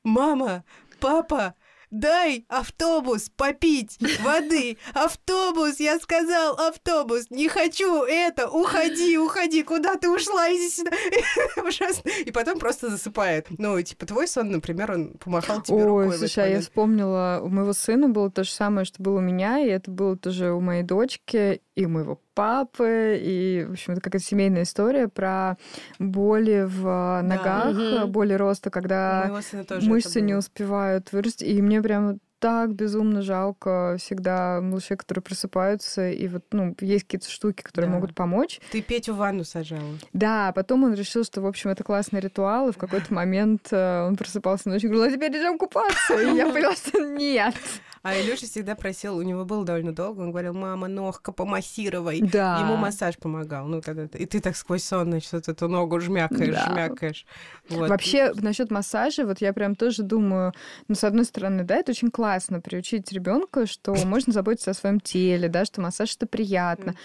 «Мама, 0.03 0.63
папа, 0.99 1.55
дай 1.93 2.45
автобус 2.49 3.29
попить 3.29 3.97
воды. 4.21 4.77
Автобус, 4.93 5.79
я 5.79 5.99
сказал, 5.99 6.59
автобус. 6.59 7.27
Не 7.29 7.47
хочу 7.47 8.03
это. 8.03 8.49
Уходи, 8.49 9.17
уходи. 9.17 9.63
Куда 9.63 9.95
ты 9.95 10.09
ушла? 10.09 10.49
Иди 10.49 10.69
сюда. 10.69 10.91
Ужасно. 11.67 12.09
И 12.25 12.31
потом 12.31 12.59
просто 12.59 12.89
засыпает. 12.89 13.47
Ну, 13.57 13.81
типа, 13.81 14.05
твой 14.05 14.27
сон, 14.27 14.51
например, 14.51 14.91
он 14.91 15.13
помахал 15.13 15.61
тебе 15.61 15.77
Ой, 15.77 15.83
рукой. 15.83 16.07
Ой, 16.09 16.17
слушай, 16.17 16.43
а 16.43 16.47
я 16.47 16.61
вспомнила, 16.61 17.39
у 17.43 17.49
моего 17.49 17.73
сына 17.73 18.09
было 18.09 18.29
то 18.31 18.43
же 18.43 18.51
самое, 18.51 18.85
что 18.85 19.01
было 19.01 19.19
у 19.19 19.21
меня, 19.21 19.59
и 19.59 19.67
это 19.67 19.91
было 19.91 20.17
тоже 20.17 20.51
у 20.51 20.59
моей 20.59 20.83
дочки 20.83 21.61
и 21.75 21.85
у 21.85 21.89
моего 21.89 22.19
папы, 22.33 23.19
и, 23.21 23.65
в 23.67 23.71
общем, 23.71 23.93
это 23.93 24.01
какая-то 24.01 24.25
семейная 24.25 24.63
история 24.63 25.07
про 25.07 25.57
боли 25.99 26.65
в 26.67 27.21
ногах, 27.23 27.75
да. 27.75 28.05
боли 28.05 28.33
роста, 28.33 28.69
когда 28.69 29.41
мышцы 29.81 30.21
не 30.21 30.35
успевают 30.35 31.11
вырасти. 31.11 31.45
И 31.45 31.61
мне 31.61 31.81
прямо 31.81 32.17
так 32.43 32.75
безумно 32.75 33.21
жалко 33.21 33.95
всегда 33.97 34.59
малышей, 34.59 34.97
которые 34.97 35.23
просыпаются, 35.23 36.09
и 36.09 36.27
вот, 36.27 36.43
ну, 36.51 36.75
есть 36.81 37.05
какие-то 37.05 37.29
штуки, 37.29 37.61
которые 37.61 37.89
да. 37.89 37.95
могут 37.95 38.13
помочь. 38.13 38.59
Ты 38.69 38.81
Петю 38.81 39.13
в 39.13 39.17
ванну 39.17 39.45
сажала. 39.45 39.97
Да, 40.11 40.51
потом 40.53 40.83
он 40.83 40.93
решил, 40.93 41.23
что, 41.23 41.39
в 41.39 41.45
общем, 41.45 41.69
это 41.69 41.85
классный 41.85 42.19
ритуал, 42.19 42.67
и 42.67 42.73
в 42.73 42.77
какой-то 42.77 43.13
момент 43.13 43.69
э, 43.71 44.05
он 44.05 44.17
просыпался 44.17 44.67
ночью 44.67 44.89
и 44.89 44.93
говорил, 44.93 45.13
а 45.13 45.15
теперь 45.15 45.31
идем 45.31 45.57
купаться. 45.57 46.21
И 46.21 46.35
я 46.35 46.49
поняла, 46.51 46.75
что 46.75 46.99
нет. 46.99 47.55
А 48.01 48.13
Илюша 48.19 48.45
всегда 48.47 48.75
просил, 48.75 49.15
у 49.15 49.21
него 49.21 49.45
был 49.45 49.63
довольно 49.63 49.95
долго, 49.95 50.19
он 50.19 50.31
говорил, 50.31 50.53
мама, 50.53 50.89
ногка, 50.89 51.31
помассировай. 51.31 52.19
Да. 52.19 52.59
Ему 52.59 52.75
массаж 52.75 53.17
помогал. 53.17 53.67
Ну, 53.67 53.81
когда. 53.81 54.03
И 54.17 54.25
ты 54.25 54.41
так 54.41 54.57
сквозь 54.57 54.83
сон, 54.83 55.05
значит, 55.05 55.47
эту 55.47 55.69
ногу 55.69 56.01
жмякаешь, 56.01 56.53
Да. 56.53 56.65
жмякаешь. 56.69 57.25
Вот. 57.69 57.87
Вообще, 57.87 58.33
насчет 58.35 58.69
массажа, 58.69 59.25
вот 59.25 59.39
я 59.39 59.53
прям 59.53 59.75
тоже 59.75 60.03
думаю, 60.03 60.51
ну, 60.89 60.95
с 60.95 61.05
одной 61.05 61.23
стороны, 61.23 61.63
да, 61.63 61.77
это 61.77 61.91
очень 61.91 62.11
классно 62.11 62.32
приучить 62.61 63.11
ребенка, 63.11 63.65
что 63.65 63.93
можно 64.05 64.33
заботиться 64.33 64.71
о 64.71 64.73
своем 64.73 64.99
теле, 64.99 65.49
да, 65.49 65.65
что 65.65 65.81
массаж 65.81 66.15
это 66.15 66.27
приятно. 66.27 66.95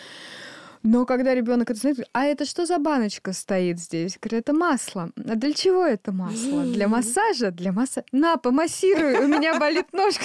Но 0.85 1.07
когда 1.07 1.35
ребенок 1.35 1.71
это 1.71 1.81
знает, 1.81 1.99
а 2.13 2.25
это 2.25 2.45
что 2.45 2.65
за 2.65 2.79
баночка 2.79 3.33
стоит 3.33 3.81
здесь? 3.81 4.17
Говорю, 4.21 4.39
это 4.39 4.53
масло. 4.53 5.11
А 5.17 5.35
для 5.35 5.53
чего 5.53 5.85
это 5.85 6.13
масло? 6.13 6.63
Для 6.65 6.87
массажа? 6.87 7.51
Для 7.51 7.73
массажа. 7.73 8.07
На, 8.13 8.37
помассируй, 8.37 9.25
у 9.25 9.29
меня 9.29 9.59
болит 9.59 9.87
ножка. 9.93 10.25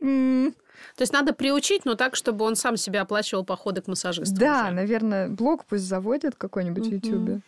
То 0.96 1.02
есть 1.02 1.12
надо 1.12 1.34
приучить, 1.34 1.84
но 1.84 1.94
так, 1.94 2.16
чтобы 2.16 2.44
он 2.44 2.56
сам 2.56 2.76
себе 2.76 3.00
оплачивал 3.00 3.44
походы 3.44 3.82
к 3.82 3.86
массажисту. 3.86 4.34
Да, 4.34 4.64
уже. 4.64 4.74
наверное, 4.74 5.28
блог 5.28 5.64
пусть 5.66 5.84
заводит 5.84 6.36
какой-нибудь 6.36 6.86
в 6.86 6.90
Ютубе. 6.90 7.40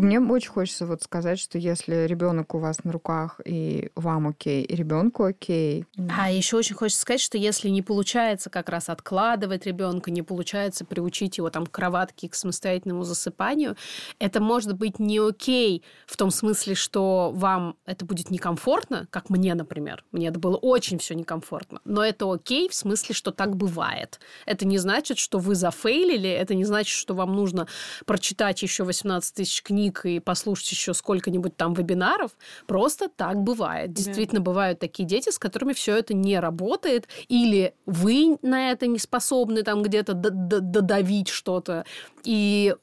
Мне 0.00 0.18
очень 0.18 0.48
хочется 0.48 0.86
вот 0.86 1.02
сказать, 1.02 1.38
что 1.38 1.58
если 1.58 2.06
ребенок 2.06 2.54
у 2.54 2.58
вас 2.58 2.84
на 2.84 2.92
руках 2.92 3.38
и 3.44 3.90
вам 3.94 4.28
окей, 4.28 4.62
и 4.62 4.74
ребенку 4.74 5.24
окей. 5.24 5.84
А 6.16 6.30
еще 6.30 6.56
очень 6.56 6.74
хочется 6.74 7.02
сказать, 7.02 7.20
что 7.20 7.36
если 7.36 7.68
не 7.68 7.82
получается 7.82 8.48
как 8.48 8.70
раз 8.70 8.88
откладывать 8.88 9.66
ребенка, 9.66 10.10
не 10.10 10.22
получается 10.22 10.86
приучить 10.86 11.36
его 11.36 11.50
там 11.50 11.66
к 11.66 11.70
кроватке, 11.70 12.30
к 12.30 12.34
самостоятельному 12.34 13.02
засыпанию, 13.04 13.76
это 14.18 14.40
может 14.40 14.72
быть 14.72 14.98
не 14.98 15.18
окей 15.18 15.84
в 16.06 16.16
том 16.16 16.30
смысле, 16.30 16.74
что 16.74 17.30
вам 17.34 17.76
это 17.84 18.06
будет 18.06 18.30
некомфортно, 18.30 19.06
как 19.10 19.28
мне, 19.28 19.54
например. 19.54 20.02
Мне 20.12 20.28
это 20.28 20.38
было 20.38 20.56
очень 20.56 20.98
все 20.98 21.14
некомфортно. 21.14 21.80
Но 21.84 22.02
это 22.02 22.32
окей 22.32 22.70
в 22.70 22.74
смысле, 22.74 23.14
что 23.14 23.32
так 23.32 23.54
бывает. 23.54 24.18
Это 24.46 24.66
не 24.66 24.78
значит, 24.78 25.18
что 25.18 25.38
вы 25.38 25.54
зафейлили, 25.54 26.30
это 26.30 26.54
не 26.54 26.64
значит, 26.64 26.96
что 26.96 27.12
вам 27.12 27.36
нужно 27.36 27.68
прочитать 28.06 28.62
еще 28.62 28.84
18 28.84 29.34
тысяч 29.34 29.62
книг 29.62 29.89
и 30.04 30.20
послушать 30.20 30.70
еще 30.70 30.94
сколько-нибудь 30.94 31.56
там 31.56 31.74
вебинаров. 31.74 32.32
Просто 32.66 33.08
так 33.08 33.36
бывает. 33.42 33.92
Действительно, 33.92 34.40
бывают 34.40 34.78
такие 34.78 35.06
дети, 35.06 35.30
с 35.30 35.38
которыми 35.38 35.72
все 35.72 35.96
это 35.96 36.14
не 36.14 36.38
работает, 36.38 37.08
или 37.28 37.74
вы 37.86 38.38
на 38.42 38.70
это 38.70 38.86
не 38.86 38.98
способны 38.98 39.62
там 39.62 39.82
где-то 39.82 40.14
додавить 40.14 41.28
что-то. 41.28 41.84
И 42.24 42.74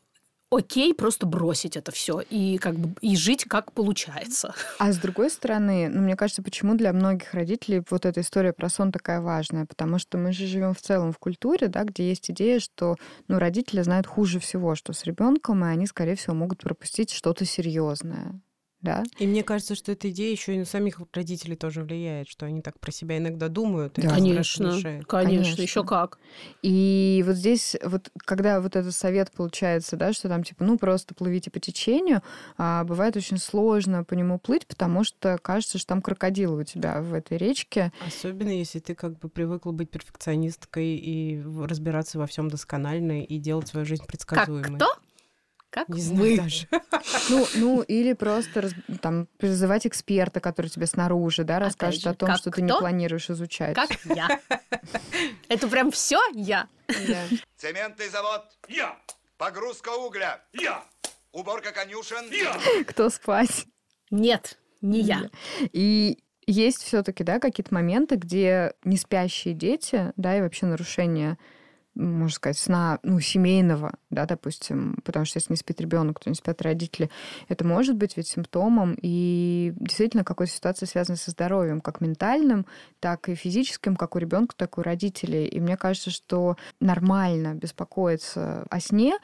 окей, 0.49 0.93
просто 0.93 1.25
бросить 1.25 1.77
это 1.77 1.91
все 1.91 2.19
и 2.19 2.57
как 2.57 2.75
бы 2.75 2.95
и 3.01 3.15
жить 3.15 3.45
как 3.45 3.71
получается. 3.73 4.53
А 4.79 4.91
с 4.91 4.97
другой 4.97 5.29
стороны, 5.29 5.89
ну, 5.89 6.01
мне 6.01 6.15
кажется, 6.15 6.41
почему 6.41 6.75
для 6.75 6.93
многих 6.93 7.33
родителей 7.33 7.83
вот 7.89 8.05
эта 8.05 8.21
история 8.21 8.53
про 8.53 8.69
сон 8.69 8.91
такая 8.91 9.21
важная? 9.21 9.65
Потому 9.65 9.99
что 9.99 10.17
мы 10.17 10.31
же 10.31 10.47
живем 10.47 10.73
в 10.73 10.81
целом 10.81 11.11
в 11.11 11.19
культуре, 11.19 11.67
да, 11.67 11.83
где 11.83 12.07
есть 12.07 12.29
идея, 12.31 12.59
что 12.59 12.95
ну, 13.27 13.39
родители 13.39 13.81
знают 13.81 14.07
хуже 14.07 14.39
всего, 14.39 14.75
что 14.75 14.93
с 14.93 15.03
ребенком, 15.03 15.65
и 15.65 15.69
они, 15.69 15.87
скорее 15.87 16.15
всего, 16.15 16.35
могут 16.35 16.59
пропустить 16.59 17.11
что-то 17.11 17.45
серьезное. 17.45 18.39
Да? 18.81 19.03
И 19.17 19.25
мне 19.25 19.43
кажется, 19.43 19.73
что 19.73 19.91
эта 19.91 20.09
идея 20.11 20.31
еще 20.31 20.53
и 20.55 20.59
на 20.59 20.65
самих 20.65 20.99
родителей 21.11 21.55
тоже 21.55 21.83
влияет, 21.83 22.29
что 22.29 22.45
они 22.45 22.61
так 22.61 22.79
про 22.79 22.91
себя 22.91 23.17
иногда 23.17 23.47
думают. 23.47 23.97
и 23.97 24.01
Да. 24.03 24.09
Конечно, 24.09 24.71
конечно, 24.71 25.03
Конечно. 25.07 25.61
еще 25.61 25.83
как. 25.83 26.19
И 26.61 27.23
вот 27.25 27.35
здесь, 27.35 27.75
вот 27.83 28.11
когда 28.17 28.61
вот 28.61 28.75
этот 28.75 28.93
совет 28.93 29.31
получается, 29.31 29.95
да, 29.97 30.13
что 30.13 30.29
там 30.29 30.43
типа, 30.43 30.63
ну 30.63 30.77
просто 30.77 31.15
плывите 31.15 31.49
по 31.49 31.59
течению, 31.59 32.21
а, 32.57 32.83
бывает 32.83 33.17
очень 33.17 33.37
сложно 33.37 34.03
по 34.03 34.13
нему 34.13 34.37
плыть, 34.37 34.67
потому 34.67 35.03
что 35.03 35.37
кажется, 35.41 35.79
что 35.79 35.87
там 35.87 36.01
крокодилы 36.03 36.61
у 36.61 36.63
тебя 36.63 37.01
в 37.01 37.13
этой 37.15 37.37
речке. 37.37 37.91
Особенно 38.05 38.49
если 38.49 38.79
ты 38.79 38.93
как 38.93 39.17
бы 39.17 39.27
привыкла 39.27 39.71
быть 39.71 39.89
перфекционисткой 39.89 40.95
и 40.97 41.41
разбираться 41.63 42.19
во 42.19 42.27
всем 42.27 42.47
досконально 42.49 43.23
и 43.23 43.37
делать 43.39 43.67
свою 43.67 43.85
жизнь 43.85 44.03
Как 44.03 44.11
предсказуемой. 44.11 44.75
кто? 44.75 44.87
Как 45.69 45.89
Не 45.89 45.95
мы. 45.95 46.01
знаю 46.01 46.37
даже. 46.37 46.67
Ну, 47.29 47.47
ну 47.55 47.81
или 47.81 48.13
просто 48.13 48.69
там 49.01 49.27
призывать 49.37 49.85
эксперта, 49.85 50.39
который 50.39 50.67
тебе 50.69 50.87
снаружи, 50.87 51.43
да, 51.43 51.59
расскажет 51.59 52.01
же, 52.01 52.09
о 52.09 52.13
том, 52.13 52.35
что 52.35 52.51
ты 52.51 52.61
не 52.61 52.69
кто? 52.69 52.79
планируешь 52.79 53.29
изучать. 53.29 53.75
Как 53.75 53.89
я. 54.05 54.39
Это 55.49 55.67
прям 55.67 55.91
все 55.91 56.19
я. 56.33 56.67
Да. 56.87 57.23
Цементный 57.57 58.07
завод. 58.09 58.43
Я! 58.69 58.97
Погрузка 59.37 59.89
угля. 59.89 60.41
Я! 60.53 60.83
Уборка 61.31 61.71
конюшен. 61.71 62.31
Я! 62.31 62.57
Кто 62.85 63.09
спать? 63.09 63.65
Нет, 64.09 64.57
не 64.81 65.01
я. 65.01 65.29
И 65.73 66.17
есть 66.45 66.81
все-таки, 66.83 67.23
да, 67.23 67.39
какие-то 67.39 67.73
моменты, 67.73 68.15
где 68.15 68.73
не 68.85 68.97
спящие 68.97 69.53
дети, 69.53 70.13
да, 70.15 70.37
и 70.37 70.41
вообще 70.41 70.65
нарушение 70.65 71.37
можно 71.97 72.33
сказать, 72.33 72.57
сна, 72.57 72.99
ну, 73.03 73.19
семейного, 73.19 73.93
да, 74.09 74.25
допустим, 74.25 74.97
потому 75.03 75.25
что 75.25 75.37
если 75.37 75.53
не 75.53 75.57
спит 75.57 75.81
ребенок, 75.81 76.19
то 76.19 76.29
не 76.29 76.35
спят 76.35 76.61
родители, 76.61 77.09
это 77.47 77.65
может 77.65 77.95
быть 77.95 78.17
ведь 78.17 78.27
симптомом 78.27 78.95
и 79.01 79.73
действительно 79.75 80.23
какой-то 80.23 80.53
ситуацией, 80.53 80.89
связанной 80.89 81.17
со 81.17 81.31
здоровьем, 81.31 81.81
как 81.81 82.01
ментальным, 82.01 82.65
так 82.99 83.29
и 83.29 83.35
физическим, 83.35 83.95
как 83.95 84.15
у 84.15 84.19
ребенка, 84.19 84.55
так 84.55 84.77
и 84.77 84.81
у 84.81 84.83
родителей. 84.83 85.47
И 85.47 85.59
мне 85.59 85.77
кажется, 85.77 86.11
что 86.11 86.57
нормально 86.79 87.53
беспокоиться 87.55 88.65
о 88.69 88.79
сне, 88.79 89.17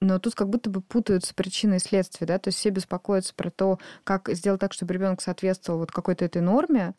но 0.00 0.18
тут 0.18 0.34
как 0.34 0.48
будто 0.48 0.70
бы 0.70 0.80
путаются 0.80 1.34
причины 1.34 1.76
и 1.76 1.78
следствия, 1.78 2.26
да, 2.26 2.38
то 2.38 2.48
есть 2.48 2.58
все 2.58 2.70
беспокоятся 2.70 3.34
про 3.34 3.50
то, 3.50 3.78
как 4.04 4.28
сделать 4.30 4.60
так, 4.60 4.72
чтобы 4.72 4.94
ребенок 4.94 5.20
соответствовал 5.20 5.80
вот 5.80 5.92
какой-то 5.92 6.24
этой 6.24 6.42
норме, 6.42 6.94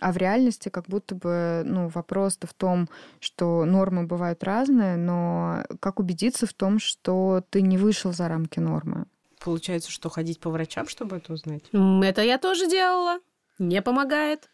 а 0.00 0.12
в 0.12 0.16
реальности 0.16 0.68
как 0.68 0.86
будто 0.86 1.14
бы 1.14 1.62
ну, 1.64 1.88
вопрос-то 1.88 2.46
в 2.46 2.54
том, 2.54 2.88
что 3.20 3.64
нормы 3.64 4.06
бывают 4.06 4.42
разные, 4.42 4.96
но 4.96 5.64
как 5.80 6.00
убедиться 6.00 6.46
в 6.46 6.52
том, 6.52 6.78
что 6.78 7.44
ты 7.50 7.62
не 7.62 7.78
вышел 7.78 8.12
за 8.12 8.28
рамки 8.28 8.58
нормы? 8.58 9.06
Получается, 9.38 9.90
что 9.90 10.10
ходить 10.10 10.40
по 10.40 10.50
врачам, 10.50 10.88
чтобы 10.88 11.16
это 11.16 11.32
узнать? 11.32 11.64
Это 11.72 12.22
я 12.22 12.38
тоже 12.38 12.68
делала. 12.68 13.20
Не 13.58 13.82
помогает. 13.82 14.50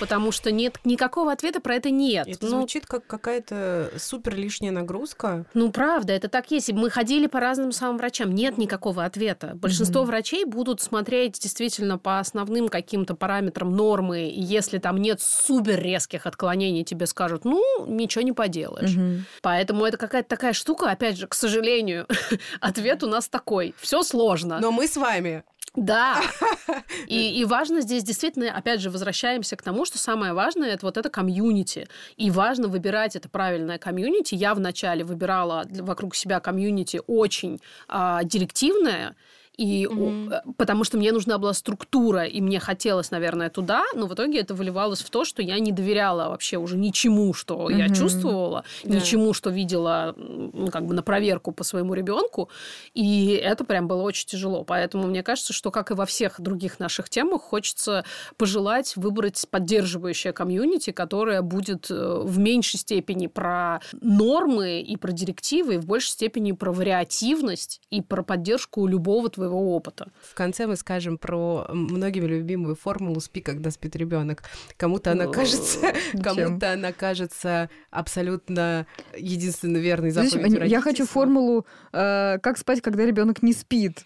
Потому 0.00 0.32
что 0.32 0.50
нет 0.50 0.78
никакого 0.84 1.32
ответа 1.32 1.60
про 1.60 1.74
это 1.74 1.90
нет. 1.90 2.26
Это 2.26 2.44
ну, 2.46 2.58
звучит 2.58 2.86
как 2.86 3.06
какая-то 3.06 3.90
супер 3.98 4.34
лишняя 4.34 4.72
нагрузка. 4.72 5.46
ну, 5.54 5.70
правда, 5.70 6.12
это 6.12 6.28
так 6.28 6.50
есть. 6.50 6.72
Мы 6.72 6.90
ходили 6.90 7.26
по 7.26 7.40
разным 7.40 7.72
самым 7.72 7.98
врачам. 7.98 8.32
Нет 8.32 8.58
никакого 8.58 9.04
ответа. 9.04 9.52
Большинство 9.54 10.04
врачей 10.04 10.44
будут 10.44 10.80
смотреть 10.80 11.38
действительно 11.40 11.98
по 11.98 12.18
основным 12.18 12.68
каким-то 12.68 13.14
параметрам 13.14 13.74
нормы. 13.74 14.28
И 14.28 14.40
если 14.40 14.78
там 14.78 14.98
нет 14.98 15.20
супер 15.20 15.80
резких 15.80 16.26
отклонений, 16.26 16.84
тебе 16.84 17.06
скажут, 17.06 17.44
ну, 17.44 17.62
ничего 17.86 18.22
не 18.22 18.32
поделаешь. 18.32 18.96
Поэтому 19.42 19.84
это 19.84 19.96
какая-то 19.96 20.28
такая 20.28 20.52
штука, 20.52 20.90
опять 20.90 21.16
же, 21.16 21.26
к 21.26 21.34
сожалению, 21.34 22.06
ответ 22.60 23.02
у 23.02 23.06
нас 23.06 23.28
такой. 23.28 23.74
Все 23.78 24.02
сложно. 24.02 24.58
Но 24.60 24.72
мы 24.72 24.86
с 24.86 24.96
вами. 24.96 25.44
Да. 25.76 26.22
И, 27.06 27.40
и 27.40 27.44
важно 27.44 27.82
здесь 27.82 28.02
действительно, 28.02 28.50
опять 28.50 28.80
же, 28.80 28.90
возвращаемся 28.90 29.56
к 29.56 29.62
тому, 29.62 29.84
что 29.84 29.98
самое 29.98 30.32
важное 30.32 30.70
это 30.70 30.86
вот 30.86 30.96
это 30.96 31.10
комьюнити. 31.10 31.86
И 32.16 32.30
важно 32.30 32.68
выбирать 32.68 33.14
это 33.14 33.28
правильное 33.28 33.78
комьюнити. 33.78 34.34
Я 34.34 34.54
вначале 34.54 35.04
выбирала 35.04 35.64
вокруг 35.80 36.14
себя 36.14 36.40
комьюнити 36.40 37.00
очень 37.06 37.60
а, 37.88 38.24
директивное. 38.24 39.14
И 39.56 39.88
э, 39.90 40.40
потому 40.58 40.84
что 40.84 40.98
мне 40.98 41.12
нужна 41.12 41.38
была 41.38 41.54
структура, 41.54 42.24
и 42.24 42.40
мне 42.40 42.60
хотелось, 42.60 43.10
наверное, 43.10 43.48
туда, 43.48 43.84
но 43.94 44.06
в 44.06 44.12
итоге 44.14 44.40
это 44.40 44.54
выливалось 44.54 45.00
в 45.00 45.08
то, 45.10 45.24
что 45.24 45.40
я 45.42 45.58
не 45.58 45.72
доверяла 45.72 46.28
вообще 46.28 46.58
уже 46.58 46.76
ничему, 46.76 47.32
что 47.32 47.70
я 47.70 47.86
Мгм. 47.86 47.94
чувствовала, 47.94 48.64
Да. 48.84 48.96
ничему, 48.96 49.32
что 49.32 49.50
видела, 49.50 50.14
ну, 50.16 50.68
как 50.70 50.84
бы 50.86 50.92
на 50.94 51.02
проверку 51.02 51.52
по 51.52 51.64
своему 51.64 51.94
ребенку. 51.94 52.50
И 52.92 53.28
это 53.42 53.64
прям 53.64 53.88
было 53.88 54.02
очень 54.02 54.26
тяжело. 54.26 54.62
Поэтому 54.64 55.06
мне 55.06 55.22
кажется, 55.22 55.52
что, 55.52 55.70
как 55.70 55.90
и 55.90 55.94
во 55.94 56.04
всех 56.04 56.40
других 56.40 56.78
наших 56.78 57.08
темах, 57.08 57.40
хочется 57.42 58.04
пожелать 58.36 58.94
выбрать 58.96 59.46
поддерживающее 59.50 60.32
комьюнити, 60.32 60.90
которое 60.90 61.40
будет 61.42 61.90
э, 61.90 62.20
в 62.24 62.38
меньшей 62.38 62.78
степени 62.78 63.26
про 63.26 63.80
нормы 64.02 64.80
и 64.82 64.96
про 64.96 65.12
директивы, 65.12 65.74
и 65.74 65.78
в 65.78 65.86
большей 65.86 66.10
степени 66.10 66.52
про 66.52 66.72
вариативность 66.72 67.80
и 67.90 68.02
про 68.02 68.22
поддержку 68.22 68.86
любого 68.86 69.28
твоего 69.30 69.45
опыта. 69.54 70.10
В 70.22 70.34
конце 70.34 70.66
мы 70.66 70.76
скажем 70.76 71.18
про 71.18 71.66
многими 71.72 72.26
любимую 72.26 72.76
формулу 72.76 73.20
«спи, 73.20 73.40
когда 73.40 73.70
спит 73.70 73.96
ребенок». 73.96 74.42
Кому-то 74.76 75.12
она 75.12 75.26
кажется, 75.26 75.92
кому-то 76.22 76.72
она 76.72 76.92
кажется 76.92 77.70
абсолютно 77.90 78.86
единственно 79.16 79.78
верной 79.78 80.10
Знаешь, 80.10 80.32
заповедью 80.32 80.66
я 80.66 80.80
хочу 80.80 81.06
формулу 81.06 81.66
э, 81.92 82.38
«как 82.42 82.58
спать, 82.58 82.80
когда 82.80 83.04
ребенок 83.04 83.42
не 83.42 83.52
спит». 83.52 84.04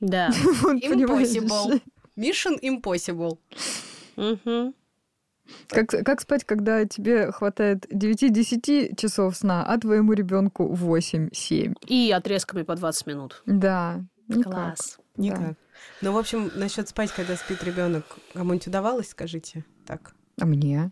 Да. 0.00 0.30
Impossible. 0.62 1.80
Mission 2.16 2.58
impossible. 2.62 3.38
Мгм. 4.16 4.74
Как, 5.68 5.88
как 5.88 6.20
спать, 6.20 6.44
когда 6.44 6.84
тебе 6.84 7.30
хватает 7.32 7.86
9-10 7.92 8.96
часов 8.96 9.36
сна, 9.36 9.64
а 9.66 9.78
твоему 9.78 10.12
ребенку 10.12 10.72
8-7? 10.72 11.74
И 11.86 12.12
отрезками 12.12 12.62
по 12.62 12.76
20 12.76 13.06
минут. 13.06 13.42
Да. 13.46 14.04
Никак. 14.38 14.52
Класс. 14.52 14.98
Никак. 15.16 15.56
Ну, 16.00 16.12
в 16.12 16.18
общем, 16.18 16.50
насчет 16.54 16.88
спать, 16.88 17.12
когда 17.12 17.36
спит 17.36 17.62
ребенок, 17.64 18.04
кому-нибудь 18.32 18.66
удавалось, 18.66 19.08
скажите 19.08 19.64
так? 19.86 20.14
А 20.40 20.46
мне? 20.46 20.90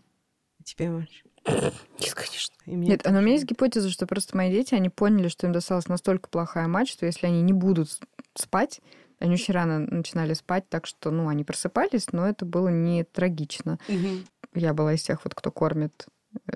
Тебе, 0.63 0.89
Маш? 0.89 1.23
Нет, 1.47 2.13
конечно. 2.13 2.55
И 2.65 2.75
мне 2.75 2.89
Нет, 2.89 3.01
а 3.05 3.09
но 3.09 3.15
у 3.15 3.17
тоже. 3.17 3.25
меня 3.25 3.35
есть 3.35 3.45
гипотеза, 3.45 3.89
что 3.89 4.05
просто 4.05 4.37
мои 4.37 4.51
дети, 4.51 4.75
они 4.75 4.89
поняли, 4.89 5.27
что 5.29 5.47
им 5.47 5.53
досталась 5.53 5.87
настолько 5.87 6.29
плохая 6.29 6.67
мать, 6.67 6.89
что 6.89 7.05
если 7.05 7.27
они 7.27 7.41
не 7.41 7.53
будут 7.53 7.99
спать, 8.35 8.81
они 9.19 9.33
очень 9.33 9.53
рано 9.53 9.79
начинали 9.79 10.33
спать, 10.33 10.69
так 10.69 10.85
что, 10.85 11.11
ну, 11.11 11.27
они 11.27 11.43
просыпались, 11.43 12.11
но 12.11 12.27
это 12.27 12.45
было 12.45 12.69
не 12.69 13.03
трагично. 13.03 13.79
Мгм. 13.87 14.25
Я 14.53 14.73
была 14.73 14.93
из 14.93 15.01
тех 15.01 15.23
вот, 15.23 15.33
кто 15.35 15.51
кормит 15.51 16.07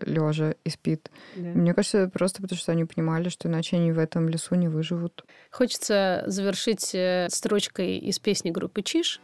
лежа 0.02 0.56
и 0.64 0.70
спит. 0.70 1.10
Да. 1.36 1.50
Мне 1.50 1.74
кажется, 1.74 2.10
просто 2.12 2.42
потому 2.42 2.58
что 2.58 2.72
они 2.72 2.86
понимали, 2.86 3.30
что 3.30 3.48
иначе 3.48 3.78
они 3.78 3.92
в 3.92 4.00
этом 4.00 4.30
лесу 4.30 4.56
не 4.56 4.68
выживут. 4.68 5.26
Хочется 5.52 6.24
завершить 6.28 6.94
э, 6.94 7.28
строчкой 7.30 7.98
из 7.98 8.20
песни 8.20 8.52
группы 8.52 8.82
Чиш. 8.82 9.22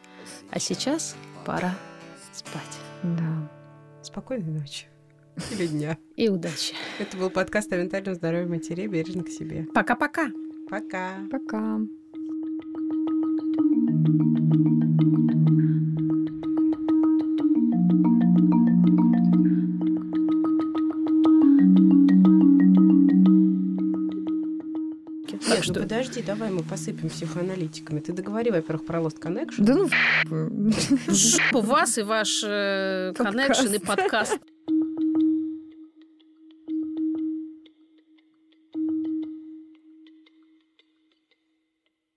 А 0.51 0.59
сейчас 0.59 1.15
пора 1.45 1.75
спать. 2.33 2.79
Да. 3.03 3.49
Спокойной 4.01 4.51
ночи. 4.51 4.87
Или 5.51 5.67
дня. 5.67 5.97
И 6.15 6.29
удачи. 6.29 6.73
Это 6.99 7.17
был 7.17 7.29
подкаст 7.29 7.71
о 7.73 7.77
ментальном 7.77 8.15
здоровье 8.15 8.47
матерей 8.47 8.87
«Бережно 8.87 9.23
к 9.23 9.29
себе». 9.29 9.65
Пока-пока. 9.73 10.29
Пока. 10.69 11.19
Пока. 11.31 11.79
Я 15.31 15.48
Так, 25.59 25.67
ну 25.67 25.73
что? 25.73 25.83
подожди, 25.83 26.21
давай 26.21 26.49
мы 26.49 26.63
посыпем 26.63 27.09
психоаналитиками. 27.09 27.99
Ты 27.99 28.13
договори, 28.13 28.51
во-первых, 28.51 28.85
про 28.85 28.99
Lost 28.99 29.19
Connection. 29.19 29.57
Да 29.59 29.75
ну, 29.75 30.71
жопу 31.07 31.61
вас 31.61 31.97
и 31.97 32.03
ваш 32.03 32.43
э, 32.45 33.13
коннекшн 33.15 33.73
и 33.73 33.79
подкаст. 33.79 34.39